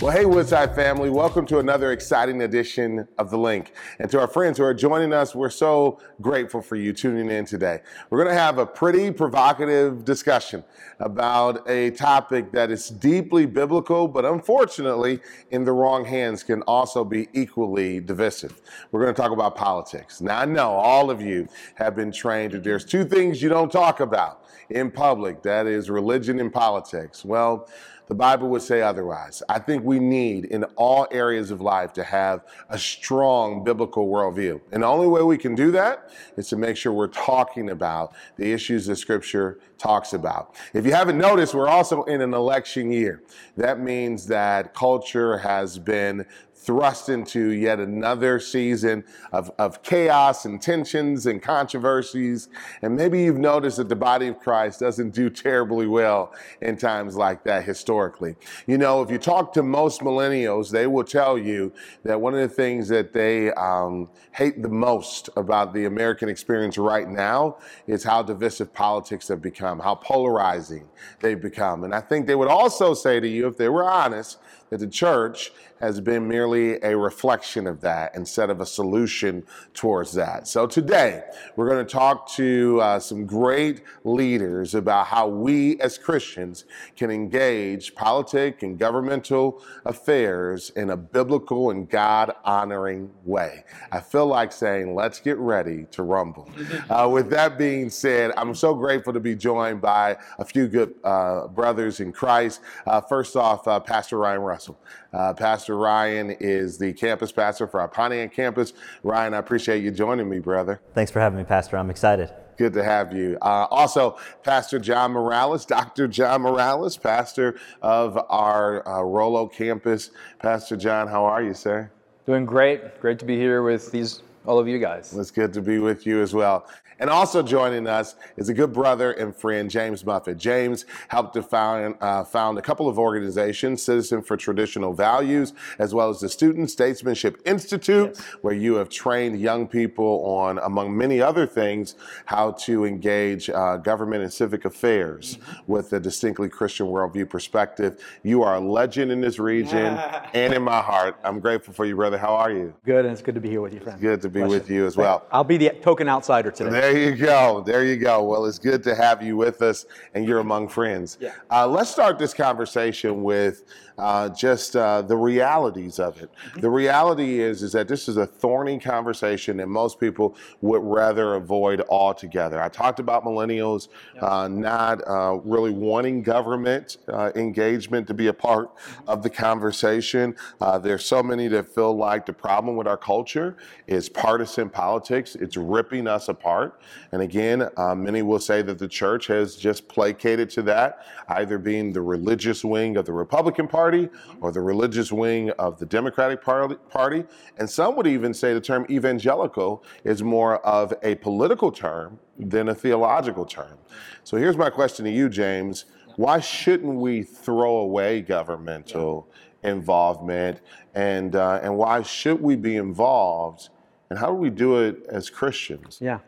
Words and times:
Well, 0.00 0.12
hey, 0.12 0.26
Woodside 0.26 0.76
family, 0.76 1.10
welcome 1.10 1.44
to 1.46 1.58
another 1.58 1.90
exciting 1.90 2.42
edition 2.42 3.08
of 3.18 3.30
The 3.30 3.36
Link. 3.36 3.72
And 3.98 4.08
to 4.12 4.20
our 4.20 4.28
friends 4.28 4.56
who 4.56 4.62
are 4.62 4.72
joining 4.72 5.12
us, 5.12 5.34
we're 5.34 5.50
so 5.50 5.98
grateful 6.20 6.62
for 6.62 6.76
you 6.76 6.92
tuning 6.92 7.28
in 7.32 7.44
today. 7.44 7.80
We're 8.08 8.22
going 8.22 8.32
to 8.32 8.40
have 8.40 8.58
a 8.58 8.66
pretty 8.66 9.10
provocative 9.10 10.04
discussion 10.04 10.62
about 11.00 11.68
a 11.68 11.90
topic 11.90 12.52
that 12.52 12.70
is 12.70 12.90
deeply 12.90 13.44
biblical, 13.44 14.06
but 14.06 14.24
unfortunately, 14.24 15.18
in 15.50 15.64
the 15.64 15.72
wrong 15.72 16.04
hands, 16.04 16.44
can 16.44 16.62
also 16.62 17.02
be 17.02 17.26
equally 17.32 17.98
divisive. 17.98 18.60
We're 18.92 19.02
going 19.02 19.12
to 19.12 19.20
talk 19.20 19.32
about 19.32 19.56
politics. 19.56 20.20
Now, 20.20 20.38
I 20.38 20.44
know 20.44 20.70
all 20.70 21.10
of 21.10 21.20
you 21.20 21.48
have 21.74 21.96
been 21.96 22.12
trained 22.12 22.52
that 22.52 22.62
there's 22.62 22.84
two 22.84 23.04
things 23.04 23.42
you 23.42 23.48
don't 23.48 23.72
talk 23.72 23.98
about 23.98 24.44
in 24.70 24.92
public 24.92 25.42
that 25.42 25.66
is 25.66 25.90
religion 25.90 26.38
and 26.38 26.52
politics. 26.52 27.24
Well, 27.24 27.68
the 28.08 28.14
Bible 28.14 28.48
would 28.48 28.62
say 28.62 28.82
otherwise. 28.82 29.42
I 29.48 29.58
think 29.58 29.84
we 29.84 29.98
need 29.98 30.46
in 30.46 30.64
all 30.76 31.06
areas 31.10 31.50
of 31.50 31.60
life 31.60 31.92
to 31.94 32.02
have 32.02 32.44
a 32.70 32.78
strong 32.78 33.62
biblical 33.62 34.08
worldview. 34.08 34.60
And 34.72 34.82
the 34.82 34.86
only 34.86 35.06
way 35.06 35.22
we 35.22 35.38
can 35.38 35.54
do 35.54 35.70
that 35.72 36.10
is 36.36 36.48
to 36.48 36.56
make 36.56 36.76
sure 36.76 36.92
we're 36.92 37.08
talking 37.08 37.70
about 37.70 38.14
the 38.36 38.50
issues 38.50 38.86
that 38.86 38.96
Scripture 38.96 39.60
talks 39.76 40.12
about. 40.12 40.56
If 40.72 40.84
you 40.84 40.92
haven't 40.92 41.18
noticed, 41.18 41.54
we're 41.54 41.68
also 41.68 42.02
in 42.04 42.20
an 42.20 42.34
election 42.34 42.90
year. 42.90 43.22
That 43.56 43.78
means 43.78 44.26
that 44.26 44.74
culture 44.74 45.38
has 45.38 45.78
been 45.78 46.26
thrust 46.68 47.08
into 47.08 47.52
yet 47.52 47.80
another 47.80 48.38
season 48.38 49.02
of, 49.32 49.50
of 49.58 49.82
chaos 49.82 50.44
and 50.44 50.60
tensions 50.60 51.24
and 51.24 51.40
controversies. 51.40 52.50
And 52.82 52.94
maybe 52.94 53.22
you've 53.22 53.38
noticed 53.38 53.78
that 53.78 53.88
the 53.88 53.96
body 53.96 54.26
of 54.26 54.38
Christ 54.38 54.80
doesn't 54.80 55.14
do 55.14 55.30
terribly 55.30 55.86
well 55.86 56.34
in 56.60 56.76
times 56.76 57.16
like 57.16 57.42
that 57.44 57.64
historically. 57.64 58.36
You 58.66 58.76
know, 58.76 59.00
if 59.00 59.10
you 59.10 59.16
talk 59.16 59.54
to 59.54 59.62
most 59.62 60.02
millennials, 60.02 60.70
they 60.70 60.86
will 60.86 61.04
tell 61.04 61.38
you 61.38 61.72
that 62.04 62.20
one 62.20 62.34
of 62.34 62.40
the 62.40 62.54
things 62.54 62.86
that 62.88 63.14
they 63.14 63.50
um, 63.52 64.10
hate 64.32 64.60
the 64.60 64.68
most 64.68 65.30
about 65.38 65.72
the 65.72 65.86
American 65.86 66.28
experience 66.28 66.76
right 66.76 67.08
now 67.08 67.56
is 67.86 68.04
how 68.04 68.22
divisive 68.22 68.74
politics 68.74 69.26
have 69.28 69.40
become, 69.40 69.78
how 69.78 69.94
polarizing 69.94 70.86
they've 71.20 71.40
become. 71.40 71.84
And 71.84 71.94
I 71.94 72.02
think 72.02 72.26
they 72.26 72.34
would 72.34 72.48
also 72.48 72.92
say 72.92 73.20
to 73.20 73.26
you, 73.26 73.46
if 73.46 73.56
they 73.56 73.70
were 73.70 73.90
honest, 73.90 74.36
that 74.70 74.78
the 74.78 74.88
church 74.88 75.52
has 75.80 76.00
been 76.00 76.26
merely 76.26 76.82
a 76.82 76.96
reflection 76.96 77.66
of 77.66 77.80
that 77.80 78.14
instead 78.14 78.50
of 78.50 78.60
a 78.60 78.66
solution 78.66 79.44
towards 79.74 80.12
that. 80.12 80.48
So 80.48 80.66
today, 80.66 81.22
we're 81.56 81.68
going 81.68 81.84
to 81.84 81.90
talk 81.90 82.28
to 82.32 82.80
uh, 82.80 82.98
some 82.98 83.26
great 83.26 83.82
leaders 84.04 84.74
about 84.74 85.06
how 85.06 85.28
we 85.28 85.80
as 85.80 85.96
Christians 85.96 86.64
can 86.96 87.10
engage 87.10 87.94
politic 87.94 88.62
and 88.62 88.78
governmental 88.78 89.62
affairs 89.84 90.70
in 90.70 90.90
a 90.90 90.96
biblical 90.96 91.70
and 91.70 91.88
God 91.88 92.32
honoring 92.44 93.10
way. 93.24 93.64
I 93.92 94.00
feel 94.00 94.26
like 94.26 94.52
saying, 94.52 94.94
let's 94.94 95.20
get 95.20 95.38
ready 95.38 95.86
to 95.92 96.02
rumble. 96.02 96.50
Uh, 96.88 97.08
with 97.08 97.28
that 97.28 97.58
being 97.58 97.90
said, 97.90 98.32
I'm 98.36 98.54
so 98.54 98.74
grateful 98.74 99.12
to 99.12 99.20
be 99.20 99.34
joined 99.34 99.80
by 99.80 100.16
a 100.38 100.44
few 100.44 100.68
good 100.68 100.94
uh, 101.04 101.46
brothers 101.48 102.00
in 102.00 102.12
Christ. 102.12 102.60
Uh, 102.86 103.00
first 103.00 103.36
off, 103.36 103.66
uh, 103.68 103.78
Pastor 103.80 104.18
Ryan 104.18 104.40
Russell. 104.58 104.80
Uh, 105.12 105.32
Pastor 105.34 105.76
Ryan 105.76 106.32
is 106.40 106.78
the 106.78 106.92
campus 106.92 107.30
pastor 107.30 107.68
for 107.68 107.80
our 107.80 107.86
Pontiac 107.86 108.34
campus. 108.34 108.72
Ryan, 109.04 109.34
I 109.34 109.36
appreciate 109.36 109.84
you 109.84 109.92
joining 109.92 110.28
me, 110.28 110.40
brother. 110.40 110.80
Thanks 110.94 111.12
for 111.12 111.20
having 111.20 111.38
me, 111.38 111.44
Pastor. 111.44 111.76
I'm 111.76 111.90
excited. 111.90 112.32
Good 112.56 112.72
to 112.72 112.82
have 112.82 113.14
you. 113.14 113.38
Uh, 113.40 113.68
also, 113.70 114.18
Pastor 114.42 114.80
Jon 114.80 115.12
Morales, 115.12 115.64
Dr. 115.76 116.08
Jon 116.08 116.42
Morales, 116.42 116.96
pastor 116.96 117.56
of 117.82 118.18
our 118.28 118.86
uh, 118.88 119.00
Royal 119.02 119.36
Oak 119.36 119.52
campus. 119.52 120.10
Pastor 120.40 120.76
Jon, 120.76 121.06
how 121.06 121.24
are 121.24 121.40
you, 121.40 121.54
sir? 121.54 121.88
Doing 122.26 122.44
great. 122.44 123.00
Great 123.00 123.20
to 123.20 123.24
be 123.24 123.36
here 123.36 123.62
with 123.62 123.92
these 123.92 124.22
all 124.44 124.58
of 124.58 124.66
you 124.66 124.80
guys. 124.80 125.14
It's 125.16 125.30
good 125.30 125.52
to 125.52 125.62
be 125.62 125.78
with 125.78 126.04
you 126.04 126.20
as 126.20 126.34
well. 126.34 126.66
And 127.00 127.10
also 127.10 127.42
joining 127.42 127.86
us 127.86 128.16
is 128.36 128.48
a 128.48 128.54
good 128.54 128.72
brother 128.72 129.12
and 129.12 129.34
friend, 129.34 129.70
James 129.70 130.02
Muffett. 130.02 130.36
James 130.36 130.84
helped 131.08 131.34
to 131.34 131.42
found, 131.42 131.96
uh, 132.00 132.24
found 132.24 132.58
a 132.58 132.62
couple 132.62 132.88
of 132.88 132.98
organizations, 132.98 133.82
Citizen 133.82 134.22
for 134.22 134.36
Traditional 134.36 134.92
Values, 134.92 135.52
as 135.78 135.94
well 135.94 136.10
as 136.10 136.20
the 136.20 136.28
Student 136.28 136.70
Statesmanship 136.70 137.40
Institute, 137.44 138.12
yes. 138.14 138.24
where 138.42 138.54
you 138.54 138.74
have 138.74 138.88
trained 138.88 139.40
young 139.40 139.68
people 139.68 140.24
on, 140.26 140.58
among 140.58 140.96
many 140.96 141.20
other 141.20 141.46
things, 141.46 141.94
how 142.26 142.52
to 142.52 142.84
engage 142.84 143.48
uh, 143.50 143.76
government 143.76 144.22
and 144.22 144.32
civic 144.32 144.64
affairs 144.64 145.36
mm-hmm. 145.36 145.72
with 145.72 145.92
a 145.92 146.00
distinctly 146.00 146.48
Christian 146.48 146.86
worldview 146.86 147.28
perspective. 147.28 148.02
You 148.24 148.42
are 148.42 148.56
a 148.56 148.60
legend 148.60 149.12
in 149.12 149.20
this 149.20 149.38
region 149.38 149.76
and 150.34 150.52
in 150.52 150.62
my 150.62 150.80
heart. 150.80 151.16
I'm 151.22 151.38
grateful 151.38 151.72
for 151.72 151.84
you, 151.84 151.94
brother. 151.94 152.18
How 152.18 152.34
are 152.34 152.50
you? 152.50 152.74
Good, 152.84 153.04
and 153.04 153.12
it's 153.12 153.22
good 153.22 153.36
to 153.36 153.40
be 153.40 153.50
here 153.50 153.60
with 153.60 153.72
you, 153.72 153.80
friend. 153.80 153.94
It's 153.94 154.02
good 154.02 154.22
to 154.22 154.28
be 154.28 154.40
Bless 154.40 154.50
with 154.50 154.70
you 154.70 154.86
as 154.86 154.96
well. 154.96 155.26
I'll 155.30 155.44
be 155.44 155.56
the 155.56 155.70
token 155.80 156.08
outsider 156.08 156.50
today. 156.50 156.70
There 156.70 156.87
you 156.96 157.16
go. 157.16 157.62
There 157.66 157.84
you 157.84 157.96
go. 157.96 158.22
Well, 158.22 158.46
it's 158.46 158.58
good 158.58 158.82
to 158.84 158.94
have 158.94 159.22
you 159.22 159.36
with 159.36 159.62
us, 159.62 159.86
and 160.14 160.24
you're 160.24 160.38
among 160.38 160.68
friends. 160.68 161.18
Yeah. 161.20 161.32
Uh, 161.50 161.66
let's 161.66 161.90
start 161.90 162.18
this 162.18 162.32
conversation 162.32 163.22
with 163.22 163.64
uh, 163.98 164.28
just 164.28 164.76
uh, 164.76 165.02
the 165.02 165.16
realities 165.16 165.98
of 165.98 166.20
it. 166.22 166.30
Mm-hmm. 166.32 166.60
The 166.60 166.70
reality 166.70 167.40
is 167.40 167.62
is 167.62 167.72
that 167.72 167.88
this 167.88 168.08
is 168.08 168.16
a 168.16 168.26
thorny 168.26 168.78
conversation, 168.78 169.60
and 169.60 169.70
most 169.70 169.98
people 169.98 170.36
would 170.60 170.82
rather 170.82 171.34
avoid 171.34 171.82
altogether. 171.88 172.62
I 172.62 172.68
talked 172.68 173.00
about 173.00 173.24
millennials 173.24 173.88
uh, 174.20 174.48
not 174.48 175.06
uh, 175.06 175.38
really 175.44 175.72
wanting 175.72 176.22
government 176.22 176.98
uh, 177.08 177.32
engagement 177.34 178.06
to 178.06 178.14
be 178.14 178.28
a 178.28 178.32
part 178.32 178.76
mm-hmm. 178.76 179.08
of 179.08 179.22
the 179.22 179.30
conversation. 179.30 180.36
Uh, 180.60 180.78
there's 180.78 181.04
so 181.04 181.22
many 181.22 181.48
that 181.48 181.68
feel 181.68 181.96
like 181.96 182.24
the 182.24 182.32
problem 182.32 182.76
with 182.76 182.86
our 182.86 182.96
culture 182.96 183.56
is 183.86 184.08
partisan 184.08 184.70
politics. 184.70 185.34
It's 185.34 185.56
ripping 185.56 186.06
us 186.06 186.28
apart. 186.28 186.77
And 187.12 187.22
again, 187.22 187.68
many 187.96 188.22
will 188.22 188.38
say 188.38 188.62
that 188.62 188.78
the 188.78 188.88
church 188.88 189.26
has 189.26 189.56
just 189.56 189.88
placated 189.88 190.50
to 190.50 190.62
that, 190.62 191.06
either 191.28 191.58
being 191.58 191.92
the 191.92 192.02
religious 192.02 192.64
wing 192.64 192.96
of 192.96 193.06
the 193.06 193.12
Republican 193.12 193.66
Party 193.66 193.78
Party 193.78 194.08
or 194.40 194.52
the 194.52 194.60
religious 194.60 195.12
wing 195.12 195.50
of 195.52 195.78
the 195.78 195.86
Democratic 195.86 196.42
Party. 196.42 197.24
And 197.58 197.70
some 197.70 197.96
would 197.96 198.06
even 198.06 198.34
say 198.34 198.52
the 198.52 198.60
term 198.60 198.86
evangelical 198.90 199.84
is 200.04 200.22
more 200.22 200.58
of 200.66 200.92
a 201.02 201.14
political 201.16 201.70
term 201.70 202.18
than 202.38 202.68
a 202.68 202.74
theological 202.74 203.46
term. 203.46 203.78
So 204.24 204.36
here's 204.36 204.56
my 204.56 204.68
question 204.68 205.04
to 205.04 205.10
you, 205.10 205.28
James. 205.28 205.84
Why 206.16 206.40
shouldn't 206.40 206.96
we 206.96 207.22
throw 207.22 207.76
away 207.76 208.20
governmental 208.20 209.28
involvement? 209.62 210.60
And, 210.94 211.36
uh, 211.36 211.60
and 211.62 211.76
why 211.76 212.02
should 212.02 212.42
we 212.42 212.56
be 212.56 212.76
involved? 212.76 213.68
And 214.10 214.18
how 214.18 214.26
do 214.26 214.34
we 214.34 214.50
do 214.50 214.78
it 214.78 215.06
as 215.08 215.30
Christians? 215.30 215.98
Yeah. 216.00 216.18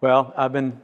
Well, 0.00 0.32
I've 0.34 0.52
been 0.52 0.80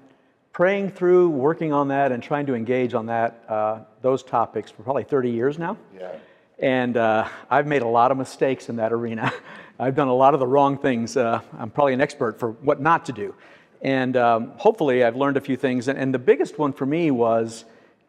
praying 0.52 0.90
through, 0.90 1.30
working 1.30 1.72
on 1.72 1.88
that, 1.88 2.12
and 2.12 2.22
trying 2.22 2.44
to 2.44 2.54
engage 2.54 2.92
on 2.92 3.06
that, 3.06 3.42
uh, 3.48 3.78
those 4.02 4.22
topics 4.22 4.70
for 4.70 4.82
probably 4.82 5.04
30 5.04 5.30
years 5.30 5.58
now. 5.58 5.78
Yeah. 5.98 6.12
And 6.58 6.98
uh, 6.98 7.26
I've 7.48 7.66
made 7.66 7.80
a 7.80 7.88
lot 7.88 8.10
of 8.10 8.18
mistakes 8.18 8.68
in 8.68 8.76
that 8.76 8.92
arena. 8.92 9.32
I've 9.78 9.94
done 9.94 10.08
a 10.08 10.14
lot 10.14 10.34
of 10.34 10.40
the 10.40 10.46
wrong 10.46 10.76
things. 10.76 11.16
Uh, 11.16 11.40
I'm 11.58 11.70
probably 11.70 11.94
an 11.94 12.02
expert 12.02 12.38
for 12.38 12.50
what 12.50 12.78
not 12.82 13.06
to 13.06 13.12
do. 13.12 13.34
And 13.80 14.18
um, 14.18 14.52
hopefully, 14.58 15.02
I've 15.02 15.16
learned 15.16 15.38
a 15.38 15.40
few 15.40 15.56
things. 15.56 15.88
And, 15.88 15.98
and, 15.98 16.12
the 16.12 16.18
biggest 16.18 16.58
one 16.58 16.74
for 16.74 16.84
me 16.84 17.10
was 17.10 17.64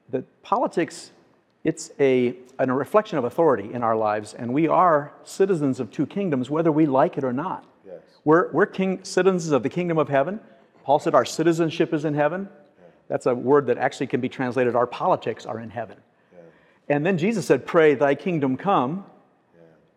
that 0.10 0.26
politics, 0.44 1.12
it's 1.64 1.92
a, 2.02 2.36
a 2.60 2.66
reflection 2.68 3.18
of 3.18 3.24
authority 3.24 3.74
in 3.74 3.82
our 3.82 3.96
lives. 3.96 4.34
And 4.34 4.54
we 4.54 4.68
are 4.68 5.14
citizens 5.24 5.80
of 5.80 5.90
two 5.90 6.06
kingdoms, 6.06 6.50
whether 6.50 6.72
we 6.72 6.86
like 6.86 7.18
it 7.18 7.24
or 7.24 7.32
not. 7.32 7.66
Yes. 7.86 7.96
We're, 8.26 8.52
we're 8.52 8.66
king, 8.66 9.04
citizens 9.04 9.52
of 9.52 9.64
the 9.64 9.70
kingdom 9.70 9.98
of 9.98 10.10
heaven. 10.10 10.42
Paul 10.88 11.00
said 11.00 11.14
our 11.14 11.26
citizenship 11.26 11.94
is 11.94 12.06
in 12.06 12.14
heaven. 12.14 12.48
That's 13.10 13.26
a 13.26 13.36
word 13.36 13.68
that 13.68 13.78
actually 13.78 14.08
can 14.08 14.22
be 14.22 14.30
translated 14.30 14.74
our 14.74 14.88
politics 14.88 15.46
are 15.46 15.60
in 15.60 15.70
heaven. 15.70 15.98
And 16.88 17.06
then 17.06 17.18
Jesus 17.18 17.46
said, 17.46 17.66
Pray, 17.66 17.94
thy 17.94 18.16
kingdom 18.16 18.56
come, 18.56 19.06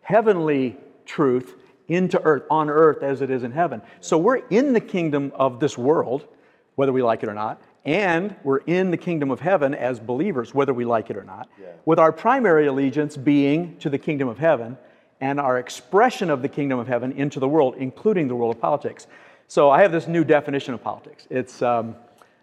heavenly 0.01 0.75
truth 1.05 1.55
into 1.87 2.21
earth, 2.21 2.43
on 2.49 2.69
earth 2.69 3.03
as 3.03 3.21
it 3.21 3.29
is 3.29 3.43
in 3.43 3.53
heaven. 3.53 3.81
So 4.01 4.17
we're 4.17 4.45
in 4.49 4.73
the 4.73 4.81
kingdom 4.81 5.31
of 5.33 5.61
this 5.61 5.77
world, 5.77 6.27
whether 6.75 6.91
we 6.91 7.01
like 7.01 7.23
it 7.23 7.29
or 7.29 7.33
not, 7.33 7.61
and 7.85 8.35
we're 8.43 8.57
in 8.57 8.91
the 8.91 8.97
kingdom 8.97 9.31
of 9.31 9.39
heaven 9.39 9.73
as 9.73 9.97
believers, 9.97 10.53
whether 10.53 10.73
we 10.73 10.83
like 10.83 11.09
it 11.09 11.15
or 11.15 11.23
not, 11.23 11.47
yeah. 11.57 11.67
with 11.85 11.99
our 11.99 12.11
primary 12.11 12.67
allegiance 12.67 13.15
being 13.15 13.77
to 13.77 13.89
the 13.89 13.97
kingdom 13.97 14.27
of 14.27 14.39
heaven 14.39 14.77
and 15.21 15.39
our 15.39 15.57
expression 15.57 16.29
of 16.29 16.41
the 16.41 16.49
kingdom 16.49 16.79
of 16.79 16.87
heaven 16.89 17.13
into 17.13 17.39
the 17.39 17.47
world, 17.47 17.75
including 17.77 18.27
the 18.27 18.35
world 18.35 18.53
of 18.53 18.61
politics. 18.61 19.07
So 19.51 19.69
I 19.69 19.81
have 19.81 19.91
this 19.91 20.07
new 20.07 20.23
definition 20.23 20.73
of 20.73 20.81
politics. 20.81 21.27
It's 21.29 21.61
um, 21.61 21.97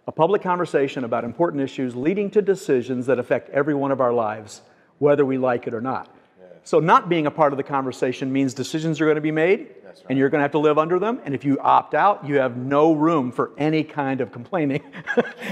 a 0.06 0.12
public 0.12 0.42
conversation 0.42 1.04
about 1.04 1.24
important 1.24 1.62
issues 1.62 1.96
leading 1.96 2.30
to 2.32 2.42
decisions 2.42 3.06
that 3.06 3.18
affect 3.18 3.48
every 3.48 3.74
one 3.74 3.90
of 3.90 4.02
our 4.02 4.12
lives, 4.12 4.60
whether 4.98 5.24
we 5.24 5.38
like 5.38 5.66
it 5.66 5.72
or 5.72 5.80
not. 5.80 6.14
Yeah. 6.38 6.48
So, 6.64 6.80
not 6.80 7.08
being 7.08 7.26
a 7.26 7.30
part 7.30 7.54
of 7.54 7.56
the 7.56 7.62
conversation 7.62 8.30
means 8.30 8.52
decisions 8.52 9.00
are 9.00 9.06
going 9.06 9.14
to 9.14 9.22
be 9.22 9.30
made, 9.30 9.68
yeah. 9.96 10.06
and 10.10 10.18
you're 10.18 10.28
going 10.28 10.38
to 10.38 10.42
have 10.42 10.52
to 10.52 10.58
live 10.58 10.78
under 10.78 10.98
them. 10.98 11.20
And 11.24 11.34
if 11.34 11.44
you 11.44 11.58
opt 11.60 11.94
out, 11.94 12.26
you 12.26 12.36
have 12.36 12.56
no 12.56 12.92
room 12.92 13.32
for 13.32 13.52
any 13.58 13.82
kind 13.84 14.20
of 14.20 14.30
complaining. 14.32 14.82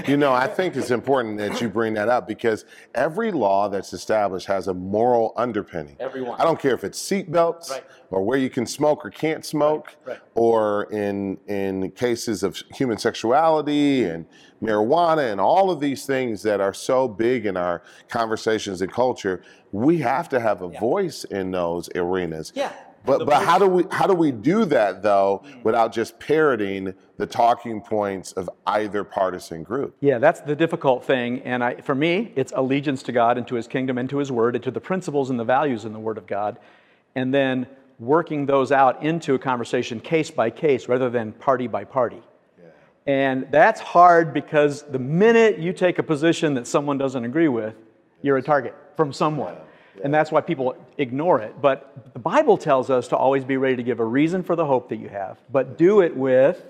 you 0.07 0.17
know, 0.17 0.33
I 0.33 0.47
think 0.47 0.75
it's 0.75 0.91
important 0.91 1.37
that 1.39 1.59
you 1.61 1.69
bring 1.69 1.93
that 1.95 2.09
up 2.09 2.27
because 2.27 2.65
every 2.95 3.31
law 3.31 3.67
that's 3.69 3.93
established 3.93 4.47
has 4.47 4.67
a 4.67 4.73
moral 4.73 5.33
underpinning. 5.35 5.95
Everyone. 5.99 6.39
I 6.39 6.43
don't 6.43 6.59
care 6.59 6.73
if 6.73 6.83
it's 6.83 6.99
seatbelts 7.01 7.71
Right. 7.71 7.83
or 8.11 8.23
where 8.23 8.37
you 8.37 8.49
can 8.49 8.65
smoke 8.65 9.05
or 9.05 9.09
can't 9.09 9.45
smoke, 9.45 9.95
Right, 10.05 10.13
right. 10.13 10.19
or 10.35 10.83
in 10.91 11.37
in 11.47 11.91
cases 11.91 12.43
of 12.43 12.57
human 12.73 12.97
sexuality 12.97 14.05
and 14.05 14.25
marijuana 14.61 15.31
and 15.31 15.39
all 15.39 15.69
of 15.69 15.79
these 15.79 16.05
things 16.05 16.41
that 16.43 16.59
are 16.59 16.73
so 16.73 17.07
big 17.07 17.45
in 17.45 17.55
our 17.57 17.81
conversations 18.09 18.81
and 18.81 18.91
culture. 18.91 19.41
We 19.71 19.99
have 19.99 20.29
to 20.29 20.39
have 20.39 20.61
a 20.61 20.69
voice 20.69 21.23
in 21.25 21.51
those 21.51 21.89
arenas. 21.95 22.51
Yeah. 22.55 22.71
But 23.07 23.25
but 23.25 23.43
how 23.43 23.57
do 23.57 23.67
we 23.67 23.85
how 23.89 24.05
do 24.05 24.13
we 24.13 24.31
do 24.31 24.65
that 24.65 25.01
though 25.01 25.41
hmm. 25.43 25.61
without 25.63 25.93
just 25.93 26.19
parroting 26.19 26.93
the 27.17 27.25
talking 27.25 27.81
points 27.81 28.33
of 28.33 28.49
either 28.67 29.03
partisan 29.03 29.63
group? 29.63 29.95
Yeah, 30.01 30.19
that's 30.19 30.41
the 30.41 30.55
difficult 30.55 31.03
thing. 31.03 31.41
And 31.41 31.63
I, 31.63 31.75
for 31.81 31.95
me, 31.95 32.33
it's 32.35 32.53
allegiance 32.55 33.01
to 33.03 33.11
God 33.11 33.37
and 33.37 33.47
to 33.47 33.55
His 33.55 33.67
kingdom 33.67 33.97
and 33.97 34.09
to 34.09 34.17
His 34.17 34.31
word 34.31 34.55
and 34.55 34.63
to 34.63 34.71
the 34.71 34.81
principles 34.81 35.29
and 35.29 35.39
the 35.39 35.45
values 35.45 35.85
in 35.85 35.93
the 35.93 35.99
Word 35.99 36.17
of 36.17 36.27
God. 36.27 36.59
And 37.15 37.33
then 37.33 37.65
working 37.97 38.45
those 38.45 38.71
out 38.71 39.01
into 39.03 39.33
a 39.33 39.39
conversation 39.39 39.99
case 39.99 40.29
by 40.29 40.51
case 40.51 40.87
rather 40.87 41.09
than 41.09 41.31
party 41.31 41.65
by 41.65 41.83
party. 41.83 42.21
And 43.07 43.47
that's 43.51 43.79
hard 43.79 44.33
because 44.33 44.83
the 44.83 44.99
minute 44.99 45.59
you 45.59 45.71
take 45.71 45.97
a 45.97 46.03
position 46.03 46.55
that 46.55 46.67
someone 46.67 46.97
doesn't 46.97 47.23
agree 47.23 47.47
with, 47.47 47.73
you're 48.21 48.35
a 48.35 48.41
target 48.41 48.75
from 48.97 49.13
someone. 49.13 49.55
And 50.03 50.13
that's 50.13 50.31
why 50.31 50.41
people 50.41 50.75
ignore 50.97 51.39
it. 51.41 51.61
But 51.61 52.13
the 52.13 52.19
Bible 52.19 52.57
tells 52.57 52.89
us 52.89 53.07
to 53.09 53.17
always 53.17 53.43
be 53.43 53.57
ready 53.57 53.75
to 53.75 53.83
give 53.83 53.99
a 53.99 54.05
reason 54.05 54.43
for 54.43 54.55
the 54.55 54.65
hope 54.65 54.89
that 54.89 54.97
you 54.97 55.09
have, 55.09 55.37
but 55.51 55.77
do 55.77 56.01
it 56.01 56.15
with 56.15 56.63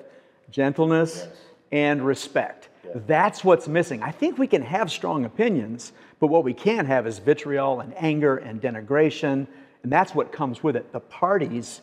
gentleness 0.49 1.27
and 1.71 2.05
respect. 2.05 2.69
That's 3.05 3.43
what's 3.43 3.67
missing. 3.67 4.01
I 4.01 4.11
think 4.11 4.37
we 4.37 4.47
can 4.47 4.61
have 4.61 4.89
strong 4.89 5.25
opinions, 5.25 5.91
but 6.19 6.27
what 6.27 6.43
we 6.43 6.53
can't 6.53 6.87
have 6.87 7.05
is 7.05 7.19
vitriol 7.19 7.81
and 7.81 7.93
anger 7.97 8.37
and 8.37 8.61
denigration. 8.61 9.47
And 9.83 9.91
that's 9.91 10.15
what 10.15 10.31
comes 10.31 10.63
with 10.63 10.75
it. 10.75 10.91
The 10.93 11.01
parties, 11.01 11.81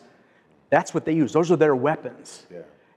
that's 0.69 0.93
what 0.93 1.05
they 1.05 1.13
use. 1.13 1.31
Those 1.31 1.51
are 1.51 1.55
their 1.55 1.75
weapons. 1.75 2.45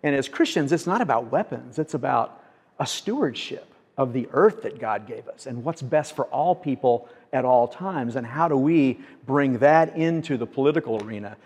And 0.03 0.15
as 0.15 0.29
Christians, 0.29 0.73
it's 0.73 0.87
not 0.87 1.01
about 1.01 1.31
weapons, 1.31 1.79
it's 1.79 1.95
about 1.95 2.43
a 2.79 2.87
stewardship 2.87 3.75
of 3.99 4.13
the 4.13 4.29
earth 4.33 4.63
that 4.63 4.79
God 4.79 5.07
gave 5.07 5.27
us 5.29 5.47
and 5.47 5.63
what's 5.65 5.83
best 5.83 6.15
for 6.17 6.25
all 6.27 6.55
people 6.55 7.09
at 7.33 7.45
all 7.45 7.69
times. 7.69 8.17
And 8.17 8.25
how 8.27 8.49
do 8.49 8.57
we 8.57 9.01
bring 9.27 9.59
that 9.59 9.95
into 9.97 10.39
the 10.39 10.47
political 10.47 11.03
arena? 11.05 11.37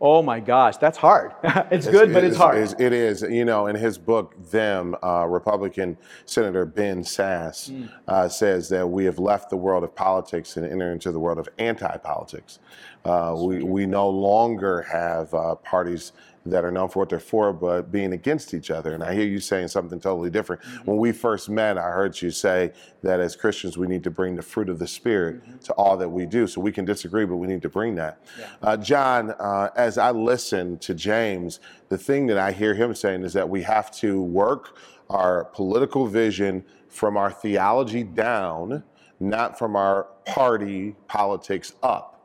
Oh 0.00 0.22
my 0.22 0.40
gosh, 0.40 0.78
that's 0.78 0.96
hard. 0.98 1.32
it's 1.70 1.86
good, 1.86 2.12
but 2.12 2.24
it's 2.24 2.36
hard. 2.36 2.56
It's- 2.56 2.74
It 2.80 2.92
is. 2.92 3.22
You 3.22 3.44
know, 3.44 3.66
in 3.66 3.76
his 3.76 3.98
book, 3.98 4.34
Them, 4.50 4.96
uh, 5.04 5.26
Republican 5.28 5.96
Senator 6.24 6.64
Ben 6.64 7.02
Sasse 7.04 7.68
Hmm. 7.70 7.84
uh, 8.08 8.28
says 8.28 8.68
that 8.70 8.86
we 8.88 9.04
have 9.04 9.18
left 9.18 9.50
the 9.50 9.56
world 9.56 9.84
of 9.84 9.94
politics 9.94 10.56
and 10.56 10.64
entered 10.66 10.92
into 10.92 11.12
the 11.12 11.20
world 11.20 11.38
of 11.38 11.48
anti 11.58 11.96
politics. 11.98 12.58
Uh, 13.04 13.34
we, 13.38 13.62
we 13.62 13.86
no 13.86 14.08
longer 14.08 14.82
have 14.82 15.32
uh, 15.34 15.54
parties 15.56 16.12
that 16.50 16.64
are 16.64 16.70
known 16.70 16.88
for 16.88 17.00
what 17.00 17.08
they're 17.08 17.20
for, 17.20 17.52
but 17.52 17.90
being 17.90 18.12
against 18.12 18.54
each 18.54 18.70
other. 18.70 18.94
And 18.94 19.02
I 19.02 19.14
hear 19.14 19.26
you 19.26 19.40
saying 19.40 19.68
something 19.68 20.00
totally 20.00 20.30
different. 20.30 20.62
Mm-hmm. 20.62 20.84
When 20.84 20.96
we 20.98 21.12
first 21.12 21.48
met, 21.48 21.78
I 21.78 21.90
heard 21.90 22.20
you 22.20 22.30
say 22.30 22.72
that 23.02 23.20
as 23.20 23.36
Christians, 23.36 23.76
we 23.78 23.86
need 23.86 24.04
to 24.04 24.10
bring 24.10 24.36
the 24.36 24.42
fruit 24.42 24.68
of 24.68 24.78
the 24.78 24.86
Spirit 24.86 25.18
Mm-hmm. 25.18 25.58
to 25.58 25.72
all 25.74 25.96
that 25.96 26.08
we 26.08 26.26
do. 26.26 26.46
So 26.46 26.60
we 26.60 26.72
can 26.72 26.84
disagree, 26.84 27.24
but 27.24 27.36
we 27.36 27.46
need 27.46 27.62
to 27.62 27.68
bring 27.68 27.94
that. 27.96 28.22
Uh, 28.62 28.76
Jon, 28.76 29.32
uh, 29.32 29.70
as 29.76 29.98
I 29.98 30.10
listen 30.10 30.78
to 30.78 30.94
James, 30.94 31.60
the 31.88 31.98
thing 31.98 32.26
that 32.26 32.38
I 32.38 32.52
hear 32.52 32.74
him 32.74 32.94
saying 32.94 33.24
is 33.24 33.32
that 33.34 33.48
we 33.48 33.62
have 33.62 33.90
to 33.96 34.20
work 34.22 34.76
our 35.10 35.44
political 35.44 36.06
vision 36.06 36.64
from 36.88 37.16
our 37.16 37.30
theology 37.30 38.02
down, 38.02 38.82
not 39.20 39.58
from 39.58 39.76
our 39.76 40.04
party 40.26 40.96
politics 41.06 41.74
up. 41.82 42.17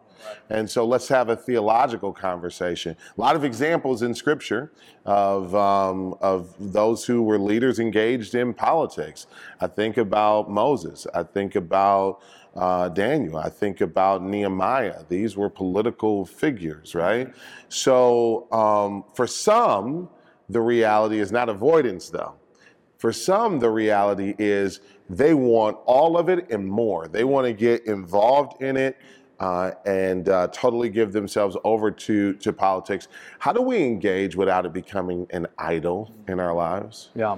And 0.49 0.69
so 0.69 0.85
let's 0.85 1.07
have 1.07 1.29
a 1.29 1.35
theological 1.35 2.13
conversation. 2.13 2.95
A 3.17 3.21
lot 3.21 3.35
of 3.35 3.43
examples 3.43 4.01
in 4.01 4.13
Scripture 4.13 4.71
of 5.05 5.53
um, 5.55 6.15
of 6.21 6.53
those 6.59 7.05
who 7.05 7.21
were 7.23 7.39
leaders 7.39 7.79
engaged 7.79 8.35
in 8.35 8.53
politics. 8.53 9.27
I 9.59 9.67
think 9.67 9.97
about 9.97 10.49
Moses. 10.49 11.07
I 11.13 11.23
think 11.23 11.55
about 11.55 12.21
uh, 12.55 12.89
Daniel. 12.89 13.37
I 13.37 13.49
think 13.49 13.81
about 13.81 14.23
Nehemiah. 14.23 15.03
These 15.09 15.35
were 15.35 15.49
political 15.49 16.25
figures, 16.25 16.95
right? 16.95 17.33
So 17.69 18.47
um, 18.51 19.05
for 19.13 19.27
some, 19.27 20.09
the 20.49 20.61
reality 20.61 21.19
is 21.19 21.31
not 21.31 21.49
avoidance, 21.49 22.09
though. 22.09 22.35
For 22.97 23.11
some, 23.11 23.59
the 23.59 23.69
reality 23.69 24.35
is 24.37 24.79
they 25.09 25.33
want 25.33 25.77
all 25.85 26.17
of 26.17 26.29
it 26.29 26.49
and 26.51 26.65
more. 26.65 27.07
They 27.07 27.23
want 27.23 27.45
to 27.47 27.53
get 27.53 27.85
involved 27.85 28.61
in 28.61 28.77
it 28.77 28.97
uh, 29.39 29.71
and 29.85 30.29
uh, 30.29 30.47
totally 30.47 30.89
give 30.89 31.11
themselves 31.11 31.57
over 31.63 31.91
to, 31.91 32.33
to 32.33 32.53
politics. 32.53 33.07
How 33.39 33.51
do 33.51 33.61
we 33.61 33.83
engage 33.83 34.35
without 34.35 34.65
it 34.65 34.73
becoming 34.73 35.27
an 35.31 35.47
idol 35.57 36.13
in 36.27 36.39
our 36.39 36.53
lives? 36.53 37.09
Yeah, 37.15 37.37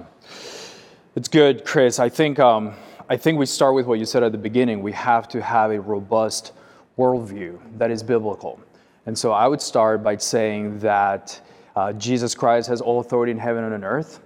it's 1.14 1.28
good, 1.28 1.64
Chris. 1.64 1.98
I 1.98 2.08
think 2.08 2.38
um, 2.38 2.74
I 3.08 3.16
think 3.16 3.38
we 3.38 3.46
start 3.46 3.74
with 3.74 3.86
what 3.86 3.98
you 3.98 4.04
said 4.04 4.22
at 4.22 4.32
the 4.32 4.38
beginning. 4.38 4.82
We 4.82 4.92
have 4.92 5.28
to 5.28 5.42
have 5.42 5.70
a 5.70 5.80
robust 5.80 6.52
worldview 6.98 7.58
that 7.78 7.90
is 7.90 8.02
biblical, 8.02 8.60
and 9.06 9.18
so 9.18 9.32
I 9.32 9.48
would 9.48 9.60
start 9.60 10.02
by 10.02 10.16
saying 10.16 10.78
that 10.80 11.40
uh, 11.74 11.92
Jesus 11.94 12.34
Christ 12.34 12.68
has 12.68 12.80
all 12.80 13.00
authority 13.00 13.32
in 13.32 13.38
heaven 13.38 13.64
and 13.64 13.74
on 13.74 13.84
earth, 13.84 14.20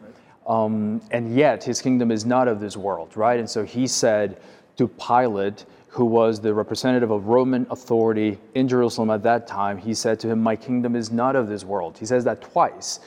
um, 0.47 1.01
and 1.11 1.35
yet 1.35 1.65
His 1.65 1.81
kingdom 1.81 2.11
is 2.11 2.25
not 2.25 2.49
of 2.49 2.61
this 2.61 2.77
world, 2.77 3.17
right? 3.17 3.39
And 3.39 3.49
so 3.49 3.65
He 3.65 3.87
said 3.87 4.41
to 4.77 4.89
Pilate, 4.89 5.65
who 5.89 6.05
was 6.05 6.41
the 6.41 6.55
representative 6.55 7.11
of 7.11 7.27
Roman 7.27 7.67
authority 7.71 8.39
in 8.55 8.69
Jerusalem 8.69 9.11
at 9.11 9.23
that 9.25 9.47
time, 9.47 9.77
he 9.77 9.95
said 9.95 10.21
to 10.21 10.29
him, 10.29 10.41
"My 10.41 10.57
kingdom 10.57 10.95
is 10.95 11.11
not 11.11 11.37
of 11.37 11.49
this 11.49 11.65
world." 11.65 11.99
He 11.99 12.07
says 12.07 12.25
that 12.25 12.41
twice, 12.41 13.01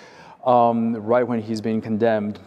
um, 0.45 0.95
right 0.95 1.27
when 1.27 1.41
he's 1.41 1.61
being 1.61 1.81
condemned. 1.81 2.39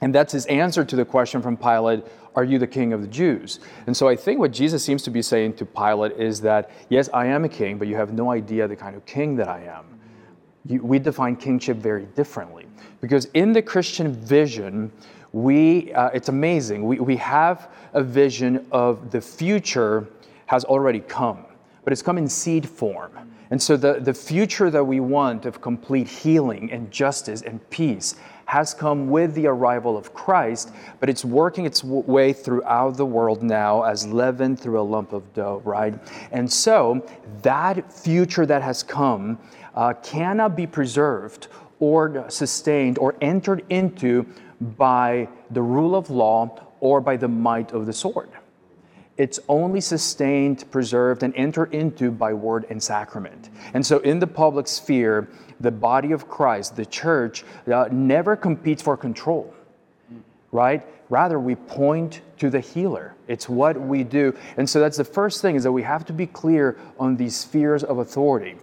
And 0.00 0.14
that's 0.14 0.32
his 0.32 0.46
answer 0.46 0.84
to 0.84 0.96
the 0.96 1.04
question 1.04 1.40
from 1.40 1.56
Pilate 1.56 2.04
Are 2.36 2.44
you 2.44 2.58
the 2.58 2.66
king 2.66 2.92
of 2.92 3.00
the 3.00 3.06
Jews? 3.06 3.60
And 3.86 3.96
so 3.96 4.08
I 4.08 4.16
think 4.16 4.40
what 4.40 4.50
Jesus 4.50 4.84
seems 4.84 5.02
to 5.04 5.10
be 5.10 5.22
saying 5.22 5.54
to 5.54 5.64
Pilate 5.64 6.12
is 6.12 6.40
that, 6.40 6.70
Yes, 6.88 7.08
I 7.14 7.26
am 7.26 7.44
a 7.44 7.48
king, 7.48 7.78
but 7.78 7.88
you 7.88 7.96
have 7.96 8.12
no 8.12 8.30
idea 8.30 8.66
the 8.66 8.76
kind 8.76 8.96
of 8.96 9.06
king 9.06 9.36
that 9.36 9.48
I 9.48 9.62
am. 9.62 9.86
You, 10.66 10.82
we 10.82 10.98
define 10.98 11.36
kingship 11.36 11.76
very 11.76 12.06
differently. 12.16 12.66
Because 13.00 13.26
in 13.34 13.52
the 13.52 13.62
Christian 13.62 14.12
vision, 14.12 14.90
we, 15.34 15.92
uh, 15.92 16.10
it's 16.10 16.28
amazing. 16.28 16.84
We, 16.84 17.00
we 17.00 17.16
have 17.16 17.68
a 17.92 18.04
vision 18.04 18.64
of 18.70 19.10
the 19.10 19.20
future 19.20 20.06
has 20.46 20.64
already 20.64 21.00
come, 21.00 21.44
but 21.82 21.92
it's 21.92 22.02
come 22.02 22.18
in 22.18 22.28
seed 22.28 22.68
form. 22.68 23.10
And 23.50 23.60
so 23.60 23.76
the, 23.76 23.94
the 23.94 24.14
future 24.14 24.70
that 24.70 24.84
we 24.84 25.00
want 25.00 25.44
of 25.44 25.60
complete 25.60 26.06
healing 26.06 26.70
and 26.70 26.88
justice 26.88 27.42
and 27.42 27.68
peace 27.70 28.14
has 28.46 28.74
come 28.74 29.10
with 29.10 29.34
the 29.34 29.48
arrival 29.48 29.96
of 29.96 30.14
Christ, 30.14 30.70
but 31.00 31.10
it's 31.10 31.24
working 31.24 31.66
its 31.66 31.80
w- 31.80 32.04
way 32.06 32.32
throughout 32.32 32.96
the 32.96 33.06
world 33.06 33.42
now 33.42 33.82
as 33.82 34.06
leaven 34.06 34.56
through 34.56 34.80
a 34.80 34.82
lump 34.82 35.12
of 35.12 35.34
dough, 35.34 35.60
right? 35.64 35.94
And 36.30 36.50
so 36.50 37.04
that 37.42 37.92
future 37.92 38.46
that 38.46 38.62
has 38.62 38.84
come 38.84 39.40
uh, 39.74 39.94
cannot 39.94 40.54
be 40.54 40.68
preserved 40.68 41.48
or 41.80 42.24
sustained 42.30 42.98
or 42.98 43.16
entered 43.20 43.64
into 43.68 44.26
by 44.64 45.28
the 45.50 45.62
rule 45.62 45.94
of 45.94 46.10
law 46.10 46.60
or 46.80 47.00
by 47.00 47.16
the 47.16 47.28
might 47.28 47.72
of 47.72 47.86
the 47.86 47.92
sword. 47.92 48.30
It's 49.16 49.38
only 49.48 49.80
sustained, 49.80 50.68
preserved, 50.72 51.22
and 51.22 51.32
entered 51.36 51.72
into 51.72 52.10
by 52.10 52.32
word 52.34 52.66
and 52.68 52.82
sacrament. 52.82 53.48
And 53.72 53.86
so, 53.86 53.98
in 53.98 54.18
the 54.18 54.26
public 54.26 54.66
sphere, 54.66 55.28
the 55.60 55.70
body 55.70 56.10
of 56.10 56.28
Christ, 56.28 56.74
the 56.74 56.84
church, 56.84 57.44
uh, 57.72 57.88
never 57.92 58.34
competes 58.34 58.82
for 58.82 58.96
control, 58.96 59.54
right? 60.50 60.84
Rather, 61.10 61.38
we 61.38 61.54
point 61.54 62.22
to 62.38 62.50
the 62.50 62.58
healer. 62.58 63.14
It's 63.28 63.48
what 63.48 63.80
we 63.80 64.02
do. 64.02 64.34
And 64.56 64.68
so, 64.68 64.80
that's 64.80 64.96
the 64.96 65.04
first 65.04 65.40
thing 65.42 65.54
is 65.54 65.62
that 65.62 65.70
we 65.72 65.82
have 65.82 66.04
to 66.06 66.12
be 66.12 66.26
clear 66.26 66.76
on 66.98 67.16
these 67.16 67.36
spheres 67.36 67.84
of 67.84 67.98
authority. 67.98 68.56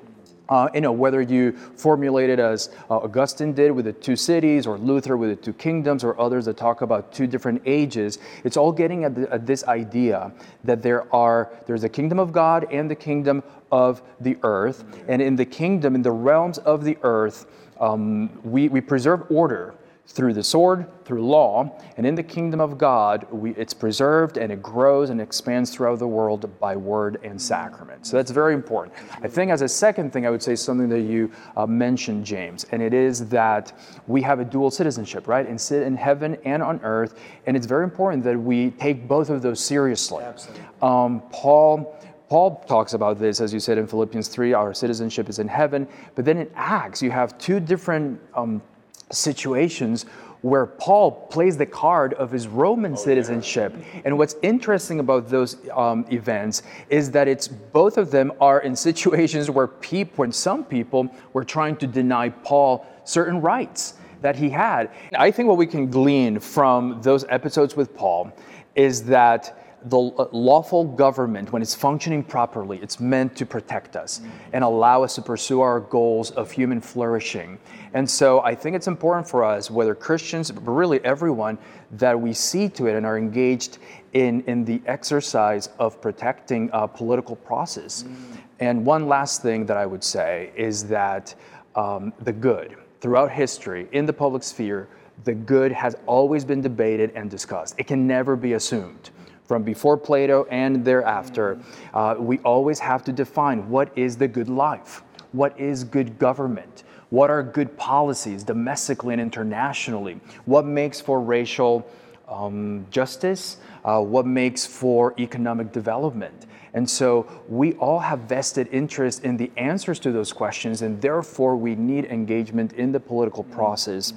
Uh, 0.51 0.67
you 0.74 0.81
know, 0.81 0.91
whether 0.91 1.22
you 1.22 1.53
formulate 1.53 2.29
it 2.29 2.38
as 2.38 2.72
uh, 2.89 2.98
Augustine 2.98 3.53
did 3.53 3.72
with 3.72 3.86
the 3.86 3.93
two 3.93 4.17
cities, 4.17 4.67
or 4.67 4.77
Luther 4.77 5.15
with 5.15 5.29
the 5.29 5.36
two 5.38 5.53
kingdoms, 5.53 6.03
or 6.03 6.20
others 6.20 6.43
that 6.43 6.58
talk 6.58 6.81
about 6.81 7.13
two 7.13 7.25
different 7.25 7.62
ages, 7.65 8.20
it's 8.43 8.58
all 8.58 8.74
getting 8.74 9.05
at, 9.05 9.15
the, 9.15 9.31
at 9.31 9.46
this 9.48 9.63
idea 9.63 10.29
that 10.65 10.84
there 10.84 11.12
are 11.15 11.53
there's 11.67 11.84
the 11.84 11.89
kingdom 11.89 12.20
of 12.20 12.34
God 12.34 12.67
and 12.70 12.91
the 12.91 12.96
kingdom 12.96 13.43
of 13.72 14.01
the 14.20 14.38
earth, 14.43 14.84
and 15.08 15.22
in 15.22 15.38
the 15.38 15.46
kingdom, 15.46 15.96
in 15.96 16.01
the 16.01 16.12
realms 16.12 16.58
of 16.58 16.84
the 16.84 16.98
earth, 17.03 17.46
um, 17.79 18.29
we, 18.43 18.67
we 18.67 18.81
preserve 18.81 19.24
order 19.31 19.74
through 20.08 20.34
the 20.34 20.43
sword, 20.43 20.88
through 21.05 21.25
law, 21.25 21.79
and 21.96 22.05
in 22.05 22.15
the 22.15 22.24
kingdom 22.24 22.60
of 22.60 22.77
God, 22.77 23.25
we, 23.31 23.51
it's 23.51 23.74
preserved 23.74 24.38
and 24.38 24.51
it 24.51 24.62
grows 24.62 25.10
and 25.10 25.22
expands 25.22 25.74
throughout 25.74 26.00
the 26.00 26.08
world 26.08 26.50
by 26.60 26.75
word 26.75 27.20
and 27.24 27.41
sacrament. 27.41 28.05
So 28.05 28.17
that's 28.17 28.31
very 28.31 28.53
important. 28.53 28.96
I 29.22 29.27
think, 29.27 29.51
as 29.51 29.62
a 29.62 29.70
second 29.70 30.12
thing, 30.12 30.25
I 30.25 30.29
would 30.29 30.43
say 30.43 30.55
something 30.55 30.89
that 30.89 31.01
you 31.01 31.31
uh, 31.55 31.65
mentioned, 31.65 32.25
James, 32.25 32.65
and 32.72 32.81
it 32.81 32.93
is 32.93 33.27
that 33.29 33.74
we 34.08 34.22
have 34.22 34.39
a 34.39 34.46
dual 34.46 34.70
citizenship, 34.70 35.27
right? 35.27 35.48
And 35.48 35.60
sit 35.60 35.84
in 35.84 35.96
heaven 35.96 36.38
and 36.43 36.62
on 36.62 36.81
earth, 36.84 37.20
and 37.46 37.55
it's 37.55 37.65
very 37.65 37.84
important 37.84 38.24
that 38.25 38.38
we 38.38 38.72
take 38.72 39.08
both 39.08 39.29
of 39.29 39.41
those 39.41 39.60
seriously. 39.60 40.24
Absolutely. 40.24 40.65
Um, 40.81 41.22
Paul. 41.31 41.98
Paul 42.29 42.63
talks 42.65 42.93
about 42.93 43.20
this, 43.20 43.41
as 43.41 43.53
you 43.53 43.60
said 43.60 43.77
in 43.77 43.86
Philippians 43.86 44.29
3, 44.29 44.53
our 44.53 44.74
citizenship 44.74 45.27
is 45.27 45.39
in 45.39 45.50
heaven. 45.50 45.86
But 46.15 46.24
then 46.24 46.38
in 46.38 46.50
Acts, 46.55 47.01
you 47.01 47.12
have 47.12 47.38
two 47.38 47.60
different 47.60 48.22
um, 48.34 48.62
situations 49.11 50.05
where 50.41 50.65
Paul 50.65 51.11
plays 51.11 51.57
the 51.57 51.65
card 51.65 52.13
of 52.15 52.31
his 52.31 52.47
Roman 52.47 52.93
oh, 52.93 52.95
citizenship. 52.95 53.75
Yeah. 53.77 54.01
And 54.05 54.17
what's 54.17 54.35
interesting 54.41 54.99
about 54.99 55.29
those 55.29 55.57
um, 55.71 56.05
events 56.11 56.63
is 56.89 57.11
that 57.11 57.27
it's 57.27 57.47
both 57.47 57.97
of 57.97 58.09
them 58.09 58.31
are 58.41 58.59
in 58.61 58.75
situations 58.75 59.49
where 59.51 59.67
people, 59.67 60.13
when 60.17 60.31
some 60.31 60.65
people 60.65 61.13
were 61.33 61.43
trying 61.43 61.75
to 61.77 61.87
deny 61.87 62.29
Paul 62.29 62.85
certain 63.03 63.39
rights 63.41 63.95
that 64.21 64.35
he 64.35 64.49
had. 64.49 64.89
I 65.15 65.31
think 65.31 65.47
what 65.47 65.57
we 65.57 65.67
can 65.67 65.89
glean 65.89 66.39
from 66.39 67.01
those 67.01 67.25
episodes 67.29 67.75
with 67.75 67.95
Paul 67.95 68.31
is 68.75 69.03
that 69.05 69.60
the 69.85 69.97
lawful 69.97 70.83
government, 70.83 71.51
when 71.51 71.61
it's 71.61 71.73
functioning 71.73 72.23
properly, 72.23 72.79
it's 72.81 73.00
meant 73.00 73.35
to 73.38 73.45
protect 73.45 73.95
us 73.95 74.21
and 74.53 74.63
allow 74.63 75.03
us 75.03 75.15
to 75.15 75.21
pursue 75.21 75.61
our 75.61 75.79
goals 75.79 76.31
of 76.31 76.51
human 76.51 76.79
flourishing. 76.79 77.57
And 77.93 78.09
so 78.09 78.41
I 78.41 78.53
think 78.53 78.75
it's 78.75 78.88
important 78.88 79.27
for 79.27 79.43
us, 79.43 79.71
whether 79.71 79.95
Christians, 79.95 80.51
but 80.51 80.69
really 80.69 81.03
everyone, 81.03 81.57
that 81.93 82.19
we 82.19 82.31
see 82.33 82.69
to 82.69 82.88
it 82.88 82.95
and 82.95 83.05
are 83.05 83.17
engaged 83.17 83.79
in, 84.13 84.43
in 84.43 84.63
the 84.65 84.81
exercise 84.85 85.69
of 85.79 86.00
protecting 86.00 86.69
a 86.73 86.88
political 86.88 87.35
process. 87.35 88.03
Mm. 88.03 88.38
And 88.59 88.85
one 88.85 89.07
last 89.07 89.41
thing 89.41 89.65
that 89.65 89.77
I 89.77 89.85
would 89.88 90.03
say 90.03 90.51
is 90.55 90.88
that 90.89 91.33
um, 91.75 92.13
the 92.21 92.33
good, 92.33 92.77
throughout 93.00 93.31
history, 93.31 93.88
in 93.91 94.05
the 94.05 94.13
public 94.13 94.43
sphere, 94.43 94.88
the 95.23 95.33
good 95.33 95.71
has 95.71 95.95
always 96.05 96.45
been 96.45 96.61
debated 96.61 97.11
and 97.15 97.29
discussed. 97.29 97.75
It 97.77 97.88
can 97.88 98.05
never 98.05 98.35
be 98.35 98.53
assumed 98.53 99.09
from 99.51 99.63
before 99.63 99.98
Plato 99.98 100.46
and 100.50 100.86
thereafter, 100.86 101.60
uh, 101.93 102.15
we 102.17 102.39
always 102.46 102.79
have 102.79 103.03
to 103.03 103.12
define 103.12 103.70
what 103.70 103.91
is 103.98 104.15
the 104.15 104.25
good 104.25 104.48
life, 104.48 105.03
what 105.34 105.60
is 105.60 105.84
good 105.84 106.17
government, 106.17 106.84
what 107.10 107.29
are 107.29 107.43
good 107.43 107.75
policies 107.75 108.46
domestically 108.46 109.12
and 109.12 109.22
internationally, 109.22 110.22
what 110.46 110.63
makes 110.63 111.01
for 111.01 111.20
racial 111.20 111.86
um, 112.29 112.86
justice, 112.91 113.58
uh, 113.84 114.00
what 114.00 114.25
makes 114.25 114.65
for 114.65 115.13
economic 115.20 115.74
development. 115.74 116.46
And 116.74 116.89
so 116.89 117.27
we 117.50 117.74
all 117.74 118.00
have 118.00 118.20
vested 118.20 118.70
interest 118.72 119.25
in 119.25 119.36
the 119.36 119.51
answers 119.58 120.00
to 120.00 120.13
those 120.13 120.31
questions, 120.31 120.81
and 120.81 121.01
therefore 121.01 121.58
we 121.58 121.75
need 121.75 122.05
engagement 122.05 122.72
in 122.72 122.93
the 122.93 123.01
political 123.01 123.43
process. 123.43 124.13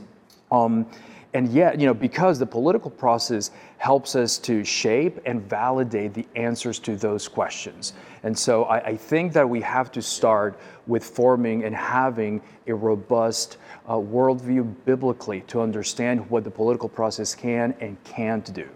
Um, 0.53 0.87
and 1.35 1.49
yet, 1.49 1.81
you 1.81 1.87
know, 1.87 1.95
because 1.95 2.39
the 2.39 2.47
political 2.47 2.91
process 2.91 3.51
helps 3.79 4.15
us 4.15 4.39
to 4.39 4.63
shape 4.65 5.19
and 5.27 5.43
validate 5.43 6.15
the 6.15 6.27
answers 6.37 6.79
to 6.79 6.97
those 6.97 7.27
questions. 7.27 7.93
And 8.23 8.39
so 8.39 8.65
I, 8.65 8.79
I 8.87 8.97
think 8.97 9.33
that 9.33 9.49
we 9.49 9.61
have 9.61 9.91
to 9.93 10.01
start 10.01 10.59
with 10.87 11.05
forming 11.05 11.65
and 11.65 11.75
having 11.75 12.41
a 12.69 12.75
robust 12.75 13.59
uh, 13.89 13.95
worldview 13.95 14.75
biblically 14.85 15.41
to 15.49 15.61
understand 15.61 16.31
what 16.31 16.45
the 16.45 16.51
political 16.51 16.89
process 16.89 17.35
can 17.35 17.75
and 17.81 18.03
can't 18.05 18.55
do. 18.55 18.69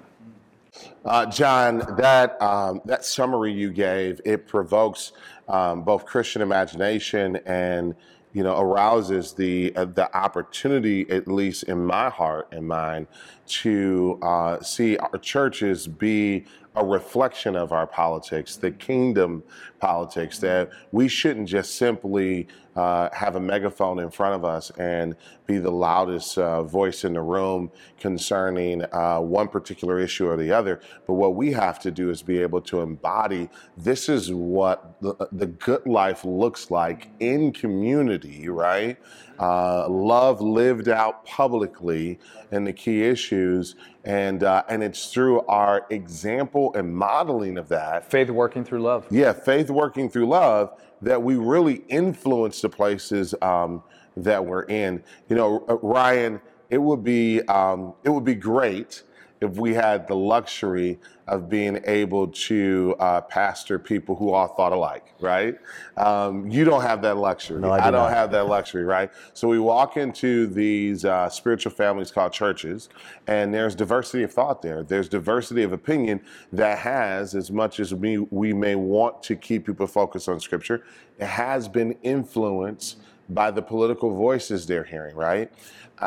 Uh, 1.05 1.27
John, 1.27 1.79
that 1.97 2.41
um, 2.43 2.81
that 2.85 3.05
summary 3.05 3.53
you 3.53 3.73
gave 3.73 4.21
it 4.25 4.47
provokes 4.47 5.13
um, 5.49 5.83
both 5.83 6.05
Christian 6.05 6.43
imagination 6.43 7.37
and 7.47 7.95
you 8.39 8.45
know, 8.45 8.57
arouses 8.57 9.33
the 9.33 9.75
uh, 9.75 9.85
the 9.85 10.17
opportunity, 10.17 11.11
at 11.11 11.27
least 11.27 11.65
in 11.65 11.85
my 11.85 12.09
heart 12.09 12.47
and 12.53 12.69
mind, 12.69 13.09
to 13.49 14.17
uh, 14.23 14.61
see 14.61 14.97
our 14.97 15.19
churches 15.19 15.89
be 15.89 16.45
a 16.77 16.85
reflection 16.85 17.57
of 17.57 17.73
our 17.73 17.85
politics, 17.85 18.55
the 18.55 18.71
kingdom 18.71 19.43
politics, 19.81 20.39
that 20.39 20.71
we 20.93 21.09
shouldn't 21.09 21.49
just 21.49 21.75
simply 21.75 22.47
uh, 22.79 23.13
have 23.13 23.35
a 23.35 23.41
megaphone 23.41 23.99
in 23.99 24.09
front 24.09 24.37
of 24.37 24.45
us 24.45 24.71
and 24.79 25.17
be 25.47 25.59
the 25.59 25.71
loudest 25.71 26.39
uh, 26.39 26.63
voice 26.63 27.03
in 27.03 27.15
the 27.15 27.21
room 27.21 27.73
concerning 27.99 28.85
uh, 28.93 29.19
one 29.19 29.49
particular 29.49 29.99
issue 29.99 30.29
or 30.29 30.37
the 30.37 30.53
other. 30.53 30.81
But 31.05 31.15
what 31.15 31.35
we 31.35 31.51
have 31.55 31.81
to 31.81 31.91
do 31.91 32.09
is 32.09 32.23
be 32.23 32.39
able 32.39 32.61
to 32.63 32.81
embody 32.81 33.51
this 33.77 34.09
is 34.09 34.33
what 34.33 34.95
the, 35.01 35.29
the 35.33 35.47
good 35.47 35.87
life 35.87 36.25
looks 36.25 36.71
like 36.71 37.09
in 37.19 37.53
community, 37.53 38.49
right? 38.49 38.97
Uh, 39.41 39.89
love 39.89 40.41
lived 40.41 40.89
out 40.89 41.27
publicly 41.27 42.21
and 42.53 42.65
the 42.65 42.73
key 42.73 43.03
issues 43.03 43.75
and 44.05 44.43
uh, 44.43 44.63
and 44.69 44.83
it's 44.83 45.13
through 45.13 45.43
our 45.43 45.87
example 45.91 46.73
and 46.75 46.93
modeling 46.95 47.59
of 47.59 47.69
that 47.69 48.11
faith 48.11 48.31
working 48.31 48.65
through 48.65 48.81
love 48.81 49.07
yeah 49.11 49.33
faith 49.33 49.71
working 49.71 50.09
through 50.09 50.27
love 50.27 50.73
that 51.03 51.23
we 51.23 51.37
really 51.37 51.83
influence 51.89 52.61
the 52.61 52.69
places 52.69 53.35
um, 53.43 53.83
that 54.17 54.45
we're 54.45 54.65
in. 54.65 55.03
You 55.29 55.37
know 55.37 55.65
uh, 55.69 55.77
ryan 55.79 56.41
it 56.71 56.79
would 56.79 57.03
be 57.03 57.41
um, 57.43 57.95
it 58.05 58.11
would 58.11 58.25
be 58.25 58.35
great 58.35 59.03
if 59.41 59.57
we 59.57 59.75
had 59.75 60.07
the 60.09 60.15
luxury 60.15 60.99
of 61.29 61.49
being 61.49 61.81
able 61.85 62.27
to 62.27 62.97
uh, 62.99 63.21
pastor 63.21 63.79
people 63.79 64.17
who 64.17 64.31
all 64.33 64.49
thought 64.49 64.73
alike, 64.73 65.13
right? 65.21 65.57
Um, 65.97 66.49
you 66.49 66.65
don't 66.65 66.81
have 66.83 67.03
that 67.03 67.19
luxury. 67.19 67.61
No, 67.61 67.71
I, 67.71 67.79
do 67.79 67.83
I 67.85 67.91
don't 67.91 68.03
not. 68.05 68.15
have 68.15 68.31
that 68.33 68.47
luxury, 68.47 68.85
right? 68.85 69.11
So 69.35 69.47
we 69.47 69.59
walk 69.59 69.97
into 69.97 70.47
these 70.47 71.05
uh, 71.05 71.29
spiritual 71.29 71.73
families 71.73 72.11
called 72.11 72.33
churches, 72.33 72.89
and 73.27 73.53
there's 73.53 73.75
diversity 73.75 74.23
of 74.23 74.33
thought 74.33 74.63
there. 74.63 74.83
There's 74.83 75.09
diversity 75.09 75.63
of 75.63 75.73
opinion 75.73 76.21
that 76.53 76.79
has, 76.79 77.35
as 77.35 77.51
much 77.51 77.79
as 77.79 77.95
we, 77.95 78.19
we 78.19 78.53
may 78.53 78.75
want 78.75 79.23
to 79.25 79.37
keep 79.37 79.67
people 79.67 79.87
focused 79.87 80.29
on 80.29 80.41
Scripture, 80.41 80.85
it 81.19 81.27
has 81.27 81.69
been 81.69 81.93
influenced 82.03 82.97
by 83.29 83.51
the 83.51 83.63
political 83.63 84.15
voices 84.15 84.67
they're 84.67 84.85
hearing, 84.85 85.15
right? 85.17 85.53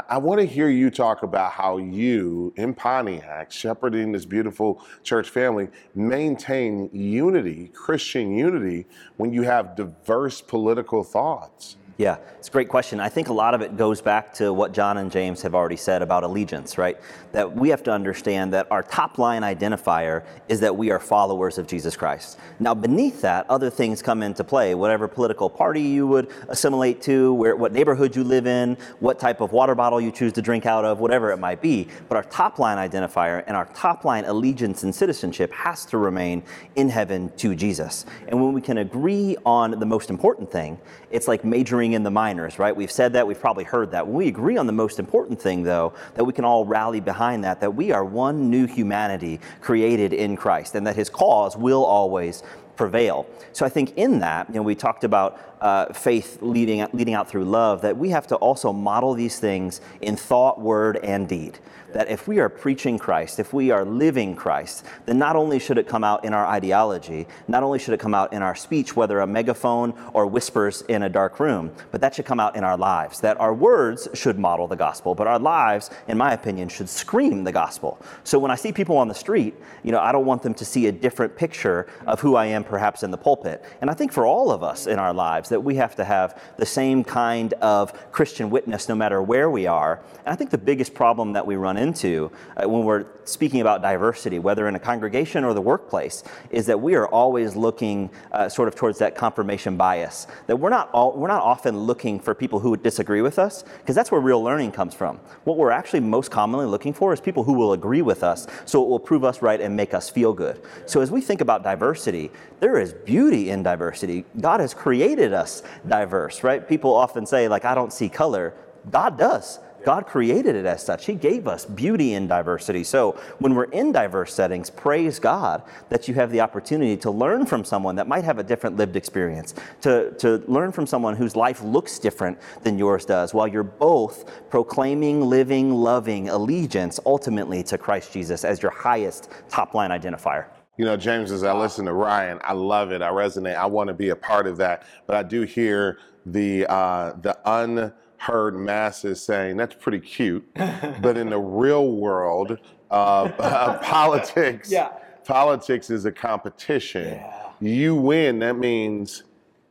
I, 0.10 0.18
want 0.18 0.40
to 0.40 0.46
hear 0.46 0.70
you 0.70 0.90
talk 0.90 1.24
about 1.24 1.52
how 1.52 1.78
you, 1.78 2.54
in 2.56 2.74
Pontiac, 2.74 3.52
shepherding 3.52 4.14
this 4.14 4.26
beautiful 4.26 4.82
church 5.04 5.30
family, 5.30 5.68
maintain 5.96 6.90
unity, 6.94 7.70
Christian 7.74 8.38
unity, 8.38 8.86
when 9.18 9.34
you 9.34 9.42
have 9.44 9.76
diverse 9.76 10.40
political 10.40 11.04
thoughts. 11.04 11.76
Yeah, 11.98 12.18
it's 12.40 12.48
a 12.48 12.52
great 12.52 12.70
question. 12.70 13.00
I 13.00 13.10
think 13.10 13.28
a 13.28 13.34
lot 13.34 13.54
of 13.54 13.62
it 13.62 13.78
goes 13.78 14.02
back 14.02 14.34
to 14.36 14.54
what 14.54 14.72
Jon 14.72 14.98
and 14.98 15.12
James 15.12 15.42
have 15.44 15.54
already 15.54 15.76
said 15.76 16.02
about 16.02 16.24
allegiance, 16.24 16.78
right? 16.78 16.98
That 17.34 17.56
we 17.56 17.70
have 17.70 17.84
to 17.84 17.92
understand 17.92 18.54
that 18.54 18.72
our 18.72 18.82
top 18.82 19.20
line 19.20 19.44
identifier 19.44 20.24
is 20.48 20.62
that 20.62 20.76
we 20.76 20.90
are 20.90 21.00
followers 21.00 21.58
of 21.58 21.68
Jesus 21.68 21.96
Christ. 21.96 22.40
Now, 22.60 22.74
beneath 22.74 23.22
that, 23.22 23.48
other 23.50 23.70
things 23.70 24.02
come 24.02 24.24
into 24.24 24.44
play. 24.44 24.74
Whatever 24.74 25.08
political 25.08 25.50
party 25.50 25.82
you 25.82 26.08
would 26.08 26.32
assimilate 26.48 27.02
to, 27.04 27.34
where, 27.34 27.56
what 27.56 27.74
neighborhood 27.74 28.16
you 28.16 28.24
live 28.24 28.48
in, 28.48 28.78
what 29.00 29.20
type 29.20 29.42
of 29.42 29.52
water 29.52 29.76
bottle 29.76 30.00
you 30.02 30.12
choose 30.12 30.34
to 30.34 30.42
drink 30.42 30.66
out 30.66 30.86
of, 30.86 31.00
whatever 31.00 31.32
it 31.32 31.38
might 31.38 31.62
be. 31.62 31.88
But 32.08 32.16
our 32.16 32.24
top 32.24 32.58
line 32.58 32.78
identifier 32.78 33.44
and 33.46 33.56
our 33.56 33.66
top 33.74 34.06
line 34.06 34.26
allegiance 34.26 34.84
and 34.84 34.96
citizenship 34.96 35.52
has 35.52 35.86
to 35.88 35.98
remain 35.98 36.42
in 36.76 36.90
heaven 36.90 37.32
to 37.38 37.54
Jesus. 37.54 38.06
And 38.28 38.42
when 38.42 38.54
we 38.54 38.62
can 38.62 38.80
agree 38.80 39.36
on 39.46 39.72
the 39.72 39.86
most 39.86 40.10
important 40.10 40.52
thing, 40.52 40.80
it's 41.12 41.28
like 41.28 41.44
majoring 41.44 41.81
in 41.94 42.04
the 42.04 42.12
minors, 42.12 42.60
right? 42.60 42.76
We've 42.76 42.92
said 42.92 43.14
that, 43.14 43.26
we've 43.26 43.40
probably 43.40 43.64
heard 43.64 43.92
that. 43.92 44.08
We 44.08 44.28
agree 44.28 44.58
on 44.58 44.68
the 44.68 44.74
most 44.74 45.00
important 45.00 45.42
thing, 45.42 45.64
though, 45.64 45.94
that 46.16 46.24
we 46.24 46.34
can 46.34 46.46
all 46.46 46.66
rally 46.66 47.00
behind 47.00 47.44
that, 47.44 47.60
that 47.62 47.74
we 47.74 47.92
are 47.92 48.06
one 48.06 48.50
new 48.50 48.68
humanity 48.68 49.40
created 49.60 50.14
in 50.14 50.38
Christ, 50.38 50.76
and 50.76 50.86
that 50.86 50.96
his 50.96 51.10
cause 51.10 51.58
will 51.58 51.84
always 51.84 52.44
prevail. 52.76 53.26
So 53.54 53.66
I 53.66 53.70
think 53.70 53.98
in 53.98 54.20
that, 54.20 54.48
you 54.50 54.56
know, 54.56 54.62
we 54.62 54.76
talked 54.76 55.04
about 55.04 55.51
uh, 55.62 55.92
faith 55.94 56.40
leading, 56.42 56.86
leading 56.94 57.14
out 57.14 57.28
through 57.28 57.46
love, 57.46 57.82
that 57.82 57.98
we 57.98 58.10
have 58.10 58.28
to 58.28 58.36
also 58.36 58.72
model 58.72 59.14
these 59.14 59.40
things 59.40 59.82
in 60.02 60.16
thought, 60.16 60.60
word, 60.60 60.98
and 60.98 61.28
deed 61.28 61.60
that 61.94 62.10
if 62.10 62.26
we 62.26 62.40
are 62.40 62.48
preaching 62.48 62.98
Christ, 62.98 63.38
if 63.38 63.52
we 63.52 63.70
are 63.70 63.84
living 63.84 64.34
Christ, 64.34 64.86
then 65.06 65.18
not 65.18 65.36
only 65.36 65.60
should 65.60 65.78
it 65.78 65.90
come 65.90 66.06
out 66.06 66.24
in 66.24 66.34
our 66.34 66.46
ideology, 66.46 67.28
not 67.50 67.64
only 67.64 67.80
should 67.80 67.94
it 67.94 68.00
come 68.00 68.14
out 68.14 68.32
in 68.32 68.42
our 68.42 68.56
speech, 68.56 68.96
whether 68.96 69.20
a 69.20 69.28
megaphone 69.28 69.94
or 70.14 70.26
whispers 70.26 70.84
in 70.84 71.04
a 71.04 71.10
dark 71.10 71.42
room, 71.42 71.70
but 71.92 72.00
that 72.00 72.16
should 72.16 72.24
come 72.24 72.40
out 72.40 72.56
in 72.56 72.64
our 72.64 72.78
lives. 72.78 73.20
That 73.20 73.38
our 73.42 73.54
words 73.54 74.08
should 74.14 74.40
model 74.40 74.70
the 74.70 74.78
gospel, 74.78 75.16
but 75.16 75.28
our 75.28 75.38
lives, 75.38 75.90
in 76.08 76.18
my 76.18 76.32
opinion, 76.32 76.70
should 76.70 76.88
scream 76.88 77.44
the 77.44 77.52
gospel. 77.52 78.00
So 78.24 78.40
when 78.40 78.52
I 78.52 78.56
see 78.56 78.72
people 78.72 78.96
on 78.96 79.10
the 79.10 79.14
street, 79.14 79.56
you 79.84 79.92
know, 79.92 80.00
I 80.00 80.14
don't 80.14 80.26
want 80.26 80.44
them 80.44 80.54
to 80.54 80.64
see 80.64 80.88
a 80.88 80.94
different 80.94 81.36
picture 81.36 81.88
of 82.08 82.22
who 82.22 82.38
I 82.38 82.46
am 82.46 82.62
am 82.62 82.70
perhaps 82.70 83.04
in 83.04 83.12
the 83.12 83.18
pulpit. 83.18 83.64
And 83.82 83.90
I 83.90 83.94
think 83.94 84.12
for 84.12 84.26
all 84.26 84.52
of 84.52 84.64
us 84.64 84.88
in 84.88 85.00
our 85.00 85.14
lives 85.14 85.50
that 85.52 85.62
we 85.62 85.76
have 85.76 85.96
to 85.96 86.04
have 86.04 86.42
the 86.58 86.66
same 86.66 87.04
kind 87.04 87.54
of 87.62 87.94
Christian 88.12 88.50
witness 88.50 88.90
no 88.90 88.96
matter 88.96 89.22
where 89.22 89.50
we 89.50 89.68
are. 89.68 90.02
And 90.26 90.34
I 90.34 90.36
think 90.36 90.50
the 90.50 90.58
biggest 90.58 90.94
problem 90.94 91.34
that 91.34 91.46
we 91.46 91.56
run 91.56 91.78
into 91.78 92.32
uh, 92.58 92.68
when 92.68 92.84
we're 92.84 93.06
speaking 93.26 93.62
about 93.62 93.82
diversity, 93.82 94.40
whether 94.40 94.68
in 94.68 94.76
a 94.76 94.80
congregation 94.80 95.44
or 95.44 95.54
the 95.54 95.62
workplace, 95.62 96.24
is 96.50 96.66
that 96.66 96.82
we 96.82 96.96
are 96.96 97.08
always 97.08 97.56
looking 97.56 98.10
uh, 98.32 98.50
sort 98.50 98.68
of 98.68 98.76
towards 98.76 98.98
that 99.00 99.16
confirmation 99.16 99.78
bias. 99.78 100.28
That 100.48 100.58
we're 100.58 100.70
not 100.70 100.90
all, 100.92 101.16
we're 101.16 101.28
not 101.28 101.44
often 101.44 101.78
looking 101.78 102.20
for 102.20 102.34
people 102.34 102.60
who 102.60 102.72
would 102.72 102.84
disagree 102.84 103.22
with 103.22 103.38
us, 103.38 103.64
because 103.80 103.96
that's 103.96 104.12
where 104.12 104.22
real 104.22 104.44
learning 104.44 104.72
comes 104.72 104.94
from. 104.94 105.18
What 105.44 105.58
we're 105.58 105.72
actually 105.72 106.02
most 106.02 106.32
commonly 106.32 106.66
looking 106.66 106.94
for 106.94 107.14
is 107.14 107.22
people 107.22 107.44
who 107.44 107.54
will 107.54 107.74
agree 107.74 108.02
with 108.02 108.24
us, 108.24 108.48
so 108.66 108.84
it 108.84 108.90
will 108.90 109.00
prove 109.00 109.24
us 109.24 109.42
right 109.42 109.62
and 109.62 109.76
make 109.76 109.94
us 109.94 110.10
feel 110.10 110.34
good. 110.34 110.62
So 110.86 111.02
as 111.02 111.12
we 111.12 111.22
think 111.22 111.42
about 111.42 111.64
diversity, 111.64 112.32
there 112.60 112.80
is 112.80 112.94
beauty 112.94 113.50
in 113.50 113.64
diversity. 113.64 114.26
God 114.40 114.60
has 114.60 114.74
created 114.74 115.34
us 115.34 115.41
diverse, 115.88 116.44
right? 116.44 116.68
People 116.68 116.94
often 116.94 117.26
say, 117.26 117.48
like, 117.48 117.66
I 117.66 117.76
don't 117.76 117.94
see 117.94 118.10
color. 118.10 118.54
God 118.90 119.18
does. 119.18 119.60
God 119.84 120.06
created 120.06 120.56
it 120.56 120.66
as 120.66 120.86
such. 120.86 121.06
He 121.06 121.14
gave 121.14 121.48
us 121.48 121.66
beauty 121.66 122.14
in 122.14 122.28
diversity. 122.28 122.84
So 122.84 123.20
when 123.40 123.56
we're 123.56 123.66
in 123.66 123.92
diverse 123.92 124.34
settings, 124.34 124.70
praise 124.70 125.20
God 125.20 125.64
that 125.90 126.08
you 126.08 126.14
have 126.14 126.32
the 126.32 126.42
opportunity 126.42 126.96
to 126.98 127.12
learn 127.12 127.46
from 127.46 127.66
someone 127.66 127.96
that 127.96 128.08
might 128.08 128.24
have 128.24 128.38
a 128.38 128.44
different 128.44 128.78
lived 128.78 128.96
experience, 128.96 129.56
to, 129.82 130.12
to 130.20 130.44
learn 130.48 130.72
from 130.72 130.86
someone 130.86 131.16
whose 131.16 131.36
life 131.36 131.64
looks 131.64 132.00
different 132.00 132.38
than 132.64 132.78
yours 132.78 133.06
does, 133.06 133.34
while 133.34 133.48
you're 133.48 133.64
both 133.64 134.50
proclaiming, 134.50 135.22
living, 135.22 135.72
loving 135.72 136.30
allegiance 136.30 137.00
ultimately 137.06 137.64
to 137.64 137.78
Christ 137.78 138.14
Jesus 138.14 138.46
as 138.46 138.62
your 138.62 138.72
highest 138.72 139.32
top 139.50 139.74
line 139.74 139.90
identifier. 139.90 140.46
You 140.78 140.86
know, 140.86 140.96
James, 140.98 141.32
as 141.32 141.44
I 141.44 141.54
listen 141.54 141.86
to 141.86 141.94
Ryan, 141.94 142.40
I 142.44 142.54
love 142.54 142.92
it. 142.92 143.02
I 143.02 143.10
resonate. 143.10 143.56
I 143.56 143.66
want 143.66 143.90
to 143.90 143.94
be 143.94 144.10
a 144.10 144.16
part 144.16 144.48
of 144.48 144.58
that. 144.58 144.84
But 145.06 145.16
I 145.18 145.24
do 145.24 145.42
hear 145.44 146.00
the 146.26 146.66
uh, 146.72 147.14
the 147.22 147.38
unheard 147.46 148.56
masses 148.56 149.22
saying 149.22 149.58
that's 149.58 149.76
pretty 149.76 150.00
cute, 150.00 150.48
but 150.56 151.18
in 151.18 151.30
the 151.30 151.40
real 151.40 151.92
world, 151.92 152.58
uh, 152.90 152.94
uh, 153.40 153.80
politics, 153.80 154.72
Yeah. 154.72 154.90
politics 155.26 155.90
is 155.90 156.06
a 156.06 156.12
competition. 156.12 157.16
Yeah. 157.16 157.38
You 157.60 157.96
win, 157.96 158.40
that 158.40 158.58
means 158.58 159.24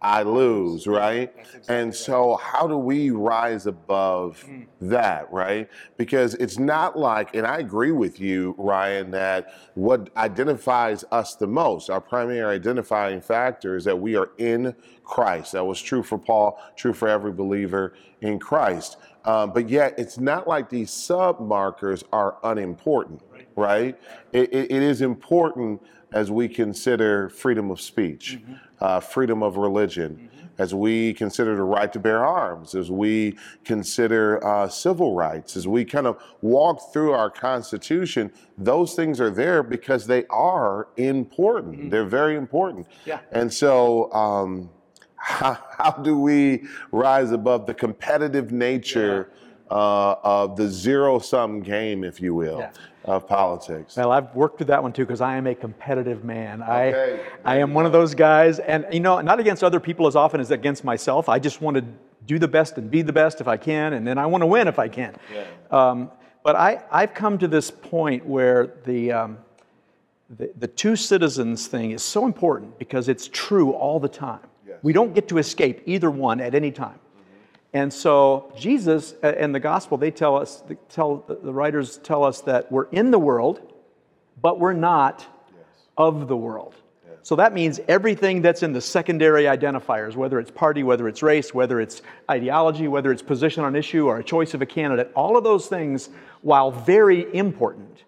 I 0.03 0.23
lose, 0.23 0.87
right? 0.87 1.31
And 1.69 1.95
so, 1.95 2.37
how 2.37 2.67
do 2.67 2.77
we 2.79 3.11
rise 3.11 3.67
above 3.67 4.43
that, 4.81 5.31
right? 5.31 5.69
Because 5.99 6.35
it's 6.35 6.59
not 6.59 6.99
like, 6.99 7.35
and 7.35 7.47
I 7.47 7.59
agree 7.59 7.93
with 7.93 8.19
you, 8.19 8.55
Ryan, 8.57 9.11
that 9.11 9.53
what 9.75 10.09
identifies 10.17 11.05
us 11.13 11.35
the 11.35 11.47
most, 11.47 11.91
our 11.91 12.01
primary 12.01 12.57
identifying 12.57 13.21
factor, 13.21 13.77
is 13.77 13.85
that 13.85 13.99
we 13.99 14.17
are 14.17 14.31
in 14.39 14.75
Christ. 15.05 15.53
That 15.53 15.65
was 15.65 15.81
true 15.83 16.03
for 16.03 16.17
Paul, 16.17 16.59
true 16.77 16.95
for 16.95 17.09
every 17.09 17.33
believer 17.33 17.95
in 18.23 18.39
Christ. 18.39 18.97
Um, 19.27 19.53
but 19.53 19.69
yet, 19.69 19.99
it's 19.99 20.19
not 20.19 20.49
like 20.49 20.71
these 20.71 20.91
sub 20.91 21.41
markers 21.41 22.05
are 22.11 22.39
unimportant, 22.43 23.23
right? 23.57 23.99
It, 24.33 24.53
it, 24.53 24.71
it 24.71 24.83
is 24.83 25.03
important 25.03 25.83
as 26.13 26.31
we 26.31 26.49
consider 26.49 27.29
freedom 27.29 27.71
of 27.71 27.81
speech, 27.81 28.41
uh, 28.81 29.01
freedom 29.01 29.43
of 29.43 29.57
religion, 29.57 30.29
as 30.59 30.75
we 30.75 31.15
consider 31.15 31.57
the 31.57 31.63
right 31.63 31.93
to 31.93 31.99
bear 31.99 32.25
arms, 32.25 32.75
as 32.75 32.91
we 32.91 33.37
consider 33.65 34.45
uh, 34.45 34.69
civil 34.69 35.15
rights, 35.15 35.57
as 35.57 35.67
we 35.67 35.85
kind 35.85 36.07
of 36.07 36.21
walk 36.43 36.93
through 36.93 37.13
our 37.13 37.31
Constitution, 37.31 38.31
those 38.59 38.95
things 38.95 39.21
are 39.21 39.31
there 39.31 39.63
because 39.63 40.07
they 40.07 40.27
are 40.27 40.89
important. 40.97 41.91
They're 41.91 42.05
very 42.05 42.37
important. 42.37 42.89
Yeah. 43.07 43.21
And 43.33 43.53
so, 43.53 44.13
um, 44.13 44.69
how, 45.15 45.59
how 45.79 45.93
do 45.93 46.19
we 46.19 46.65
rise 46.93 47.31
above 47.31 47.67
the 47.67 47.75
competitive 47.75 48.53
nature 48.53 49.31
uh, 49.71 50.17
of 50.25 50.57
the 50.57 50.69
zero 50.69 51.19
sum 51.19 51.61
game, 51.61 52.05
if 52.05 52.21
you 52.21 52.35
will, 52.35 52.59
Yeah. 52.59 52.73
Of 53.05 53.27
politics? 53.27 53.97
Well, 53.97 54.13
I've 54.13 54.35
worked 54.35 54.59
through 54.59 54.67
that 54.67 54.83
one 54.83 54.93
too 54.93 55.05
because 55.05 55.21
I 55.21 55.37
am 55.37 55.47
a 55.47 55.55
competitive 55.55 56.25
man. 56.25 56.63
Okay. 56.63 57.21
I, 57.45 57.55
I 57.55 57.59
am 57.59 57.75
one 57.75 57.87
of 57.87 57.93
those 57.93 58.15
guys, 58.15 58.59
and 58.59 58.87
you 58.93 59.01
know, 59.01 59.21
not 59.21 59.41
against 59.41 59.65
other 59.65 59.81
people 59.81 60.07
as 60.07 60.17
often 60.17 60.41
as 60.41 60.51
against 60.51 60.85
myself. 60.85 61.29
I 61.29 61.39
just 61.39 61.61
want 61.61 61.77
to 61.77 61.85
do 62.27 62.39
the 62.39 62.49
best 62.49 62.77
and 62.79 62.91
be 62.91 63.03
the 63.03 63.13
best 63.13 63.41
if 63.41 63.49
I 63.49 63.57
can, 63.57 63.95
and 63.95 64.07
then 64.07 64.19
I 64.19 64.27
want 64.27 64.43
to 64.43 64.47
win 64.47 64.69
if 64.69 64.79
I 64.79 64.89
can. 64.89 65.17
Um, 65.71 66.11
but 66.43 66.57
I, 66.57 66.83
I've 66.91 67.15
come 67.15 67.39
to 67.39 67.49
this 67.49 67.71
point 67.71 68.25
where 68.25 68.75
the, 68.85 69.13
um, 69.13 69.39
the 70.39 70.51
the 70.59 70.69
two 70.69 70.97
citizens 70.97 71.67
thing 71.67 71.91
is 71.91 72.03
so 72.03 72.25
important 72.25 72.79
because 72.79 73.09
it's 73.09 73.29
true 73.29 73.73
all 73.73 74.01
the 74.01 74.09
time. 74.09 74.41
We 74.83 74.93
don't 74.93 75.15
get 75.15 75.29
to 75.29 75.39
escape 75.39 75.83
either 75.87 76.11
one 76.11 76.41
at 76.41 76.55
any 76.55 76.71
time. 76.71 76.99
And 77.73 77.93
so 77.93 78.53
Jesus 78.57 79.15
uh, 79.23 79.29
and 79.29 79.55
the 79.55 79.61
gospel, 79.61 79.97
they 79.97 80.11
tell 80.11 80.37
us, 80.37 80.63
they 80.67 80.77
tell 80.89 81.25
the 81.29 81.53
writers 81.53 81.99
tell 81.99 82.25
us 82.25 82.41
that 82.43 82.71
we're 82.73 82.89
in 82.91 83.11
the 83.11 83.19
world, 83.19 83.61
but 84.41 84.59
we're 84.59 84.73
not 84.73 85.27
of 85.97 86.29
the 86.29 86.37
world. 86.37 86.75
So 87.23 87.37
that 87.37 87.53
means 87.53 87.81
everything 87.87 88.41
that's 88.41 88.63
in 88.63 88.73
the 88.73 88.81
secondary 88.81 89.45
identifiers, 89.45 90.17
whether 90.17 90.41
it's 90.41 90.51
party, 90.51 90.83
whether 90.83 91.07
it's 91.07 91.23
race, 91.23 91.53
whether 91.53 91.81
it's 91.81 92.01
ideology, 92.31 92.89
whether 92.89 93.13
it's 93.13 93.23
position 93.23 93.63
on 93.63 93.77
issue 93.77 94.07
or 94.07 94.19
a 94.19 94.25
choice 94.25 94.55
of 94.55 94.63
a 94.63 94.67
candidate, 94.67 95.13
all 95.15 95.37
of 95.37 95.45
those 95.45 95.67
things, 95.67 96.09
while 96.41 96.71
very 96.71 97.33
important, 97.35 98.05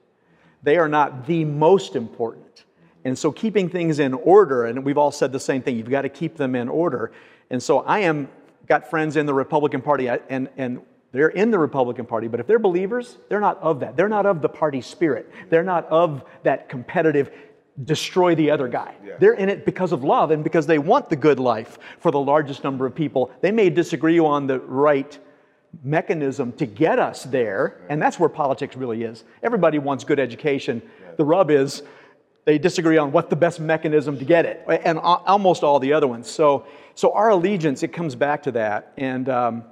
they 0.62 0.78
are 0.78 0.88
not 0.88 1.26
the 1.26 1.44
most 1.44 1.94
important. 1.94 2.64
And 3.04 3.18
so 3.18 3.30
keeping 3.30 3.68
things 3.68 3.98
in 3.98 4.14
order, 4.14 4.64
and 4.64 4.82
we've 4.82 4.98
all 4.98 5.12
said 5.12 5.30
the 5.30 5.40
same 5.40 5.60
thing, 5.60 5.76
you've 5.76 5.90
got 5.90 6.02
to 6.02 6.08
keep 6.08 6.36
them 6.36 6.54
in 6.54 6.68
order. 6.68 7.12
And 7.50 7.62
so 7.62 7.80
I 7.80 8.00
am 8.00 8.28
got 8.66 8.88
friends 8.88 9.16
in 9.16 9.26
the 9.26 9.34
Republican 9.34 9.82
Party 9.82 10.08
uh, 10.08 10.18
and, 10.28 10.48
and 10.56 10.80
they're 11.12 11.28
in 11.28 11.50
the 11.50 11.58
Republican 11.58 12.06
Party, 12.06 12.26
but 12.26 12.40
if 12.40 12.46
they're 12.46 12.58
believers, 12.58 13.18
they're 13.28 13.40
not 13.40 13.58
of 13.58 13.80
that. 13.80 13.96
They're 13.96 14.08
not 14.08 14.24
of 14.24 14.40
the 14.40 14.48
party 14.48 14.80
spirit. 14.80 15.30
They're 15.50 15.62
not 15.62 15.86
of 15.88 16.24
that 16.42 16.70
competitive 16.70 17.30
destroy 17.84 18.34
the 18.34 18.50
other 18.50 18.68
guy. 18.68 18.94
They're 19.18 19.34
in 19.34 19.48
it 19.48 19.64
because 19.64 19.92
of 19.92 20.04
love 20.04 20.30
and 20.30 20.44
because 20.44 20.66
they 20.66 20.78
want 20.78 21.08
the 21.08 21.16
good 21.16 21.38
life 21.38 21.78
for 22.00 22.10
the 22.10 22.18
largest 22.18 22.64
number 22.64 22.86
of 22.86 22.94
people. 22.94 23.30
They 23.40 23.50
may 23.50 23.70
disagree 23.70 24.18
on 24.18 24.46
the 24.46 24.60
right 24.60 25.18
mechanism 25.82 26.52
to 26.52 26.66
get 26.66 26.98
us 26.98 27.24
there, 27.24 27.80
and 27.88 28.00
that's 28.00 28.18
where 28.18 28.28
politics 28.28 28.76
really 28.76 29.02
is. 29.04 29.24
Everybody 29.42 29.78
wants 29.78 30.04
good 30.04 30.20
education. 30.20 30.82
The 31.16 31.24
rub 31.24 31.50
is 31.50 31.82
they 32.44 32.58
disagree 32.58 32.98
on 32.98 33.12
what 33.12 33.30
the 33.30 33.36
best 33.36 33.60
mechanism 33.60 34.18
to 34.18 34.24
get 34.24 34.44
it, 34.44 34.64
and 34.68 34.98
almost 34.98 35.62
all 35.62 35.78
the 35.80 35.92
other 35.92 36.06
ones. 36.06 36.30
So, 36.30 36.66
so 36.94 37.12
our 37.12 37.30
allegiance, 37.30 37.82
it 37.82 37.92
comes 37.92 38.14
back 38.14 38.42
to 38.44 38.52
that, 38.52 38.92
and 38.96 39.28
um, 39.28 39.64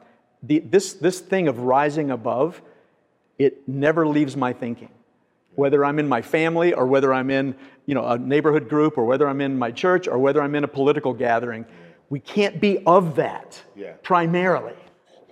the, 0.42 0.60
this 0.60 0.94
this 0.94 1.20
thing 1.20 1.48
of 1.48 1.60
rising 1.60 2.10
above, 2.10 2.62
it 3.38 3.68
never 3.68 4.06
leaves 4.06 4.36
my 4.36 4.52
thinking. 4.52 4.90
Whether 5.54 5.84
I'm 5.84 5.98
in 5.98 6.08
my 6.08 6.22
family 6.22 6.72
or 6.72 6.86
whether 6.86 7.12
I'm 7.12 7.30
in 7.30 7.54
you 7.86 7.94
know 7.94 8.06
a 8.06 8.18
neighborhood 8.18 8.68
group 8.68 8.96
or 8.98 9.04
whether 9.04 9.28
I'm 9.28 9.40
in 9.40 9.58
my 9.58 9.70
church 9.70 10.08
or 10.08 10.18
whether 10.18 10.40
I'm 10.42 10.54
in 10.54 10.64
a 10.64 10.68
political 10.68 11.12
gathering, 11.12 11.66
we 12.08 12.20
can't 12.20 12.60
be 12.60 12.84
of 12.86 13.16
that 13.16 13.60
Yeah. 13.76 13.92
primarily. 14.02 14.74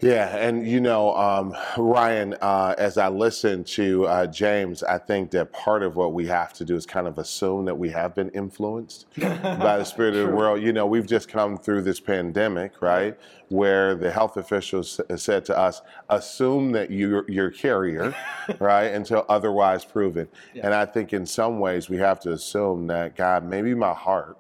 Yeah, 0.00 0.36
and 0.36 0.66
you 0.66 0.80
know, 0.80 1.12
um, 1.16 1.56
Ryan, 1.76 2.34
uh, 2.40 2.76
as 2.78 2.98
I 2.98 3.08
listen 3.08 3.64
to 3.64 4.06
uh, 4.06 4.26
James, 4.28 4.84
I 4.84 4.96
think 4.96 5.32
that 5.32 5.52
part 5.52 5.82
of 5.82 5.96
what 5.96 6.12
we 6.12 6.26
have 6.28 6.52
to 6.54 6.64
do 6.64 6.76
is 6.76 6.86
kind 6.86 7.08
of 7.08 7.18
assume 7.18 7.64
that 7.64 7.76
we 7.76 7.90
have 7.90 8.14
been 8.14 8.28
influenced 8.30 9.06
by 9.18 9.78
the 9.78 9.84
spirit 9.84 10.14
of 10.14 10.28
the 10.28 10.36
world. 10.36 10.62
You 10.62 10.72
know, 10.72 10.86
we've 10.86 11.06
just 11.06 11.28
come 11.28 11.58
through 11.58 11.82
this 11.82 11.98
pandemic, 11.98 12.80
right, 12.80 13.18
where 13.48 13.96
the 13.96 14.12
health 14.12 14.36
officials 14.36 15.00
said 15.16 15.44
to 15.46 15.58
us, 15.58 15.82
assume 16.08 16.70
that 16.72 16.92
you're, 16.92 17.28
you're 17.28 17.50
carrier, 17.50 18.14
right, 18.60 18.92
until 18.92 19.26
otherwise 19.28 19.84
proven. 19.84 20.28
And 20.62 20.74
I 20.74 20.86
think 20.86 21.12
in 21.12 21.26
some 21.26 21.58
ways 21.58 21.88
we 21.88 21.96
have 21.96 22.20
to 22.20 22.32
assume 22.32 22.86
that, 22.86 23.16
God, 23.16 23.44
maybe 23.44 23.74
my 23.74 23.94
heart 23.94 24.38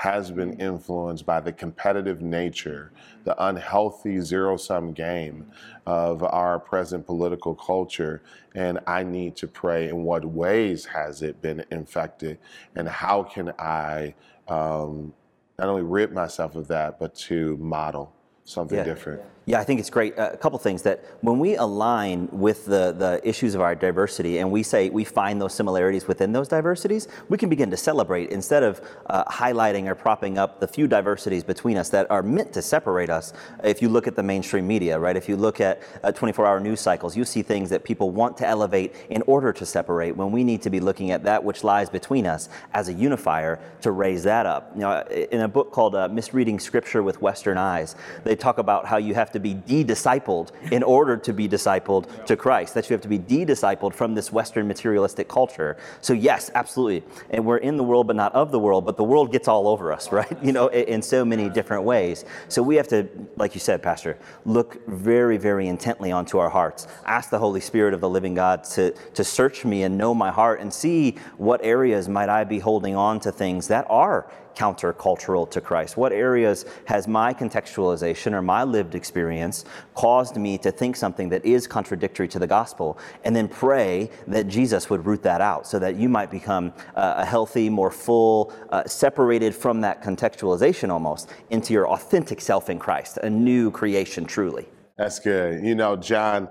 has 0.00 0.30
been 0.30 0.54
influenced 0.54 1.26
by 1.26 1.40
the 1.40 1.52
competitive 1.52 2.22
nature, 2.22 2.90
the 3.24 3.44
unhealthy 3.44 4.20
zero 4.20 4.56
sum 4.56 4.92
game 4.92 5.50
of 5.86 6.22
our 6.22 6.58
present 6.58 7.06
political 7.06 7.54
culture. 7.54 8.22
And 8.54 8.80
I 8.86 9.02
need 9.02 9.36
to 9.36 9.46
pray 9.46 9.88
in 9.88 10.02
what 10.04 10.24
ways 10.24 10.86
has 10.86 11.22
it 11.22 11.40
been 11.42 11.64
infected, 11.70 12.38
and 12.76 12.88
how 12.88 13.22
can 13.22 13.52
I 13.58 14.14
um, 14.48 15.12
not 15.58 15.68
only 15.68 15.82
rid 15.82 16.12
myself 16.12 16.56
of 16.56 16.68
that, 16.68 16.98
but 16.98 17.14
to 17.14 17.56
model 17.58 18.12
something 18.44 18.78
Yeah. 18.78 18.84
different. 18.84 19.20
Yeah, 19.20 19.26
I 19.54 19.64
think 19.64 19.80
it's 19.80 19.90
great. 19.90 20.18
Uh, 20.18 20.30
a 20.32 20.36
couple 20.36 20.58
things 20.58 20.82
that 20.82 21.04
when 21.22 21.38
we 21.38 21.56
align 21.56 22.28
with 22.30 22.66
the, 22.66 22.92
the 22.92 23.20
issues 23.24 23.54
of 23.54 23.60
our 23.60 23.74
diversity 23.74 24.38
and 24.38 24.50
we 24.50 24.62
say 24.62 24.90
we 24.90 25.04
find 25.04 25.40
those 25.40 25.54
similarities 25.54 26.06
within 26.06 26.32
those 26.32 26.48
diversities, 26.48 27.08
we 27.28 27.38
can 27.38 27.48
begin 27.48 27.70
to 27.70 27.76
celebrate 27.76 28.30
instead 28.30 28.62
of 28.62 28.80
uh, 29.06 29.24
highlighting 29.24 29.86
or 29.86 29.94
propping 29.94 30.38
up 30.38 30.60
the 30.60 30.68
few 30.68 30.86
diversities 30.86 31.42
between 31.42 31.76
us 31.76 31.88
that 31.90 32.10
are 32.10 32.22
meant 32.22 32.52
to 32.52 32.62
separate 32.62 33.10
us. 33.10 33.32
If 33.64 33.82
you 33.82 33.88
look 33.88 34.06
at 34.06 34.14
the 34.14 34.22
mainstream 34.22 34.66
media, 34.66 34.98
right? 34.98 35.16
If 35.16 35.28
you 35.28 35.36
look 35.36 35.60
at 35.60 35.82
24 36.14 36.44
uh, 36.44 36.48
hour 36.48 36.60
news 36.60 36.80
cycles, 36.80 37.16
you 37.16 37.24
see 37.24 37.42
things 37.42 37.70
that 37.70 37.82
people 37.82 38.10
want 38.10 38.36
to 38.38 38.46
elevate 38.46 38.94
in 39.08 39.22
order 39.26 39.52
to 39.52 39.66
separate 39.66 40.16
when 40.16 40.30
we 40.30 40.44
need 40.44 40.62
to 40.62 40.70
be 40.70 40.80
looking 40.80 41.10
at 41.10 41.24
that 41.24 41.42
which 41.42 41.64
lies 41.64 41.90
between 41.90 42.26
us 42.26 42.48
as 42.74 42.88
a 42.88 42.92
unifier 42.92 43.58
to 43.80 43.90
raise 43.90 44.22
that 44.24 44.46
up. 44.46 44.70
You 44.74 44.82
know, 44.82 45.00
in 45.08 45.40
a 45.40 45.48
book 45.48 45.72
called 45.72 45.94
uh, 45.94 46.08
Misreading 46.08 46.60
Scripture 46.60 47.02
with 47.02 47.20
Western 47.20 47.58
Eyes, 47.58 47.96
they 48.24 48.36
talk 48.36 48.58
about 48.58 48.86
how 48.86 48.98
you 48.98 49.14
have 49.14 49.30
to 49.32 49.39
be 49.40 49.54
de-discipled 49.54 50.52
in 50.70 50.82
order 50.82 51.16
to 51.16 51.32
be 51.32 51.48
discipled 51.48 52.24
to 52.26 52.36
Christ, 52.36 52.74
that 52.74 52.88
you 52.88 52.94
have 52.94 53.00
to 53.02 53.08
be 53.08 53.18
de-discipled 53.18 53.94
from 53.94 54.14
this 54.14 54.32
Western 54.32 54.68
materialistic 54.68 55.28
culture. 55.28 55.76
So 56.00 56.12
yes, 56.12 56.50
absolutely. 56.54 57.04
And 57.30 57.44
we're 57.44 57.58
in 57.58 57.76
the 57.76 57.84
world, 57.84 58.06
but 58.06 58.16
not 58.16 58.34
of 58.34 58.50
the 58.50 58.58
world, 58.58 58.84
but 58.84 58.96
the 58.96 59.04
world 59.04 59.32
gets 59.32 59.48
all 59.48 59.68
over 59.68 59.92
us, 59.92 60.12
right? 60.12 60.36
You 60.42 60.52
know, 60.52 60.68
in 60.68 61.02
so 61.02 61.24
many 61.24 61.48
different 61.48 61.84
ways. 61.84 62.24
So 62.48 62.62
we 62.62 62.76
have 62.76 62.88
to, 62.88 63.08
like 63.36 63.54
you 63.54 63.60
said, 63.60 63.82
Pastor, 63.82 64.18
look 64.44 64.86
very, 64.86 65.36
very 65.36 65.68
intently 65.68 66.12
onto 66.12 66.38
our 66.38 66.50
hearts. 66.50 66.86
Ask 67.04 67.30
the 67.30 67.38
Holy 67.38 67.60
Spirit 67.60 67.94
of 67.94 68.00
the 68.00 68.08
living 68.08 68.34
God 68.34 68.64
to, 68.64 68.92
to 68.92 69.24
search 69.24 69.64
me 69.64 69.82
and 69.82 69.96
know 69.96 70.14
my 70.14 70.30
heart 70.30 70.60
and 70.60 70.72
see 70.72 71.16
what 71.36 71.64
areas 71.64 72.08
might 72.08 72.28
I 72.28 72.44
be 72.44 72.58
holding 72.58 72.96
on 72.96 73.20
to 73.20 73.32
things 73.32 73.68
that 73.68 73.86
are 73.88 74.30
countercultural 74.56 75.50
to 75.50 75.60
Christ? 75.60 75.96
What 75.96 76.12
areas 76.12 76.64
has 76.86 77.08
my 77.08 77.32
contextualization 77.34 78.32
or 78.32 78.42
my 78.42 78.64
lived 78.64 78.94
experience 78.94 79.64
caused 79.94 80.36
me 80.36 80.58
to 80.58 80.70
think 80.70 80.96
something 80.96 81.28
that 81.30 81.44
is 81.44 81.66
contradictory 81.66 82.28
to 82.28 82.38
the 82.38 82.46
gospel? 82.46 82.98
And 83.24 83.34
then 83.34 83.48
pray 83.48 84.10
that 84.26 84.48
Jesus 84.48 84.90
would 84.90 85.06
root 85.06 85.22
that 85.22 85.40
out 85.40 85.66
so 85.66 85.78
that 85.78 85.96
you 85.96 86.08
might 86.08 86.30
become 86.30 86.72
uh, 86.94 87.14
a 87.18 87.24
healthy, 87.24 87.68
more 87.68 87.90
full, 87.90 88.52
uh, 88.70 88.84
separated 88.84 89.54
from 89.54 89.80
that 89.82 90.02
contextualization 90.02 90.90
almost 90.90 91.30
into 91.50 91.72
your 91.72 91.88
authentic 91.88 92.40
self 92.40 92.70
in 92.70 92.78
Christ, 92.78 93.18
a 93.18 93.30
new 93.30 93.70
creation 93.70 94.24
truly. 94.24 94.66
That's 94.96 95.18
good. 95.18 95.64
You 95.64 95.74
know, 95.74 95.96
Jon 95.96 96.48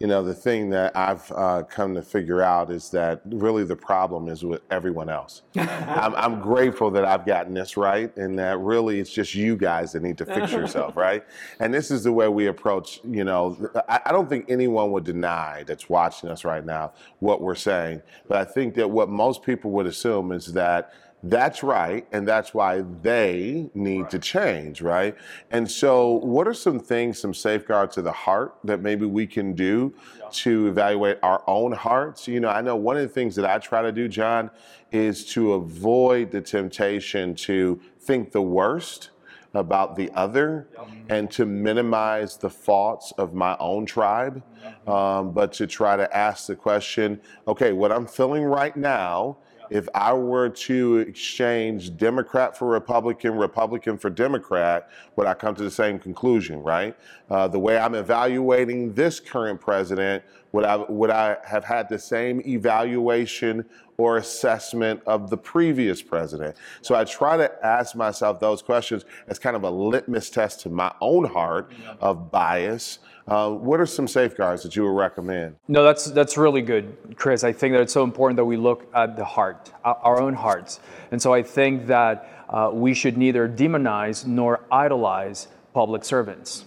you 0.00 0.06
know, 0.06 0.22
the 0.22 0.34
thing 0.34 0.70
that 0.70 0.96
I've 0.96 1.30
uh, 1.30 1.62
come 1.64 1.94
to 1.94 2.00
figure 2.00 2.40
out 2.40 2.70
is 2.70 2.88
that 2.88 3.20
really 3.26 3.64
the 3.64 3.76
problem 3.76 4.28
is 4.28 4.42
with 4.42 4.62
everyone 4.70 5.10
else. 5.10 5.42
I'm, 5.56 6.14
I'm, 6.14 6.40
grateful 6.40 6.90
that 6.92 7.04
I've 7.04 7.26
gotten 7.26 7.52
this 7.52 7.76
right, 7.76 8.14
and 8.16 8.38
that 8.38 8.58
really 8.60 8.98
it's 8.98 9.12
just 9.12 9.34
you 9.34 9.56
guys 9.56 9.92
that 9.92 10.02
need 10.02 10.16
to 10.16 10.24
fix 10.24 10.52
yourself, 10.52 10.96
right? 10.96 11.22
And 11.60 11.72
this 11.72 11.90
is 11.90 12.02
the 12.02 12.12
way 12.12 12.28
we 12.28 12.46
approach. 12.46 13.00
You 13.04 13.24
know, 13.24 13.70
I, 13.90 14.00
I 14.06 14.12
don't 14.12 14.26
think 14.26 14.46
anyone 14.48 14.90
would 14.92 15.04
deny 15.04 15.64
that's 15.64 15.90
watching 15.90 16.30
us 16.30 16.46
right 16.46 16.64
now 16.64 16.94
what 17.18 17.42
we're 17.42 17.54
saying, 17.54 18.00
but 18.26 18.38
I 18.38 18.44
think 18.50 18.74
that 18.76 18.90
what 18.90 19.10
most 19.10 19.42
people 19.42 19.70
would 19.72 19.86
assume 19.86 20.32
is 20.32 20.46
that 20.54 20.94
that's 21.22 21.62
right, 21.62 22.06
and 22.12 22.26
that's 22.26 22.54
why 22.54 22.82
they 23.02 23.68
need 23.74 24.02
right. 24.02 24.10
to 24.10 24.18
change, 24.18 24.80
right? 24.80 25.14
And 25.50 25.70
so, 25.70 26.12
what 26.12 26.48
are 26.48 26.54
some 26.54 26.80
things, 26.80 27.18
some 27.18 27.34
safeguards 27.34 27.98
of 27.98 28.04
the 28.04 28.12
heart 28.12 28.56
that 28.64 28.80
maybe 28.80 29.04
we 29.04 29.26
can 29.26 29.52
do 29.52 29.92
yeah. 30.18 30.28
to 30.30 30.68
evaluate 30.68 31.18
our 31.22 31.42
own 31.46 31.72
hearts? 31.72 32.26
You 32.26 32.40
know, 32.40 32.48
I 32.48 32.62
know 32.62 32.74
one 32.74 32.96
of 32.96 33.02
the 33.02 33.08
things 33.08 33.36
that 33.36 33.44
I 33.44 33.58
try 33.58 33.82
to 33.82 33.92
do, 33.92 34.08
Jon, 34.08 34.50
is 34.92 35.26
to 35.32 35.52
avoid 35.52 36.30
the 36.30 36.40
temptation 36.40 37.34
to 37.34 37.78
think 37.98 38.32
the 38.32 38.42
worst 38.42 39.10
about 39.52 39.96
the 39.96 40.10
other 40.12 40.68
and 41.08 41.30
to 41.32 41.44
minimize 41.44 42.36
the 42.36 42.48
faults 42.48 43.12
of 43.18 43.34
my 43.34 43.56
own 43.58 43.84
tribe, 43.84 44.42
um, 44.86 45.32
but 45.32 45.52
to 45.52 45.66
try 45.66 45.96
to 45.96 46.16
ask 46.16 46.46
the 46.46 46.56
question 46.56 47.20
okay, 47.46 47.72
what 47.72 47.92
I'm 47.92 48.06
feeling 48.06 48.44
right 48.44 48.76
now 48.76 49.36
if 49.70 49.88
I 49.94 50.12
were 50.12 50.48
to 50.48 50.98
exchange 50.98 51.96
Democrat 51.96 52.58
for 52.58 52.68
Republican, 52.68 53.36
Republican 53.36 53.96
for 53.96 54.10
Democrat, 54.10 54.90
would 55.16 55.26
I 55.26 55.34
come 55.34 55.54
to 55.54 55.62
the 55.62 55.70
same 55.70 55.98
conclusion, 55.98 56.62
right? 56.62 56.96
Uh, 57.30 57.46
the 57.48 57.58
way 57.58 57.78
I'm 57.78 57.94
evaluating 57.94 58.92
this 58.94 59.20
current 59.20 59.60
president, 59.60 60.24
would 60.52 60.64
I, 60.64 60.76
would 60.76 61.10
I 61.10 61.36
have 61.44 61.64
had 61.64 61.88
the 61.88 61.98
same 61.98 62.40
evaluation 62.46 63.64
or 63.96 64.16
assessment 64.16 65.00
of 65.06 65.30
the 65.30 65.36
previous 65.36 66.02
president? 66.02 66.56
So 66.82 66.94
I 66.94 67.04
try 67.04 67.36
to 67.36 67.64
ask 67.64 67.94
myself 67.94 68.40
those 68.40 68.62
questions 68.62 69.04
as 69.28 69.38
kind 69.38 69.56
of 69.56 69.62
a 69.62 69.70
litmus 69.70 70.30
test 70.30 70.60
to 70.60 70.68
my 70.70 70.92
own 71.00 71.24
heart 71.24 71.72
of 72.00 72.30
bias. 72.30 72.98
Uh, 73.28 73.50
what 73.50 73.78
are 73.78 73.86
some 73.86 74.08
safeguards 74.08 74.62
that 74.64 74.74
you 74.74 74.82
would 74.84 74.98
recommend? 74.98 75.54
No, 75.68 75.84
that's 75.84 76.06
that's 76.06 76.36
really 76.36 76.62
good, 76.62 76.96
Chris. 77.14 77.44
I 77.44 77.52
think 77.52 77.74
that 77.74 77.80
it's 77.80 77.92
so 77.92 78.02
important 78.02 78.36
that 78.38 78.44
we 78.44 78.56
look 78.56 78.90
at 78.92 79.14
the 79.14 79.24
heart, 79.24 79.70
our 79.84 80.20
own 80.20 80.34
hearts, 80.34 80.80
and 81.12 81.22
so 81.22 81.32
I 81.32 81.42
think 81.42 81.86
that 81.86 82.44
uh, 82.48 82.70
we 82.72 82.92
should 82.92 83.16
neither 83.16 83.48
demonize 83.48 84.26
nor 84.26 84.64
idolize 84.72 85.46
public 85.72 86.04
servants. 86.04 86.64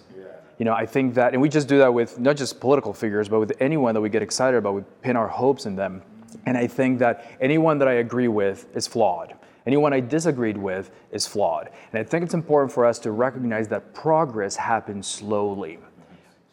You 0.64 0.70
know, 0.70 0.76
I 0.76 0.86
think 0.86 1.16
that, 1.16 1.34
and 1.34 1.42
we 1.42 1.50
just 1.50 1.68
do 1.68 1.80
that 1.80 1.94
with 1.94 2.18
not 2.18 2.38
just 2.38 2.62
political 2.62 2.94
figures, 2.94 3.28
but 3.28 3.42
with 3.42 3.52
anyone 3.60 3.94
that 3.96 4.00
we 4.00 4.08
get 4.08 4.22
excited 4.22 4.56
about, 4.56 4.76
we 4.76 4.84
pin 5.02 5.18
our 5.18 5.28
hopes 5.28 5.66
in 5.66 5.76
them. 5.76 6.02
And 6.46 6.58
I 6.58 6.68
think 6.68 7.00
that 7.00 7.36
anyone 7.42 7.80
that 7.80 7.90
I 7.90 7.96
agree 7.96 8.30
with 8.30 8.74
is 8.74 8.88
flawed. 8.88 9.34
Anyone 9.68 9.92
I 9.92 10.00
disagreed 10.00 10.56
with 10.56 10.90
is 11.12 11.28
flawed. 11.28 11.70
And 11.92 12.00
I 12.00 12.04
think 12.06 12.24
it's 12.24 12.34
important 12.34 12.72
for 12.72 12.86
us 12.86 12.98
to 13.00 13.12
recognize 13.12 13.68
that 13.68 13.94
progress 13.94 14.56
happens 14.56 15.06
slowly 15.06 15.80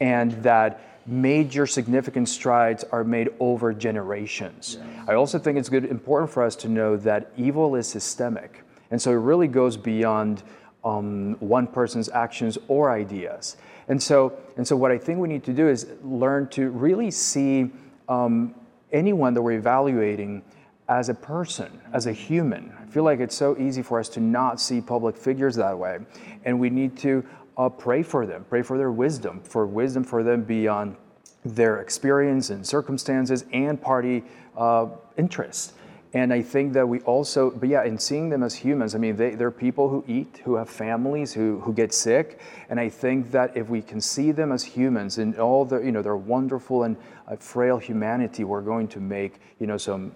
and 0.01 0.33
that 0.42 1.07
major 1.07 1.64
significant 1.64 2.29
strides 2.29 2.83
are 2.90 3.05
made 3.05 3.29
over 3.38 3.73
generations. 3.73 4.79
I 5.07 5.14
also 5.14 5.38
think 5.38 5.57
it's 5.57 5.68
good 5.68 5.85
important 5.85 6.33
for 6.33 6.42
us 6.42 6.57
to 6.57 6.68
know 6.68 6.96
that 6.96 7.31
evil 7.37 7.77
is 7.77 7.87
systemic. 7.87 8.64
And 8.90 9.01
so 9.01 9.12
it 9.12 9.23
really 9.23 9.46
goes 9.46 9.77
beyond 9.77 10.42
um, 10.83 11.37
one 11.38 11.68
person's 11.68 12.09
actions 12.09 12.59
or 12.66 12.90
ideas. 12.90 13.57
And 13.90 14.00
so, 14.00 14.38
and 14.57 14.66
so 14.66 14.76
what 14.76 14.92
I 14.92 14.98
think 14.98 15.18
we 15.18 15.26
need 15.26 15.42
to 15.44 15.53
do 15.53 15.68
is 15.68 15.88
learn 16.05 16.46
to 16.50 16.70
really 16.70 17.11
see 17.11 17.72
um, 18.09 18.55
anyone 18.92 19.35
that 19.35 19.42
we're 19.42 19.59
evaluating 19.59 20.44
as 20.88 21.09
a 21.09 21.14
person, 21.14 21.81
as 21.92 22.07
a 22.07 22.12
human. 22.12 22.72
I 22.81 22.87
feel 22.87 23.03
like 23.03 23.18
it's 23.18 23.35
so 23.35 23.59
easy 23.59 23.83
for 23.83 23.98
us 23.98 24.09
to 24.11 24.20
not 24.20 24.61
see 24.61 24.81
public 24.81 25.16
figures 25.16 25.57
that 25.57 25.76
way. 25.76 25.98
And 26.44 26.61
we 26.61 26.70
need 26.70 26.96
to 26.98 27.24
uh, 27.59 27.68
pray 27.68 28.05
for 28.05 28.26
them, 28.26 28.46
pray 28.48 28.62
for 28.62 28.79
their 28.79 28.92
wisdom, 28.92 29.40
for 29.42 29.66
wisdom 29.66 30.05
for 30.05 30.22
them 30.22 30.44
beyond 30.44 30.96
their 31.44 31.81
experience 31.81 32.50
and 32.50 32.64
circumstances 32.64 33.44
and 33.53 33.83
party 33.83 34.22
uh, 34.57 34.87
interests. 35.16 35.72
And 36.12 36.33
I 36.33 36.42
think 36.42 36.73
that 36.73 36.88
we 36.88 37.01
also, 37.01 37.51
but 37.51 37.68
yeah, 37.68 37.85
in 37.85 37.96
seeing 37.96 38.31
them 38.31 38.42
as 38.42 38.55
humans, 38.55 38.96
I 38.96 38.99
mean, 38.99 39.14
they, 39.14 39.37
they're 39.37 39.53
people 39.53 39.88
who 39.88 40.05
eat, 40.09 40.40
who 40.44 40.57
have 40.57 40.68
families, 40.68 41.33
who, 41.33 41.61
who 41.61 41.73
get 41.73 41.94
sick. 41.94 42.40
And 42.68 42.81
I 42.81 42.88
think 42.88 43.31
that 43.31 43.57
if 43.57 43.68
we 43.68 43.81
can 43.81 44.01
see 44.01 44.33
them 44.33 44.51
as 44.51 44.64
humans 44.64 45.18
in 45.18 45.38
all 45.38 45.64
their, 45.64 45.83
you 45.85 45.92
know, 45.92 46.03
their 46.03 46.16
wonderful 46.16 46.83
and 46.83 46.96
uh, 47.29 47.37
frail 47.37 47.79
humanity, 47.79 48.42
we're 48.42 48.61
going 48.61 48.88
to 48.88 49.01
make, 49.01 49.40
you 49.61 49.68
know, 49.68 49.77
some, 49.77 50.11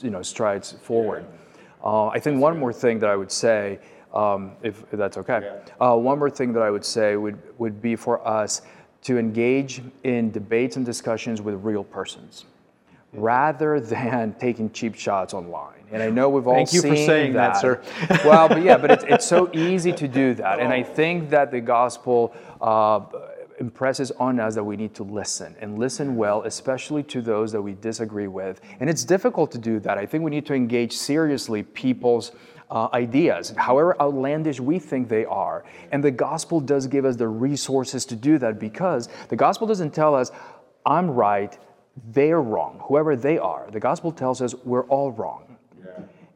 you 0.00 0.10
know, 0.10 0.20
strides 0.20 0.72
forward. 0.72 1.24
Uh, 1.82 2.08
I 2.08 2.18
think 2.18 2.38
one 2.38 2.58
more 2.58 2.72
thing 2.74 2.98
that 2.98 3.08
I 3.08 3.16
would 3.16 3.32
say 3.32 3.78
um, 4.12 4.52
if, 4.62 4.82
if, 4.92 4.98
that's 4.98 5.16
okay. 5.16 5.60
Uh, 5.80 5.96
one 5.96 6.18
more 6.18 6.28
thing 6.28 6.52
that 6.52 6.62
I 6.62 6.70
would 6.70 6.84
say 6.84 7.16
would, 7.16 7.38
would 7.58 7.80
be 7.80 7.96
for 7.96 8.26
us 8.26 8.60
to 9.04 9.16
engage 9.16 9.80
in 10.04 10.30
debates 10.32 10.76
and 10.76 10.84
discussions 10.84 11.40
with 11.40 11.54
real 11.64 11.84
persons 11.84 12.44
rather 13.12 13.80
than 13.80 14.34
taking 14.40 14.70
cheap 14.70 14.94
shots 14.94 15.34
online. 15.34 15.80
And 15.92 16.02
I 16.02 16.10
know 16.10 16.28
we've 16.28 16.46
all 16.46 16.54
Thank 16.54 16.72
you 16.72 16.82
for 16.82 16.94
saying 16.94 17.32
that, 17.32 17.54
that 17.54 17.60
sir. 17.60 17.82
well, 18.24 18.48
but 18.48 18.62
yeah, 18.62 18.76
but 18.76 18.90
it's, 18.92 19.04
it's 19.04 19.26
so 19.26 19.50
easy 19.54 19.92
to 19.92 20.06
do 20.06 20.34
that. 20.34 20.60
And 20.60 20.72
I 20.72 20.82
think 20.82 21.30
that 21.30 21.50
the 21.50 21.60
gospel 21.60 22.32
uh, 22.60 23.00
impresses 23.58 24.10
on 24.12 24.38
us 24.38 24.54
that 24.54 24.64
we 24.64 24.76
need 24.76 24.94
to 24.94 25.02
listen 25.02 25.56
and 25.60 25.78
listen 25.78 26.16
well, 26.16 26.42
especially 26.42 27.02
to 27.04 27.20
those 27.20 27.50
that 27.52 27.60
we 27.60 27.74
disagree 27.74 28.28
with. 28.28 28.60
And 28.78 28.88
it's 28.88 29.04
difficult 29.04 29.50
to 29.52 29.58
do 29.58 29.80
that. 29.80 29.98
I 29.98 30.06
think 30.06 30.22
we 30.22 30.30
need 30.30 30.46
to 30.46 30.54
engage 30.54 30.92
seriously 30.92 31.62
people's 31.62 32.32
uh, 32.70 32.88
ideas, 32.94 33.52
however 33.56 34.00
outlandish 34.00 34.60
we 34.60 34.78
think 34.78 35.08
they 35.08 35.24
are. 35.24 35.64
And 35.90 36.02
the 36.02 36.10
gospel 36.10 36.60
does 36.60 36.86
give 36.86 37.04
us 37.04 37.16
the 37.16 37.28
resources 37.28 38.06
to 38.06 38.16
do 38.16 38.38
that 38.38 38.60
because 38.60 39.08
the 39.28 39.36
gospel 39.36 39.66
doesn't 39.66 39.92
tell 39.92 40.14
us, 40.14 40.30
I'm 40.86 41.10
right, 41.10 41.58
they're 42.12 42.40
wrong, 42.40 42.80
whoever 42.84 43.16
they 43.16 43.38
are. 43.38 43.68
The 43.70 43.80
gospel 43.80 44.12
tells 44.12 44.40
us 44.40 44.54
we're 44.64 44.84
all 44.84 45.12
wrong. 45.12 45.44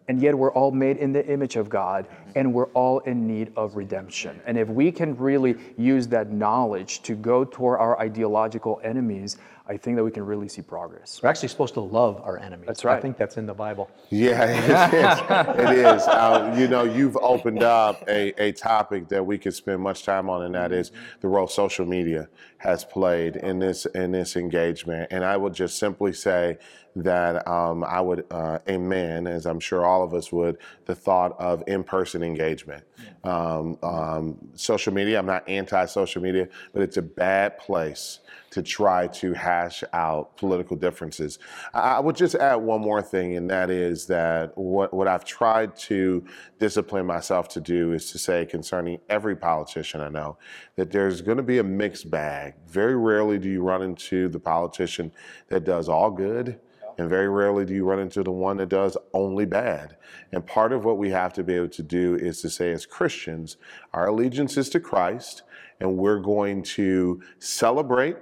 And 0.06 0.20
yet 0.20 0.36
we're 0.36 0.52
all 0.52 0.70
made 0.70 0.98
in 0.98 1.12
the 1.14 1.26
image 1.26 1.56
of 1.56 1.70
God 1.70 2.06
and 2.34 2.52
we're 2.52 2.66
all 2.68 2.98
in 3.00 3.26
need 3.26 3.52
of 3.56 3.74
redemption. 3.74 4.38
And 4.44 4.58
if 4.58 4.68
we 4.68 4.92
can 4.92 5.16
really 5.16 5.56
use 5.78 6.06
that 6.08 6.30
knowledge 6.30 7.00
to 7.02 7.14
go 7.14 7.42
toward 7.42 7.80
our 7.80 7.98
ideological 7.98 8.82
enemies, 8.84 9.38
I 9.66 9.78
think 9.78 9.96
that 9.96 10.04
we 10.04 10.10
can 10.10 10.26
really 10.26 10.48
see 10.48 10.60
progress. 10.60 11.20
We're 11.22 11.30
actually 11.30 11.48
supposed 11.48 11.72
to 11.74 11.80
love 11.80 12.20
our 12.22 12.38
enemies. 12.38 12.66
That's 12.66 12.84
right. 12.84 12.98
I 12.98 13.00
think 13.00 13.16
that's 13.16 13.38
in 13.38 13.46
the 13.46 13.54
Bible. 13.54 13.90
Yeah, 14.10 14.44
it 14.44 14.64
is. 14.64 15.58
it 15.58 15.78
is. 15.78 16.02
Uh, 16.06 16.54
you 16.58 16.68
know, 16.68 16.84
you've 16.84 17.16
opened 17.16 17.62
up 17.62 18.04
a, 18.06 18.34
a 18.42 18.52
topic 18.52 19.08
that 19.08 19.24
we 19.24 19.38
could 19.38 19.54
spend 19.54 19.80
much 19.80 20.04
time 20.04 20.28
on, 20.28 20.42
and 20.42 20.54
that 20.54 20.70
is 20.70 20.92
the 21.22 21.28
role 21.28 21.46
social 21.46 21.86
media 21.86 22.28
has 22.58 22.84
played 22.84 23.36
in 23.36 23.58
this 23.58 23.86
in 23.86 24.12
this 24.12 24.36
engagement. 24.36 25.08
And 25.10 25.24
I 25.24 25.38
would 25.38 25.54
just 25.54 25.78
simply 25.78 26.12
say 26.12 26.58
that 26.96 27.48
um, 27.48 27.84
I 27.84 28.02
would 28.02 28.26
uh, 28.30 28.58
amen, 28.68 29.26
as 29.26 29.46
I'm 29.46 29.60
sure 29.60 29.86
all 29.86 30.02
of 30.02 30.12
us 30.12 30.30
would, 30.30 30.58
the 30.84 30.94
thought 30.94 31.40
of 31.40 31.62
in-person 31.66 32.22
engagement. 32.22 32.84
Um, 33.24 33.78
um, 33.82 34.36
social 34.54 34.92
media. 34.92 35.18
I'm 35.18 35.26
not 35.26 35.48
anti-social 35.48 36.20
media, 36.20 36.48
but 36.74 36.82
it's 36.82 36.98
a 36.98 37.02
bad 37.02 37.56
place 37.56 38.20
to 38.54 38.62
try 38.62 39.08
to 39.08 39.32
hash 39.32 39.82
out 39.92 40.36
political 40.36 40.76
differences. 40.76 41.40
I 41.74 41.98
would 41.98 42.14
just 42.14 42.36
add 42.36 42.54
one 42.54 42.80
more 42.80 43.02
thing, 43.02 43.36
and 43.36 43.50
that 43.50 43.68
is 43.68 44.06
that 44.06 44.56
what, 44.56 44.94
what 44.94 45.08
I've 45.08 45.24
tried 45.24 45.74
to 45.78 46.24
discipline 46.60 47.04
myself 47.04 47.48
to 47.48 47.60
do 47.60 47.92
is 47.92 48.12
to 48.12 48.18
say 48.18 48.46
concerning 48.46 49.00
every 49.08 49.34
politician 49.34 50.00
I 50.00 50.08
know 50.08 50.38
that 50.76 50.92
there's 50.92 51.20
going 51.20 51.38
to 51.38 51.42
be 51.42 51.58
a 51.58 51.64
mixed 51.64 52.12
bag. 52.12 52.54
Very 52.68 52.94
rarely 52.94 53.40
do 53.40 53.48
you 53.48 53.60
run 53.60 53.82
into 53.82 54.28
the 54.28 54.38
politician 54.38 55.10
that 55.48 55.64
does 55.64 55.88
all 55.88 56.12
good. 56.12 56.60
And 56.96 57.10
very 57.10 57.28
rarely 57.28 57.64
do 57.64 57.74
you 57.74 57.84
run 57.84 57.98
into 57.98 58.22
the 58.22 58.30
one 58.30 58.56
that 58.58 58.68
does 58.68 58.96
only 59.12 59.46
bad. 59.46 59.96
And 60.30 60.46
part 60.46 60.72
of 60.72 60.84
what 60.84 60.96
we 60.96 61.10
have 61.10 61.32
to 61.32 61.42
be 61.42 61.54
able 61.54 61.70
to 61.70 61.82
do 61.82 62.14
is 62.14 62.40
to 62.42 62.50
say, 62.50 62.70
as 62.70 62.86
Christians, 62.86 63.56
our 63.92 64.06
allegiance 64.06 64.56
is 64.56 64.68
to 64.70 64.78
Christ, 64.78 65.42
and 65.80 65.96
we're 65.96 66.20
going 66.20 66.62
to 66.62 67.20
celebrate 67.40 68.16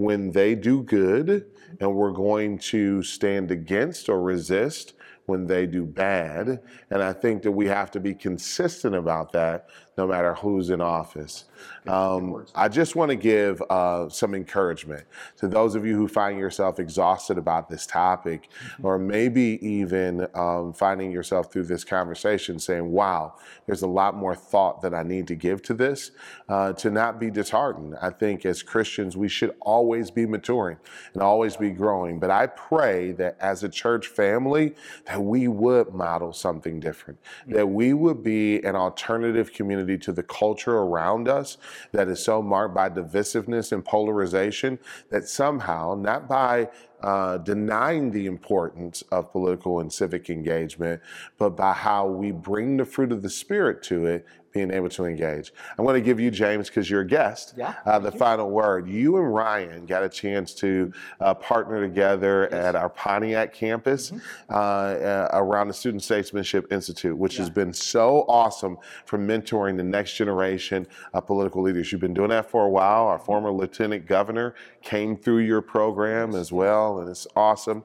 when 0.00 0.32
they 0.32 0.54
do 0.54 0.82
good, 0.82 1.44
and 1.78 1.94
we're 1.94 2.10
going 2.10 2.58
to 2.58 3.02
stand 3.02 3.50
against 3.50 4.08
or 4.08 4.22
resist 4.22 4.94
when 5.30 5.46
they 5.46 5.64
do 5.64 5.86
bad. 5.86 6.60
And 6.90 7.02
I 7.02 7.12
think 7.12 7.42
that 7.42 7.52
we 7.52 7.66
have 7.68 7.90
to 7.92 8.00
be 8.00 8.14
consistent 8.14 8.94
about 8.96 9.32
that 9.32 9.68
no 10.00 10.06
matter 10.06 10.34
who's 10.34 10.70
in 10.70 10.80
office. 10.80 11.44
Um, 11.86 12.46
I 12.54 12.68
just 12.68 12.96
want 12.96 13.10
to 13.10 13.16
give 13.16 13.62
uh, 13.68 14.08
some 14.08 14.34
encouragement 14.34 15.04
to 15.36 15.46
those 15.46 15.74
of 15.74 15.84
you 15.84 15.94
who 15.94 16.08
find 16.08 16.38
yourself 16.38 16.78
exhausted 16.78 17.36
about 17.36 17.68
this 17.68 17.86
topic, 17.86 18.48
mm-hmm. 18.48 18.86
or 18.86 18.98
maybe 18.98 19.58
even 19.60 20.26
um, 20.34 20.72
finding 20.72 21.10
yourself 21.12 21.52
through 21.52 21.64
this 21.64 21.84
conversation 21.84 22.58
saying, 22.58 22.90
wow, 22.90 23.34
there's 23.66 23.82
a 23.82 23.86
lot 23.86 24.16
more 24.16 24.34
thought 24.34 24.80
that 24.80 24.94
I 24.94 25.02
need 25.02 25.26
to 25.28 25.34
give 25.34 25.60
to 25.64 25.74
this, 25.74 26.12
uh, 26.48 26.72
to 26.74 26.90
not 26.90 27.20
be 27.20 27.30
disheartened. 27.30 27.96
I 28.00 28.08
think 28.08 28.46
as 28.46 28.62
Christians, 28.62 29.18
we 29.18 29.28
should 29.28 29.54
always 29.60 30.10
be 30.10 30.24
maturing 30.24 30.78
and 31.12 31.22
always 31.22 31.56
be 31.56 31.70
growing. 31.70 32.18
But 32.18 32.30
I 32.30 32.46
pray 32.46 33.12
that 33.12 33.36
as 33.38 33.64
a 33.64 33.68
church 33.68 34.06
family, 34.06 34.74
that 35.04 35.19
we 35.20 35.48
would 35.48 35.92
model 35.94 36.32
something 36.32 36.80
different, 36.80 37.20
mm-hmm. 37.42 37.52
that 37.54 37.66
we 37.66 37.92
would 37.92 38.22
be 38.22 38.60
an 38.62 38.74
alternative 38.76 39.52
community 39.52 39.98
to 39.98 40.12
the 40.12 40.22
culture 40.22 40.78
around 40.78 41.28
us 41.28 41.58
that 41.92 42.08
is 42.08 42.24
so 42.24 42.42
marked 42.42 42.74
by 42.74 42.88
divisiveness 42.88 43.72
and 43.72 43.84
polarization 43.84 44.78
that 45.10 45.28
somehow, 45.28 45.94
not 45.94 46.28
by 46.28 46.68
uh, 47.02 47.38
denying 47.38 48.10
the 48.10 48.26
importance 48.26 49.02
of 49.10 49.32
political 49.32 49.80
and 49.80 49.92
civic 49.92 50.30
engagement, 50.30 51.00
but 51.38 51.50
by 51.50 51.72
how 51.72 52.06
we 52.06 52.30
bring 52.30 52.76
the 52.76 52.84
fruit 52.84 53.12
of 53.12 53.22
the 53.22 53.30
Spirit 53.30 53.82
to 53.84 54.06
it 54.06 54.26
being 54.52 54.70
able 54.70 54.88
to 54.88 55.04
engage. 55.04 55.52
I'm 55.78 55.84
going 55.84 56.00
to 56.00 56.04
give 56.04 56.18
you, 56.18 56.30
James, 56.30 56.68
because 56.68 56.90
you're 56.90 57.02
a 57.02 57.06
guest, 57.06 57.54
yeah, 57.56 57.74
uh, 57.86 57.98
the 57.98 58.10
you. 58.10 58.18
final 58.18 58.50
word. 58.50 58.88
You 58.88 59.16
and 59.18 59.32
Ryan 59.32 59.86
got 59.86 60.02
a 60.02 60.08
chance 60.08 60.54
to 60.54 60.92
uh, 61.20 61.34
partner 61.34 61.80
together 61.80 62.48
yes. 62.50 62.64
at 62.64 62.76
our 62.76 62.88
Pontiac 62.88 63.52
campus 63.52 64.10
mm-hmm. 64.10 64.52
uh, 64.52 64.56
uh 64.56 65.28
around 65.32 65.68
the 65.68 65.74
Student 65.74 66.02
Statesmanship 66.02 66.72
Institute, 66.72 67.16
which 67.16 67.34
yeah. 67.34 67.40
has 67.40 67.50
been 67.50 67.72
so 67.72 68.24
awesome 68.28 68.76
for 69.04 69.18
mentoring 69.18 69.76
the 69.76 69.84
next 69.84 70.14
generation 70.14 70.86
of 71.14 71.26
political 71.26 71.62
leaders. 71.62 71.92
You've 71.92 72.00
been 72.00 72.14
doing 72.14 72.30
that 72.30 72.50
for 72.50 72.64
a 72.64 72.70
while. 72.70 73.06
Our 73.06 73.18
former 73.18 73.50
Lieutenant 73.50 74.06
Governor 74.06 74.54
came 74.82 75.16
through 75.16 75.38
your 75.38 75.62
program 75.62 76.34
as 76.34 76.50
well, 76.52 76.89
and 76.98 77.08
it's 77.08 77.26
awesome. 77.36 77.84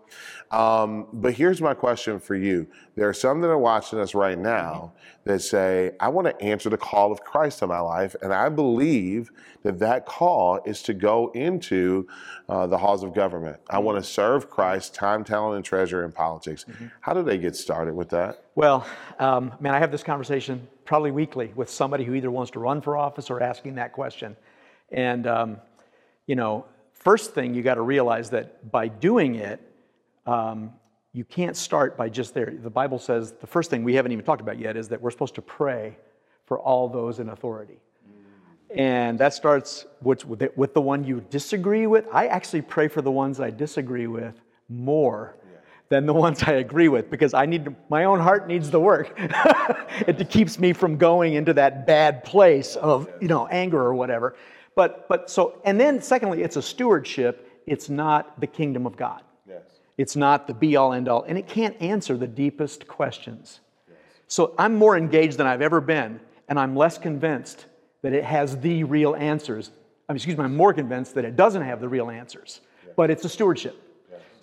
Um, 0.52 1.08
but 1.14 1.34
here's 1.34 1.62
my 1.62 1.74
question 1.74 2.20
for 2.20 2.36
you. 2.36 2.68
There 2.96 3.08
are 3.08 3.14
some 3.14 3.42
that 3.42 3.50
are 3.50 3.58
watching 3.58 4.00
us 4.00 4.16
right 4.16 4.38
now 4.38 4.94
that 5.26 5.40
say, 5.40 5.92
I 6.00 6.10
want 6.10 6.28
to 6.28 6.42
answer 6.44 6.70
the 6.70 6.78
call 6.78 7.12
of 7.12 7.22
Christ 7.22 7.62
in 7.62 7.70
my 7.70 7.80
life. 7.80 8.16
And 8.22 8.34
I 8.34 8.50
believe 8.50 9.32
that 9.64 9.80
that 9.80 10.06
call 10.06 10.60
is 10.66 10.82
to 10.84 10.94
go 10.94 11.32
into 11.34 12.08
uh, 12.48 12.68
the 12.68 12.78
halls 12.78 13.04
of 13.04 13.14
government. 13.14 13.58
I 13.70 13.80
want 13.80 13.98
to 13.98 14.04
serve 14.04 14.50
Christ, 14.50 14.94
time, 14.94 15.24
talent, 15.24 15.56
and 15.58 15.66
treasure 15.66 16.06
in 16.06 16.12
politics. 16.12 16.66
Mm-hmm. 16.70 16.88
How 17.02 17.14
do 17.14 17.24
they 17.24 17.38
get 17.38 17.56
started 17.56 17.96
with 17.96 18.10
that? 18.10 18.46
Well, 18.56 18.86
um, 19.20 19.54
man, 19.60 19.74
I 19.74 19.80
have 19.80 19.92
this 19.92 20.04
conversation 20.04 20.68
probably 20.86 21.12
weekly 21.12 21.52
with 21.56 21.70
somebody 21.70 22.04
who 22.04 22.14
either 22.14 22.32
wants 22.32 22.52
to 22.52 22.60
run 22.60 22.82
for 22.82 22.96
office 22.98 23.30
or 23.30 23.42
asking 23.42 23.76
that 23.76 23.92
question. 23.92 24.36
And, 24.92 25.26
um, 25.28 25.58
you 26.28 26.36
know, 26.36 26.66
first 27.06 27.34
thing 27.34 27.54
you 27.54 27.62
got 27.62 27.76
to 27.76 27.82
realize 27.82 28.32
that 28.32 28.70
by 28.72 28.88
doing 28.90 29.36
it, 29.36 29.62
um, 30.26 30.74
you 31.14 31.24
can't 31.24 31.56
start 31.56 31.96
by 31.96 32.10
just 32.10 32.34
there. 32.34 32.52
The 32.62 32.70
Bible 32.70 33.00
says 33.00 33.32
the 33.40 33.48
first 33.48 33.70
thing 33.70 33.84
we 33.84 33.94
haven't 33.94 34.12
even 34.12 34.26
talked 34.26 34.42
about 34.42 34.60
yet 34.60 34.76
is 34.76 34.90
that 34.90 35.02
we're 35.02 35.12
supposed 35.12 35.36
to 35.36 35.42
pray 35.42 35.98
for 36.46 36.60
all 36.60 36.90
those 36.90 37.20
in 37.20 37.30
authority. 37.30 37.80
And 38.76 39.18
that 39.20 39.34
starts 39.34 39.86
with, 40.02 40.26
with 40.58 40.74
the 40.74 40.82
one 40.82 41.06
you 41.06 41.24
disagree 41.30 41.88
with. 41.88 42.08
I 42.12 42.28
actually 42.28 42.64
pray 42.64 42.88
for 42.88 43.02
the 43.02 43.12
ones 43.12 43.40
I 43.40 43.52
disagree 43.52 44.08
with 44.08 44.42
more 44.68 45.38
than 45.90 46.08
the 46.08 46.14
ones 46.14 46.44
I 46.44 46.54
agree 46.54 46.90
with 46.90 47.12
because 47.12 47.34
I 47.34 47.46
need 47.46 47.66
to, 47.66 47.76
my 47.90 48.06
own 48.06 48.20
heart 48.20 48.48
needs 48.48 48.72
the 48.72 48.80
work. 48.80 49.14
it 50.08 50.30
keeps 50.30 50.58
me 50.60 50.74
from 50.74 50.98
going 50.98 51.36
into 51.36 51.54
that 51.54 51.86
bad 51.86 52.24
place 52.24 52.76
of 52.76 53.08
you 53.22 53.28
know 53.28 53.48
anger 53.48 53.80
or 53.80 53.94
whatever. 53.94 54.36
But, 54.76 55.08
but 55.08 55.30
so, 55.30 55.60
and 55.64 55.80
then 55.80 56.02
secondly, 56.02 56.44
it's 56.44 56.58
a 56.58 56.62
stewardship, 56.62 57.50
it's 57.66 57.90
not 57.90 58.40
the 58.40 58.48
kingdom 58.48 58.86
of 58.86 58.98
God. 58.98 59.22
Yes. 59.48 59.62
It's 59.98 60.16
not 60.16 60.48
the 60.48 60.54
be 60.54 60.76
all 60.76 60.94
end 60.94 61.08
all, 61.08 61.24
and 61.24 61.38
it 61.38 61.48
can't 61.48 61.82
answer 61.82 62.18
the 62.18 62.28
deepest 62.28 62.88
questions. 62.88 63.62
Yes. 63.88 63.98
So 64.28 64.54
I'm 64.60 64.76
more 64.76 64.98
engaged 64.98 65.38
than 65.38 65.48
I've 65.48 65.62
ever 65.62 65.82
been, 65.82 66.20
and 66.50 66.60
I'm 66.60 66.76
less 66.76 66.98
convinced 66.98 67.66
that 68.02 68.14
it 68.14 68.24
has 68.24 68.60
the 68.60 68.84
real 68.84 69.16
answers. 69.16 69.72
I 70.08 70.14
mean, 70.14 70.18
excuse 70.18 70.38
me, 70.38 70.44
I'm 70.44 70.56
more 70.56 70.74
convinced 70.74 71.16
that 71.16 71.26
it 71.26 71.36
doesn't 71.36 71.64
have 71.64 71.80
the 71.80 71.90
real 71.90 72.10
answers, 72.12 72.62
yes. 72.86 72.94
but 72.96 73.10
it's 73.10 73.26
a 73.26 73.30
stewardship. 73.30 73.82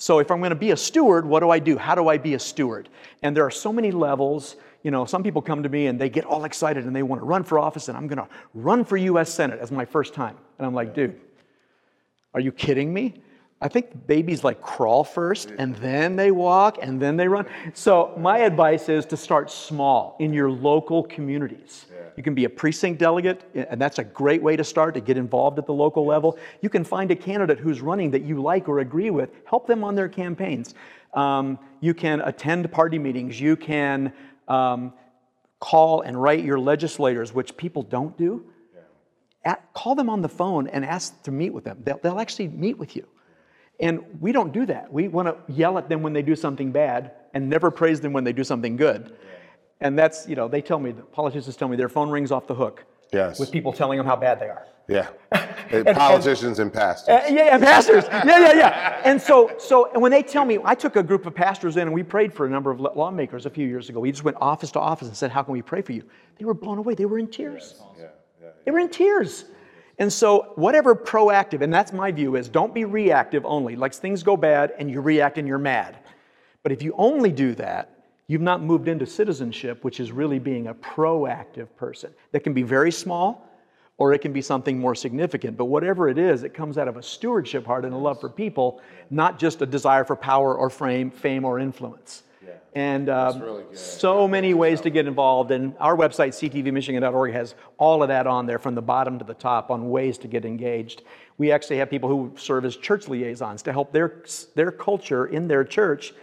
So 0.03 0.19
if 0.19 0.33
I'm 0.33 0.41
going 0.41 0.51
to 0.51 0.57
be 0.57 0.73
a 0.73 0.77
steward, 0.77 1.25
what 1.25 1.41
do 1.41 1.51
I 1.51 1.61
do? 1.61 1.79
How 1.79 1.95
do 1.95 2.09
I 2.09 2.19
be 2.19 2.35
a 2.35 2.39
steward? 2.41 2.89
And 3.23 3.37
there 3.37 3.47
are 3.47 3.53
so 3.53 3.73
many 3.73 3.93
levels 3.93 4.57
you 4.83 4.91
know, 4.91 5.05
some 5.05 5.23
people 5.23 5.43
come 5.43 5.63
to 5.63 5.69
me 5.69 5.87
and 5.87 6.01
they 6.01 6.09
get 6.09 6.25
all 6.25 6.45
excited 6.45 6.85
and 6.85 6.95
they 6.95 7.03
want 7.03 7.21
to 7.21 7.27
run 7.27 7.45
for 7.45 7.59
office 7.59 7.89
and 7.89 7.97
I'm 7.97 8.07
going 8.07 8.19
to 8.19 8.29
run 8.55 8.85
for 8.85 8.97
US 8.97 9.33
Senate 9.33 9.61
as 9.61 9.71
my 9.71 9.85
first 9.85 10.15
time. 10.15 10.37
And 10.59 10.67
I'm 10.67 10.75
like, 10.75 10.95
dude, 10.95 11.19
are 12.35 12.41
you 12.41 12.53
kidding 12.53 12.93
me? 12.93 13.23
I 13.61 13.69
think 13.69 14.09
babies 14.09 14.43
like 14.43 14.61
crawl 14.61 15.05
first 15.05 15.53
and 15.57 15.77
then 15.77 16.17
they 16.17 16.33
walk 16.33 16.79
and 16.83 17.01
then 17.01 17.17
they 17.17 17.29
run. 17.29 17.47
So 17.75 18.13
my 18.19 18.39
advice 18.39 18.89
is 18.89 19.07
to 19.07 19.17
start 19.17 19.51
small 19.53 20.17
in 20.19 20.33
your 20.33 20.51
local 20.51 21.05
communities. 21.05 21.87
You 22.17 22.23
can 22.23 22.35
be 22.35 22.45
a 22.45 22.51
precinct 22.51 22.99
delegate, 22.99 23.43
and 23.55 23.81
that's 23.81 23.99
a 23.99 24.05
great 24.05 24.43
way 24.43 24.57
to 24.57 24.65
start 24.65 24.95
to 24.95 25.01
get 25.01 25.17
involved 25.17 25.59
at 25.59 25.67
the 25.67 25.73
local 25.73 26.05
level. 26.05 26.39
You 26.61 26.69
can 26.69 26.85
find 26.85 27.11
a 27.11 27.17
candidate 27.17 27.59
who's 27.59 27.81
running 27.81 28.11
that 28.11 28.23
you 28.23 28.43
like 28.43 28.69
or 28.69 28.81
agree 28.81 29.11
with, 29.11 29.31
help 29.47 29.67
them 29.67 29.83
on 29.83 29.95
their 29.95 30.09
campaigns. 30.09 30.75
Um, 31.15 31.59
you 31.81 31.95
can 31.95 32.21
attend 32.23 32.71
party 32.71 32.99
meetings. 32.99 33.41
You 33.41 33.57
can 33.57 34.13
um, 34.49 34.93
call 35.61 36.03
and 36.03 36.21
write 36.21 36.45
your 36.45 36.59
legislators, 36.59 37.33
which 37.33 37.57
people 37.57 37.83
don't 37.83 38.17
do. 38.19 38.45
At, 39.45 39.73
call 39.75 39.95
them 39.95 40.09
on 40.09 40.23
the 40.23 40.29
phone 40.29 40.69
and 40.69 40.85
ask 40.85 41.23
to 41.25 41.31
meet 41.31 41.51
with 41.51 41.65
them. 41.65 41.79
They'll, 41.83 41.99
they'll 41.99 42.21
actually 42.21 42.49
meet 42.49 42.79
with 42.79 42.95
you. 42.95 43.07
And 43.81 44.05
we 44.21 44.31
don't 44.31 44.53
do 44.53 44.67
that. 44.67 44.93
We 44.93 45.09
want 45.09 45.29
to 45.29 45.53
yell 45.53 45.79
at 45.79 45.89
them 45.89 46.03
when 46.03 46.13
they 46.13 46.23
do 46.23 46.37
something 46.37 46.71
bad 46.71 47.13
and 47.35 47.49
never 47.49 47.71
praise 47.71 48.01
them 48.01 48.13
when 48.13 48.23
they 48.23 48.33
do 48.33 48.45
something 48.45 48.77
good. 48.77 49.17
And 49.81 49.99
that's, 49.99 50.29
you 50.29 50.37
know, 50.37 50.47
they 50.47 50.63
tell 50.63 50.79
me, 50.79 50.93
the 50.93 51.03
politicians 51.03 51.57
tell 51.57 51.67
me 51.67 51.77
their 51.77 51.89
phone 51.89 52.09
rings 52.11 52.31
off 52.31 52.47
the 52.47 52.55
hook. 52.55 52.85
Yes. 53.13 53.39
With 53.39 53.51
people 53.51 53.73
telling 53.73 53.99
them 53.99 54.07
how 54.07 54.17
bad 54.17 54.41
they 54.41 54.49
are. 54.49 54.67
Yeah. 54.89 55.09
and, 55.71 55.87
Politicians 55.97 56.59
and, 56.59 56.67
and 56.67 56.73
pastors. 56.73 57.09
Uh, 57.09 57.27
yeah, 57.31 57.55
and 57.55 57.63
pastors. 57.63 58.05
Yeah, 58.11 58.25
yeah, 58.25 58.53
yeah. 58.55 59.03
And 59.05 59.21
so, 59.21 59.53
so 59.59 59.93
and 59.93 60.03
when 60.03 60.11
they 60.11 60.23
tell 60.23 60.45
me, 60.45 60.59
I 60.65 60.75
took 60.75 60.97
a 60.97 61.03
group 61.03 61.27
of 61.27 61.35
pastors 61.35 61.77
in 61.77 61.83
and 61.83 61.93
we 61.93 62.03
prayed 62.03 62.33
for 62.33 62.47
a 62.47 62.51
number 62.51 62.71
of 62.71 62.81
lawmakers 62.81 63.47
a 63.47 63.51
few 63.51 63.67
years 63.67 63.89
ago. 63.89 64.01
We 64.01 64.11
just 64.11 64.25
went 64.25 64.39
office 64.41 64.71
to 64.73 64.81
office 64.81 65.09
and 65.09 65.17
said, 65.17 65.31
How 65.31 65.43
can 65.43 65.53
we 65.53 65.63
pray 65.63 65.83
for 65.83 65.93
you? 65.93 66.05
They 66.39 66.45
were 66.45 66.55
blown 66.55 66.79
away. 66.79 66.95
They 66.95 67.05
were 67.05 67.19
in 67.19 67.29
tears. 67.29 67.77
Yeah, 67.79 68.03
yeah, 68.03 68.09
yeah. 68.43 68.49
They 68.65 68.71
were 68.71 68.81
in 68.81 68.89
tears. 68.89 69.45
And 69.99 70.13
so, 70.13 70.53
whatever 70.57 70.95
proactive, 70.95 71.61
and 71.61 71.73
that's 71.73 71.93
my 71.93 72.11
view, 72.11 72.37
is 72.37 72.49
don't 72.49 72.75
be 72.75 72.85
reactive 72.85 73.45
only. 73.45 73.77
Like 73.77 73.95
things 73.95 74.23
go 74.23 74.37
bad 74.37 74.73
and 74.79 74.91
you 74.91 75.01
react 75.01 75.39
and 75.39 75.47
you're 75.47 75.59
mad. 75.59 75.99
But 76.63 76.73
if 76.73 76.83
you 76.83 76.95
only 76.97 77.31
do 77.31 77.55
that, 77.57 78.02
you've 78.33 78.41
not 78.41 78.63
moved 78.63 78.89
into 78.89 79.05
citizenship, 79.05 79.85
which 79.85 80.01
is 80.01 80.11
really 80.11 80.39
being 80.39 80.69
a 80.69 80.75
proactive 80.75 81.69
person. 81.77 82.11
That 82.31 82.41
can 82.41 82.55
be 82.55 82.63
very 82.63 82.91
small, 82.91 83.47
or 83.99 84.15
it 84.15 84.21
can 84.21 84.33
be 84.33 84.41
something 84.41 84.79
more 84.79 84.95
significant. 84.95 85.59
But 85.59 85.67
whatever 85.67 86.09
it 86.09 86.17
is, 86.17 86.43
it 86.43 86.55
comes 86.55 86.79
out 86.79 86.89
of 86.89 86.97
a 86.97 87.03
stewardship 87.03 87.67
heart 87.67 87.85
and 87.85 87.93
a 87.93 87.97
love 87.99 88.23
for 88.23 88.31
people, 88.31 88.81
not 89.11 89.39
just 89.39 89.61
a 89.61 89.67
desire 89.67 90.03
for 90.03 90.17
power 90.17 90.57
or 90.57 90.71
fame, 90.71 91.11
fame 91.11 91.45
or 91.45 91.59
influence. 91.59 92.23
And 92.75 93.11
um, 93.11 93.39
really 93.39 93.65
so 93.75 94.27
many 94.27 94.55
ways 94.55 94.81
to 94.81 94.89
get 94.89 95.07
involved. 95.07 95.51
And 95.51 95.75
our 95.79 95.95
website, 95.95 96.31
ctvmichigan.org, 96.31 97.33
has 97.35 97.55
all 97.77 98.03
of 98.03 98.09
that 98.09 98.27
on 98.27 98.47
there 98.47 98.59
from 98.59 98.75
the 98.75 98.81
bottom 98.81 99.19
to 99.19 99.27
the 99.27 99.35
top 99.35 99.71
on 99.71 99.91
ways 99.91 100.17
to 100.19 100.27
get 100.27 100.47
engaged. 100.47 101.03
We 101.37 101.53
actually 101.53 101.77
have 101.77 101.91
people 101.91 102.09
who 102.09 102.33
serve 102.39 102.65
as 102.65 102.79
church 102.79 103.09
liaisons 103.09 103.61
to 103.65 103.73
help 103.73 103.93
their, 103.93 104.25
their 104.55 104.73
culture 104.73 105.27
in 105.27 105.49
their 105.49 105.65
church 105.65 106.15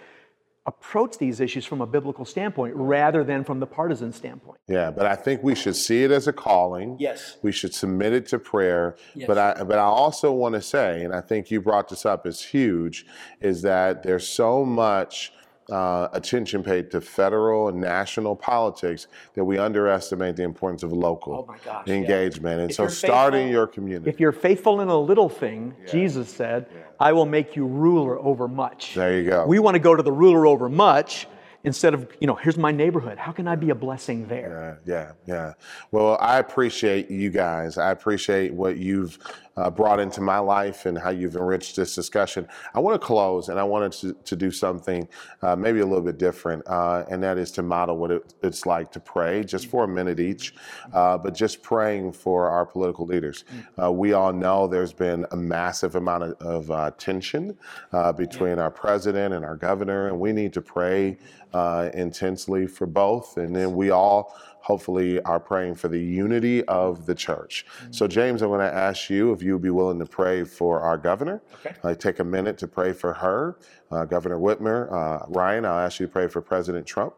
approach 0.69 1.17
these 1.17 1.39
issues 1.39 1.65
from 1.65 1.81
a 1.81 1.87
biblical 1.87 2.23
standpoint 2.23 2.73
rather 2.75 3.23
than 3.23 3.43
from 3.43 3.59
the 3.59 3.65
partisan 3.65 4.13
standpoint. 4.13 4.59
Yeah, 4.67 4.91
but 4.91 5.07
I 5.07 5.15
think 5.15 5.41
we 5.43 5.55
should 5.55 5.75
see 5.75 6.03
it 6.03 6.11
as 6.11 6.27
a 6.27 6.33
calling. 6.33 6.95
Yes. 6.99 7.37
We 7.41 7.51
should 7.51 7.73
submit 7.73 8.13
it 8.13 8.27
to 8.27 8.39
prayer. 8.39 8.95
Yes. 9.15 9.27
But 9.27 9.37
I 9.37 9.63
but 9.63 9.79
I 9.79 9.89
also 10.03 10.31
want 10.31 10.53
to 10.55 10.61
say, 10.61 11.03
and 11.03 11.13
I 11.13 11.21
think 11.21 11.49
you 11.51 11.59
brought 11.59 11.89
this 11.89 12.05
up, 12.05 12.27
is 12.27 12.41
huge, 12.41 13.05
is 13.41 13.63
that 13.63 14.03
there's 14.03 14.27
so 14.27 14.63
much 14.63 15.33
uh, 15.71 16.07
attention 16.13 16.63
paid 16.63 16.89
to 16.91 17.01
federal 17.01 17.67
and 17.69 17.79
national 17.79 18.35
politics 18.35 19.07
that 19.35 19.43
we 19.43 19.57
underestimate 19.57 20.35
the 20.35 20.43
importance 20.43 20.83
of 20.83 20.91
local 20.91 21.47
Oh 21.49 21.55
gosh, 21.65 21.87
yeah. 21.87 21.93
engagement. 21.93 22.61
And 22.61 22.69
If 22.69 22.75
so 22.75 22.87
starting 22.87 23.39
faithful- 23.47 23.51
your 23.53 23.67
community. 23.67 24.09
If 24.09 24.19
you're 24.19 24.31
faithful 24.31 24.81
in 24.81 24.87
a 24.89 24.97
little 24.99 25.29
thing, 25.29 25.75
Jesus 25.89 26.29
said, 26.29 26.67
I 26.99 27.13
will 27.13 27.25
make 27.25 27.55
you 27.55 27.65
ruler 27.65 28.19
over 28.19 28.47
much. 28.47 28.95
There 28.95 29.13
you 29.21 29.29
go. 29.29 29.45
We 29.45 29.59
want 29.59 29.75
to 29.75 29.79
go 29.79 29.95
to 29.95 30.03
the 30.03 30.11
ruler 30.11 30.45
over 30.47 30.67
much 30.69 31.27
instead 31.63 31.93
of, 31.93 32.07
you 32.21 32.27
know, 32.27 32.35
here's 32.35 32.57
my 32.57 32.71
neighborhood. 32.71 33.17
How 33.17 33.31
can 33.33 33.47
I 33.47 33.55
be 33.55 33.69
a 33.69 33.75
blessing 33.75 34.27
there? 34.27 34.79
Yeah, 34.87 34.93
yeah, 34.95 35.11
yeah. 35.35 35.53
Well, 35.91 36.17
I 36.21 36.39
appreciate 36.39 37.09
you 37.11 37.29
guys. 37.29 37.77
I 37.77 37.91
appreciate 37.91 38.53
what 38.53 38.77
you've 38.77 39.17
uh, 39.59 39.69
brought 39.69 39.99
into 39.99 40.21
my 40.21 40.39
life 40.39 40.85
and 40.85 40.97
how 40.97 41.09
you've 41.09 41.35
enriched 41.35 41.75
this 41.75 41.93
discussion. 41.93 42.47
I 42.73 42.79
want 42.79 42.99
to 42.99 43.05
close 43.05 43.49
and 43.49 43.59
I 43.59 43.63
wanted 43.63 43.91
to, 43.93 44.13
to 44.13 44.35
do 44.35 44.51
something 44.51 45.07
uh, 45.41 45.55
maybe 45.55 45.79
a 45.81 45.85
little 45.85 46.03
bit 46.03 46.17
different, 46.17 46.63
uh, 46.67 47.03
and 47.09 47.21
that 47.23 47.37
is 47.37 47.51
to 47.51 47.63
model 47.63 47.97
what 47.97 48.11
it, 48.11 48.33
it's 48.41 48.65
like 48.65 48.91
to 48.93 48.99
pray 48.99 49.43
just 49.43 49.67
for 49.67 49.83
a 49.83 49.87
minute 49.87 50.19
each, 50.19 50.53
uh, 50.93 51.17
but 51.17 51.33
just 51.33 51.61
praying 51.61 52.13
for 52.13 52.49
our 52.49 52.65
political 52.65 53.05
leaders. 53.05 53.43
Uh, 53.81 53.91
we 53.91 54.13
all 54.13 54.31
know 54.31 54.67
there's 54.67 54.93
been 54.93 55.25
a 55.31 55.35
massive 55.35 55.95
amount 55.95 56.23
of, 56.23 56.33
of 56.41 56.71
uh, 56.71 56.91
tension 56.97 57.57
uh, 57.91 58.11
between 58.13 58.59
our 58.59 58.71
president 58.71 59.33
and 59.33 59.43
our 59.43 59.55
governor, 59.55 60.07
and 60.07 60.19
we 60.19 60.31
need 60.31 60.53
to 60.53 60.61
pray 60.61 61.17
uh, 61.53 61.89
intensely 61.93 62.67
for 62.67 62.85
both. 62.85 63.37
And 63.37 63.55
then 63.55 63.73
we 63.73 63.89
all 63.89 64.35
hopefully 64.69 65.19
are 65.23 65.39
praying 65.39 65.73
for 65.73 65.87
the 65.87 65.97
unity 65.97 66.63
of 66.65 67.07
the 67.07 67.15
church. 67.15 67.65
So, 67.89 68.07
James, 68.07 68.43
I'm 68.43 68.49
going 68.49 68.59
to 68.59 68.71
ask 68.71 69.09
you 69.09 69.33
if 69.33 69.41
you 69.41 69.53
would 69.53 69.63
be 69.63 69.71
willing 69.71 69.97
to 69.97 70.05
pray 70.05 70.43
for 70.43 70.81
our 70.81 70.95
governor. 70.95 71.41
Okay. 71.65 71.75
Uh, 71.83 71.95
take 71.95 72.19
a 72.19 72.23
minute 72.23 72.55
to 72.59 72.67
pray 72.67 72.93
for 72.93 73.11
her, 73.13 73.57
uh, 73.89 74.05
Governor 74.05 74.37
Whitmer. 74.37 74.79
Uh, 74.93 75.25
Ryan, 75.27 75.65
I'll 75.65 75.79
ask 75.79 75.99
you 75.99 76.05
to 76.05 76.11
pray 76.11 76.27
for 76.27 76.39
President 76.39 76.85
Trump. 76.85 77.15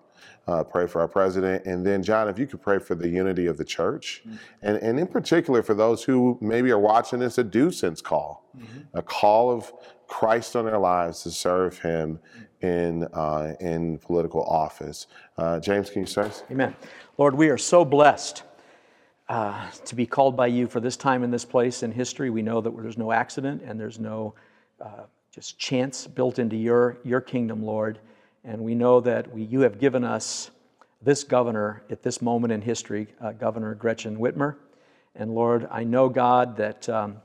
Uh, 0.47 0.63
pray 0.63 0.87
for 0.87 1.01
our 1.01 1.07
president. 1.07 1.65
And 1.65 1.85
then, 1.85 2.01
Jon, 2.01 2.29
if 2.29 2.39
you 2.39 2.47
could 2.47 2.61
pray 2.61 2.79
for 2.79 2.95
the 2.95 3.09
unity 3.09 3.47
of 3.47 3.57
the 3.57 3.65
church. 3.65 4.23
And, 4.61 4.77
and 4.77 4.97
in 4.99 5.07
particular, 5.07 5.61
for 5.61 5.73
those 5.73 6.03
who 6.03 6.37
maybe 6.41 6.71
are 6.71 6.79
watching 6.79 7.19
this, 7.19 7.37
a 7.37 7.43
do 7.43 7.69
sense 7.71 8.01
call, 8.01 8.49
a 8.93 9.01
call 9.01 9.51
of 9.51 9.73
Christ 10.11 10.57
on 10.57 10.65
their 10.65 10.77
lives 10.77 11.23
to 11.23 11.31
serve 11.31 11.79
him 11.79 12.19
in, 12.59 13.05
uh, 13.13 13.55
in 13.61 13.97
political 13.97 14.43
office. 14.43 15.07
Uh, 15.37 15.57
James, 15.57 15.89
can 15.89 16.01
you 16.01 16.05
start? 16.05 16.43
Amen. 16.51 16.75
Lord, 17.17 17.33
we 17.33 17.49
are 17.49 17.57
so 17.57 17.85
blessed 17.85 18.43
uh, 19.29 19.71
to 19.85 19.95
be 19.95 20.05
called 20.05 20.35
by 20.35 20.47
you 20.47 20.67
for 20.67 20.81
this 20.81 20.97
time 20.97 21.23
in 21.23 21.31
this 21.31 21.45
place 21.45 21.81
in 21.81 21.93
history. 21.93 22.29
We 22.29 22.41
know 22.41 22.59
that 22.59 22.75
there's 22.75 22.97
no 22.97 23.13
accident 23.13 23.63
and 23.65 23.79
there's 23.79 23.99
no 23.99 24.35
uh, 24.81 25.05
just 25.33 25.57
chance 25.57 26.07
built 26.07 26.39
into 26.39 26.57
your, 26.57 26.97
your 27.05 27.21
kingdom, 27.21 27.63
Lord. 27.63 27.97
And 28.43 28.61
we 28.61 28.75
know 28.75 28.99
that 28.99 29.33
we, 29.33 29.43
you 29.43 29.61
have 29.61 29.79
given 29.79 30.03
us 30.03 30.51
this 31.01 31.23
governor 31.23 31.83
at 31.89 32.03
this 32.03 32.21
moment 32.21 32.51
in 32.51 32.61
history, 32.61 33.07
uh, 33.21 33.31
Governor 33.31 33.75
Gretchen 33.75 34.17
Whitmer. 34.17 34.57
And 35.15 35.33
Lord, 35.33 35.69
I 35.71 35.85
know, 35.85 36.09
God, 36.09 36.57
that 36.57 36.89
um, 36.89 37.21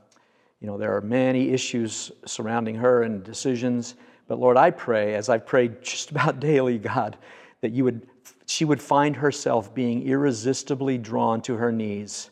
you 0.59 0.67
know 0.67 0.77
there 0.77 0.95
are 0.95 1.01
many 1.01 1.49
issues 1.49 2.11
surrounding 2.25 2.75
her 2.75 3.03
and 3.03 3.23
decisions. 3.23 3.95
But 4.27 4.39
Lord, 4.39 4.57
I 4.57 4.71
pray, 4.71 5.15
as 5.15 5.29
I've 5.29 5.45
prayed 5.45 5.81
just 5.81 6.11
about 6.11 6.39
daily, 6.39 6.77
God, 6.77 7.17
that 7.61 7.71
you 7.71 7.83
would, 7.83 8.07
she 8.45 8.65
would 8.65 8.81
find 8.81 9.15
herself 9.15 9.73
being 9.73 10.05
irresistibly 10.07 10.97
drawn 10.97 11.41
to 11.43 11.55
her 11.55 11.71
knees 11.71 12.31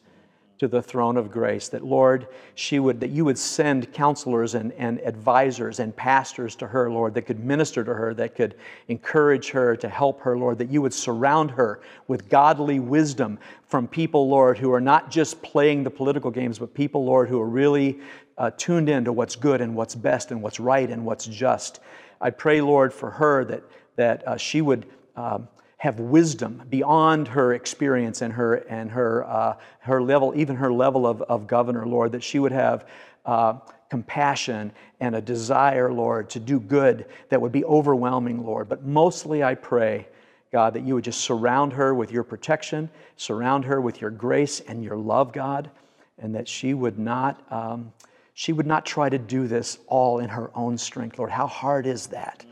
to 0.58 0.68
the 0.68 0.82
throne 0.82 1.18
of 1.18 1.32
grace. 1.32 1.68
That 1.70 1.84
Lord, 1.84 2.28
she 2.56 2.80
would, 2.80 3.00
that 3.02 3.10
you 3.10 3.26
would 3.26 3.38
send 3.38 3.92
counselors 3.92 4.56
and, 4.56 4.72
and 4.74 5.00
advisors 5.02 5.80
and 5.80 5.96
pastors 5.96 6.56
to 6.58 6.68
her, 6.68 6.90
Lord, 6.90 7.14
that 7.16 7.24
could 7.24 7.44
minister 7.44 7.84
to 7.84 7.94
her, 7.94 8.14
that 8.14 8.36
could 8.36 8.56
encourage 8.88 9.50
her, 9.50 9.76
to 9.76 9.90
help 9.90 10.22
her, 10.22 10.38
Lord, 10.38 10.58
that 10.60 10.70
you 10.70 10.82
would 10.82 10.94
surround 10.94 11.52
her 11.52 11.82
with 12.08 12.30
godly 12.30 12.80
wisdom 12.80 13.38
from 13.68 13.88
people, 13.88 14.30
Lord, 14.30 14.58
who 14.58 14.72
are 14.72 14.82
not 14.82 15.12
just 15.12 15.42
playing 15.42 15.84
the 15.84 15.92
political 15.92 16.32
games, 16.32 16.60
but 16.60 16.74
people, 16.74 17.04
Lord, 17.04 17.28
who 17.28 17.42
are 17.42 17.50
really 17.50 18.00
uh, 18.38 18.52
tuned 18.58 18.90
in 18.90 19.06
to 19.06 19.14
what's 19.14 19.36
good 19.36 19.62
and 19.62 19.76
what's 19.76 19.96
best 19.96 20.32
and 20.32 20.42
what's 20.42 20.60
right 20.60 20.90
and 20.90 21.06
what's 21.06 21.26
just. 21.26 21.80
I 22.22 22.30
pray, 22.30 22.62
Lord, 22.62 22.94
for 22.94 23.10
her 23.12 23.44
that, 23.46 23.64
that 23.96 24.28
uh, 24.28 24.38
she 24.38 24.62
would 24.62 24.86
um, 25.16 25.48
have 25.86 26.00
wisdom 26.00 26.64
beyond 26.70 27.28
her 27.28 27.54
experience 27.54 28.22
and 28.24 28.34
her, 28.34 28.56
and 28.56 28.90
her, 28.90 29.24
uh, 29.26 29.56
her 29.80 30.02
level, 30.02 30.34
even 30.36 30.56
her 30.56 30.74
level 30.74 31.06
of, 31.06 31.22
of 31.22 31.46
governor, 31.46 31.86
Lord, 31.86 32.12
that 32.14 32.24
she 32.24 32.40
would 32.40 32.52
have 32.52 32.88
uh, 33.26 33.60
compassion 33.90 34.72
and 35.00 35.16
a 35.16 35.22
desire, 35.22 35.94
Lord, 35.94 36.30
to 36.32 36.40
do 36.40 36.60
good 36.60 37.06
that 37.30 37.40
would 37.40 37.52
be 37.52 37.64
overwhelming, 37.66 38.44
Lord. 38.44 38.68
But 38.68 38.84
mostly 38.84 39.44
I 39.44 39.54
pray, 39.54 40.08
God, 40.52 40.74
that 40.74 40.82
you 40.82 40.96
would 40.96 41.04
just 41.04 41.22
surround 41.22 41.74
her 41.74 41.94
with 41.94 42.12
your 42.12 42.24
protection, 42.24 42.90
surround 43.16 43.64
her 43.66 43.80
with 43.80 44.02
your 44.02 44.10
grace 44.10 44.62
and 44.62 44.84
your 44.84 44.98
love, 44.98 45.34
God, 45.34 45.70
and 46.18 46.34
that 46.34 46.48
she 46.48 46.74
would 46.74 46.98
not. 46.98 47.42
Um, 47.52 47.94
she 48.34 48.52
would 48.52 48.68
not 48.68 48.86
try 48.86 49.08
to 49.08 49.18
do 49.18 49.48
this 49.48 49.78
all 49.88 50.20
in 50.20 50.30
her 50.30 50.52
own 50.56 50.78
strength, 50.78 51.20
Lord. 51.20 51.32
How 51.32 51.48
hard 51.48 51.86
is 51.88 52.08
that? 52.08 52.44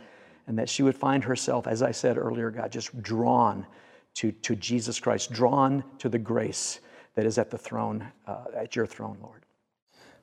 And 0.47 0.58
that 0.60 0.69
she 0.69 0.84
would 0.84 0.95
find 0.95 1.23
herself, 1.23 1.67
as 1.67 1.82
I 1.82 1.91
said 1.91 2.17
earlier, 2.17 2.51
God, 2.51 2.71
just 2.71 3.01
drawn 3.01 3.65
to, 4.15 4.32
to 4.32 4.56
Jesus 4.56 4.99
Christ, 4.99 5.32
drawn 5.32 5.84
to 5.99 6.10
the 6.10 6.19
grace 6.19 6.79
that 7.15 7.25
is 7.25 7.38
at 7.38 7.49
the 7.49 7.58
throne, 7.58 8.12
uh, 8.27 8.45
at 8.56 8.75
your 8.75 8.86
throne, 8.86 9.17
Lord. 9.21 9.43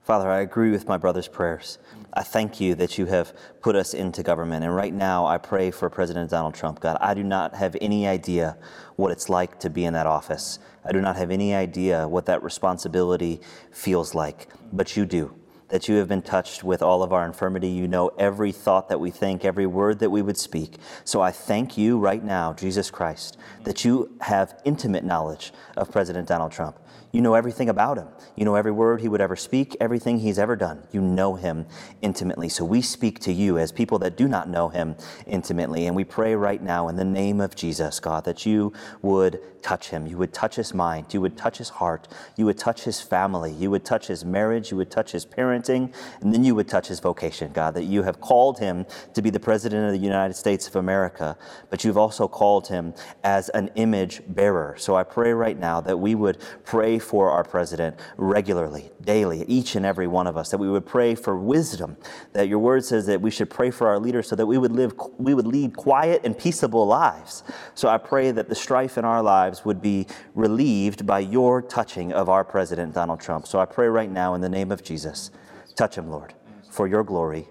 Father, 0.02 0.30
I 0.30 0.40
agree 0.40 0.70
with 0.70 0.88
my 0.88 0.96
brother's 0.96 1.28
prayers. 1.28 1.78
I 2.14 2.22
thank 2.22 2.58
you 2.60 2.74
that 2.76 2.96
you 2.96 3.06
have 3.06 3.34
put 3.60 3.76
us 3.76 3.92
into 3.92 4.22
government. 4.22 4.64
And 4.64 4.74
right 4.74 4.92
now, 4.92 5.26
I 5.26 5.36
pray 5.36 5.70
for 5.70 5.90
President 5.90 6.30
Donald 6.30 6.54
Trump. 6.54 6.80
God, 6.80 6.96
I 7.00 7.12
do 7.14 7.22
not 7.22 7.54
have 7.54 7.76
any 7.80 8.08
idea 8.08 8.56
what 8.96 9.12
it's 9.12 9.28
like 9.28 9.60
to 9.60 9.70
be 9.70 9.84
in 9.84 9.92
that 9.92 10.06
office. 10.06 10.58
I 10.84 10.92
do 10.92 11.00
not 11.00 11.16
have 11.16 11.30
any 11.30 11.54
idea 11.54 12.08
what 12.08 12.26
that 12.26 12.42
responsibility 12.42 13.40
feels 13.70 14.14
like, 14.14 14.48
but 14.72 14.96
you 14.96 15.04
do. 15.04 15.34
That 15.70 15.88
you 15.88 15.96
have 15.96 16.08
been 16.08 16.22
touched 16.22 16.64
with 16.64 16.82
all 16.82 17.02
of 17.02 17.12
our 17.12 17.24
infirmity. 17.24 17.68
You 17.68 17.86
know 17.88 18.08
every 18.18 18.52
thought 18.52 18.88
that 18.88 18.98
we 19.00 19.10
think, 19.10 19.44
every 19.44 19.66
word 19.66 20.00
that 20.00 20.10
we 20.10 20.20
would 20.20 20.36
speak. 20.36 20.76
So 21.04 21.20
I 21.20 21.30
thank 21.30 21.78
you 21.78 21.98
right 21.98 22.22
now, 22.22 22.52
Jesus 22.52 22.90
Christ, 22.90 23.38
that 23.64 23.84
you 23.84 24.10
have 24.20 24.60
intimate 24.64 25.04
knowledge 25.04 25.52
of 25.76 25.90
President 25.90 26.26
Donald 26.26 26.52
Trump. 26.52 26.78
You 27.12 27.20
know 27.20 27.34
everything 27.34 27.68
about 27.68 27.98
him. 27.98 28.08
You 28.36 28.44
know 28.44 28.54
every 28.54 28.70
word 28.70 29.00
he 29.00 29.08
would 29.08 29.20
ever 29.20 29.36
speak, 29.36 29.76
everything 29.80 30.20
he's 30.20 30.38
ever 30.38 30.54
done. 30.54 30.86
You 30.92 31.00
know 31.00 31.34
him 31.34 31.66
intimately. 32.02 32.48
So 32.48 32.64
we 32.64 32.82
speak 32.82 33.18
to 33.20 33.32
you 33.32 33.58
as 33.58 33.72
people 33.72 33.98
that 34.00 34.16
do 34.16 34.28
not 34.28 34.48
know 34.48 34.68
him 34.68 34.94
intimately. 35.26 35.86
And 35.86 35.96
we 35.96 36.04
pray 36.04 36.36
right 36.36 36.62
now 36.62 36.88
in 36.88 36.96
the 36.96 37.04
name 37.04 37.40
of 37.40 37.56
Jesus, 37.56 37.98
God, 37.98 38.24
that 38.24 38.46
you 38.46 38.72
would 39.02 39.40
touch 39.62 39.90
him. 39.90 40.06
You 40.06 40.16
would 40.18 40.32
touch 40.32 40.56
his 40.56 40.72
mind. 40.72 41.12
You 41.12 41.20
would 41.20 41.36
touch 41.36 41.58
his 41.58 41.68
heart. 41.68 42.08
You 42.36 42.46
would 42.46 42.58
touch 42.58 42.84
his 42.84 43.00
family. 43.00 43.52
You 43.52 43.70
would 43.70 43.84
touch 43.84 44.06
his 44.06 44.24
marriage. 44.24 44.70
You 44.70 44.76
would 44.76 44.90
touch 44.90 45.10
his 45.12 45.26
parenting. 45.26 45.92
And 46.20 46.32
then 46.32 46.44
you 46.44 46.54
would 46.54 46.68
touch 46.68 46.86
his 46.86 47.00
vocation, 47.00 47.52
God, 47.52 47.74
that 47.74 47.84
you 47.84 48.04
have 48.04 48.20
called 48.20 48.58
him 48.60 48.86
to 49.14 49.20
be 49.20 49.30
the 49.30 49.40
President 49.40 49.86
of 49.86 49.92
the 49.92 49.98
United 49.98 50.34
States 50.34 50.68
of 50.68 50.76
America, 50.76 51.36
but 51.70 51.84
you've 51.84 51.98
also 51.98 52.28
called 52.28 52.68
him 52.68 52.94
as 53.24 53.48
an 53.50 53.70
image 53.74 54.22
bearer. 54.28 54.76
So 54.78 54.94
I 54.94 55.02
pray 55.02 55.32
right 55.32 55.58
now 55.58 55.80
that 55.80 55.96
we 55.98 56.14
would 56.14 56.38
pray 56.64 56.99
for 57.00 57.30
our 57.30 57.42
president 57.42 57.98
regularly, 58.16 58.90
daily, 59.00 59.44
each 59.48 59.74
and 59.74 59.84
every 59.84 60.06
one 60.06 60.28
of 60.28 60.36
us, 60.36 60.50
that 60.50 60.58
we 60.58 60.70
would 60.70 60.86
pray 60.86 61.16
for 61.16 61.36
wisdom, 61.36 61.96
that 62.32 62.46
your 62.46 62.60
word 62.60 62.84
says 62.84 63.06
that 63.06 63.20
we 63.20 63.30
should 63.30 63.50
pray 63.50 63.70
for 63.72 63.88
our 63.88 63.98
leaders 63.98 64.28
so 64.28 64.36
that 64.36 64.46
we 64.46 64.58
would 64.58 64.72
live, 64.72 64.94
we 65.18 65.34
would 65.34 65.46
lead 65.46 65.76
quiet 65.76 66.20
and 66.22 66.38
peaceable 66.38 66.86
lives. 66.86 67.42
So 67.74 67.88
I 67.88 67.98
pray 67.98 68.30
that 68.30 68.48
the 68.48 68.54
strife 68.54 68.96
in 68.96 69.04
our 69.04 69.22
lives 69.22 69.64
would 69.64 69.82
be 69.82 70.06
relieved 70.34 71.06
by 71.06 71.18
your 71.18 71.62
touching 71.62 72.12
of 72.12 72.28
our 72.28 72.44
president, 72.44 72.94
Donald 72.94 73.20
Trump. 73.20 73.46
So 73.48 73.58
I 73.58 73.64
pray 73.64 73.88
right 73.88 74.10
now 74.10 74.34
in 74.34 74.40
the 74.40 74.48
name 74.48 74.70
of 74.70 74.84
Jesus, 74.84 75.30
touch 75.74 75.96
him, 75.96 76.10
Lord, 76.10 76.34
for 76.70 76.86
your 76.86 77.02
glory, 77.02 77.48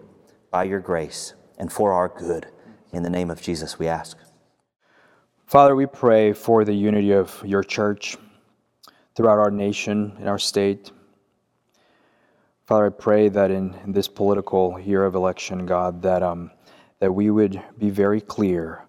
by 0.52 0.64
your 0.64 0.80
grace, 0.80 1.34
and 1.58 1.72
for 1.72 1.92
our 1.92 2.08
good. 2.08 2.48
In 2.92 3.04
the 3.04 3.10
name 3.10 3.30
of 3.30 3.42
Jesus, 3.42 3.78
we 3.78 3.88
ask. 3.88 4.18
Father, 5.46 5.76
we 5.76 5.88
pray 5.88 6.32
for 6.34 6.64
the 6.64 6.74
unity 6.74 7.12
of 7.12 7.44
your 7.44 7.64
church, 7.64 8.18
throughout 9.15 9.39
our 9.39 9.52
nation, 9.52 10.15
in 10.19 10.28
our 10.28 10.39
state. 10.39 10.91
Father, 12.65 12.86
I 12.86 12.89
pray 12.89 13.30
that 13.30 13.52
in, 13.52 13.76
in 13.84 13.91
this 13.91 14.08
political 14.08 14.80
year 14.80 15.04
of 15.04 15.15
election, 15.15 15.65
God, 15.65 16.02
that, 16.04 16.22
um, 16.22 16.52
that 17.00 17.12
we 17.12 17.32
would 17.32 17.62
be 17.78 17.89
very 17.89 18.22
clear 18.22 18.86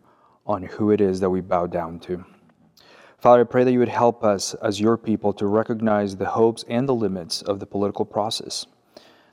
on 0.46 0.62
who 0.62 0.90
it 0.90 1.00
is 1.00 1.20
that 1.20 1.30
we 1.30 1.40
bow 1.40 1.66
down 1.66 1.98
to. 2.00 2.24
Father, 3.18 3.42
I 3.42 3.44
pray 3.44 3.64
that 3.64 3.72
you 3.72 3.78
would 3.78 3.88
help 3.88 4.24
us 4.24 4.54
as 4.54 4.80
your 4.80 4.96
people 4.96 5.32
to 5.34 5.46
recognize 5.46 6.16
the 6.16 6.26
hopes 6.26 6.64
and 6.68 6.88
the 6.88 6.94
limits 6.94 7.42
of 7.42 7.60
the 7.60 7.66
political 7.66 8.04
process. 8.04 8.66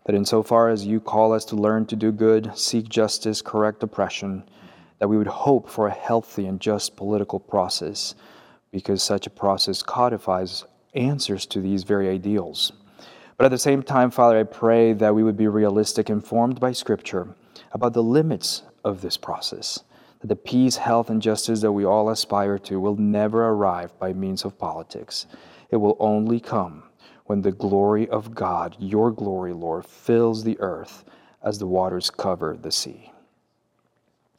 That 0.05 0.15
insofar 0.15 0.69
as 0.69 0.85
you 0.85 0.99
call 0.99 1.33
us 1.33 1.43
to 1.45 1.55
learn 1.55 1.85
to 1.87 1.95
do 1.95 2.11
good, 2.11 2.57
seek 2.57 2.87
justice, 2.87 3.41
correct 3.41 3.83
oppression, 3.83 4.43
that 4.99 5.07
we 5.07 5.17
would 5.17 5.27
hope 5.27 5.69
for 5.69 5.87
a 5.87 5.93
healthy 5.93 6.47
and 6.47 6.59
just 6.59 6.95
political 6.95 7.39
process, 7.39 8.15
because 8.71 9.03
such 9.03 9.27
a 9.27 9.29
process 9.29 9.81
codifies 9.81 10.65
answers 10.97 11.45
to 11.47 11.61
these 11.61 11.83
very 11.83 12.09
ideals. 12.09 12.73
But 13.37 13.45
at 13.45 13.51
the 13.51 13.57
same 13.57 13.83
time, 13.83 14.09
Father, 14.09 14.39
I 14.39 14.43
pray 14.43 14.93
that 14.93 15.13
we 15.13 15.23
would 15.23 15.37
be 15.37 15.47
realistic, 15.47 16.09
informed 16.09 16.59
by 16.59 16.71
Scripture 16.71 17.35
about 17.71 17.93
the 17.93 18.03
limits 18.03 18.63
of 18.83 19.01
this 19.01 19.15
process, 19.15 19.83
that 20.19 20.27
the 20.27 20.35
peace, 20.35 20.77
health, 20.77 21.09
and 21.09 21.21
justice 21.21 21.61
that 21.61 21.71
we 21.71 21.85
all 21.85 22.09
aspire 22.09 22.57
to 22.59 22.79
will 22.79 22.95
never 22.95 23.49
arrive 23.49 23.97
by 23.99 24.13
means 24.13 24.43
of 24.43 24.57
politics. 24.57 25.27
It 25.69 25.77
will 25.77 25.97
only 25.99 26.39
come 26.39 26.83
when 27.25 27.41
the 27.41 27.51
glory 27.51 28.09
of 28.09 28.33
God, 28.33 28.75
your 28.79 29.11
glory, 29.11 29.53
Lord, 29.53 29.85
fills 29.85 30.43
the 30.43 30.59
earth 30.59 31.03
as 31.43 31.59
the 31.59 31.67
waters 31.67 32.09
cover 32.09 32.57
the 32.57 32.71
sea. 32.71 33.11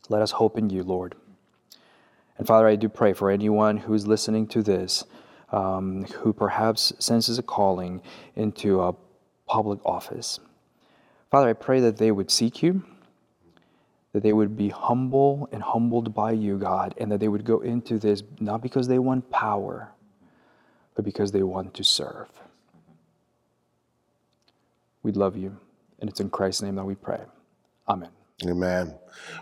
Let 0.08 0.22
us 0.22 0.32
hope 0.32 0.58
in 0.58 0.70
you, 0.70 0.82
Lord. 0.82 1.14
And 2.38 2.46
Father, 2.46 2.66
I 2.66 2.76
do 2.76 2.88
pray 2.88 3.12
for 3.12 3.30
anyone 3.30 3.76
who 3.76 3.94
is 3.94 4.06
listening 4.06 4.46
to 4.48 4.62
this, 4.62 5.04
um, 5.52 6.04
who 6.04 6.32
perhaps 6.32 6.92
senses 6.98 7.38
a 7.38 7.42
calling 7.42 8.02
into 8.36 8.80
a 8.80 8.94
public 9.46 9.84
office. 9.84 10.40
Father, 11.30 11.48
I 11.48 11.52
pray 11.52 11.80
that 11.80 11.96
they 11.96 12.10
would 12.10 12.30
seek 12.30 12.62
you, 12.62 12.82
that 14.12 14.22
they 14.22 14.32
would 14.32 14.56
be 14.56 14.68
humble 14.68 15.48
and 15.52 15.62
humbled 15.62 16.14
by 16.14 16.32
you, 16.32 16.58
God, 16.58 16.94
and 16.98 17.12
that 17.12 17.20
they 17.20 17.28
would 17.28 17.44
go 17.44 17.60
into 17.60 17.98
this 17.98 18.22
not 18.40 18.62
because 18.62 18.88
they 18.88 18.98
want 18.98 19.30
power, 19.30 19.90
but 20.94 21.04
because 21.04 21.32
they 21.32 21.42
want 21.42 21.74
to 21.74 21.84
serve. 21.84 22.28
We 25.02 25.12
love 25.12 25.36
you, 25.36 25.56
and 26.00 26.10
it's 26.10 26.20
in 26.20 26.30
Christ's 26.30 26.62
name 26.62 26.74
that 26.76 26.84
we 26.84 26.94
pray. 26.94 27.20
Amen. 27.88 28.10
Amen. 28.46 28.94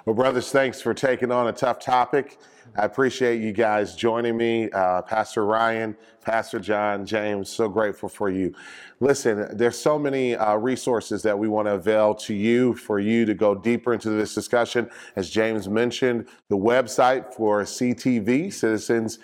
Well, 0.05 0.15
brothers, 0.15 0.51
thanks 0.51 0.81
for 0.81 0.95
taking 0.95 1.31
on 1.31 1.49
a 1.49 1.53
tough 1.53 1.79
topic. 1.79 2.39
I 2.77 2.85
appreciate 2.85 3.41
you 3.41 3.53
guys 3.53 3.95
joining 3.95 4.37
me, 4.37 4.71
uh, 4.71 5.03
Pastor 5.03 5.45
Ryan, 5.47 5.97
Pastor 6.27 6.59
Jon, 6.59 7.07
James. 7.07 7.49
So 7.49 7.69
grateful 7.69 8.09
for 8.09 8.29
you. 8.29 8.53
Listen, 8.99 9.57
there's 9.57 9.79
so 9.79 9.99
many 9.99 10.35
uh, 10.35 10.57
resources 10.57 11.23
that 11.23 11.39
we 11.39 11.49
want 11.49 11.69
to 11.69 11.75
avail 11.75 12.15
to 12.15 12.35
you 12.35 12.75
for 12.75 12.99
you 12.99 13.25
to 13.25 13.35
go 13.35 13.55
deeper 13.55 13.93
into 13.93 14.11
this 14.11 14.35
discussion. 14.35 14.91
As 15.15 15.31
James 15.31 15.69
mentioned, 15.69 16.27
the 16.49 16.57
website 16.57 17.33
for 17.33 17.63
CTV, 17.63 18.53
Citizens 18.53 19.19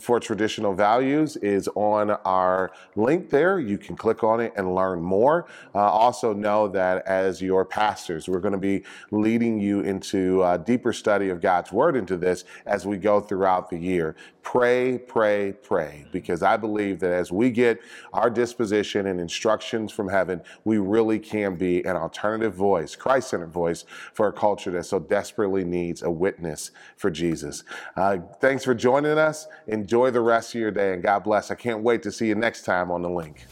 for 0.00 0.18
Traditional 0.18 0.72
Values, 0.72 1.36
is 1.38 1.68
on 1.74 2.10
our 2.10 2.72
link 2.94 3.30
there. 3.30 3.58
You 3.58 3.78
can 3.78 3.96
click 3.96 4.24
on 4.24 4.40
it 4.40 4.52
and 4.56 4.74
learn 4.74 5.02
more. 5.02 5.46
Uh, 5.74 5.80
also, 5.80 6.32
know 6.32 6.68
that 6.68 7.04
as 7.06 7.42
your 7.42 7.64
pastors, 7.64 8.28
we're 8.28 8.40
going 8.40 8.52
to 8.52 8.58
be 8.58 8.84
leading 9.10 9.60
you 9.60 9.80
into 9.86 10.42
a 10.42 10.58
deeper 10.58 10.92
study 10.92 11.30
of 11.30 11.40
God's 11.40 11.72
Word 11.72 11.96
into 11.96 12.16
this 12.16 12.44
as 12.66 12.86
we 12.86 12.96
go 12.98 13.20
throughout 13.20 13.70
the 13.70 13.78
year. 13.78 14.16
Pray, 14.42 14.98
pray, 14.98 15.52
pray, 15.62 16.06
because 16.12 16.42
I 16.42 16.56
believe 16.56 17.00
that 17.00 17.12
as 17.12 17.32
we 17.32 17.50
get 17.50 17.80
our 18.12 18.30
disposition 18.30 19.06
and 19.06 19.20
instructions 19.20 19.92
from 19.92 20.08
heaven, 20.08 20.40
we 20.64 20.78
really 20.78 21.18
can 21.18 21.56
be 21.56 21.84
an 21.84 21.96
alternative 21.96 22.54
voice, 22.54 22.94
Christ 22.94 23.30
centered 23.30 23.52
voice 23.52 23.84
for 24.12 24.28
a 24.28 24.32
culture 24.32 24.70
that 24.72 24.84
so 24.84 24.98
desperately 24.98 25.64
needs 25.64 26.02
a 26.02 26.10
witness 26.10 26.70
for 26.96 27.10
Jesus. 27.10 27.64
Uh, 27.96 28.18
thanks 28.40 28.64
for 28.64 28.74
joining 28.74 29.18
us. 29.18 29.48
Enjoy 29.66 30.10
the 30.10 30.20
rest 30.20 30.54
of 30.54 30.60
your 30.60 30.70
day 30.70 30.94
and 30.94 31.02
God 31.02 31.24
bless. 31.24 31.50
I 31.50 31.54
can't 31.54 31.82
wait 31.82 32.02
to 32.04 32.12
see 32.12 32.28
you 32.28 32.34
next 32.34 32.64
time 32.64 32.90
on 32.90 33.02
the 33.02 33.10
link. 33.10 33.46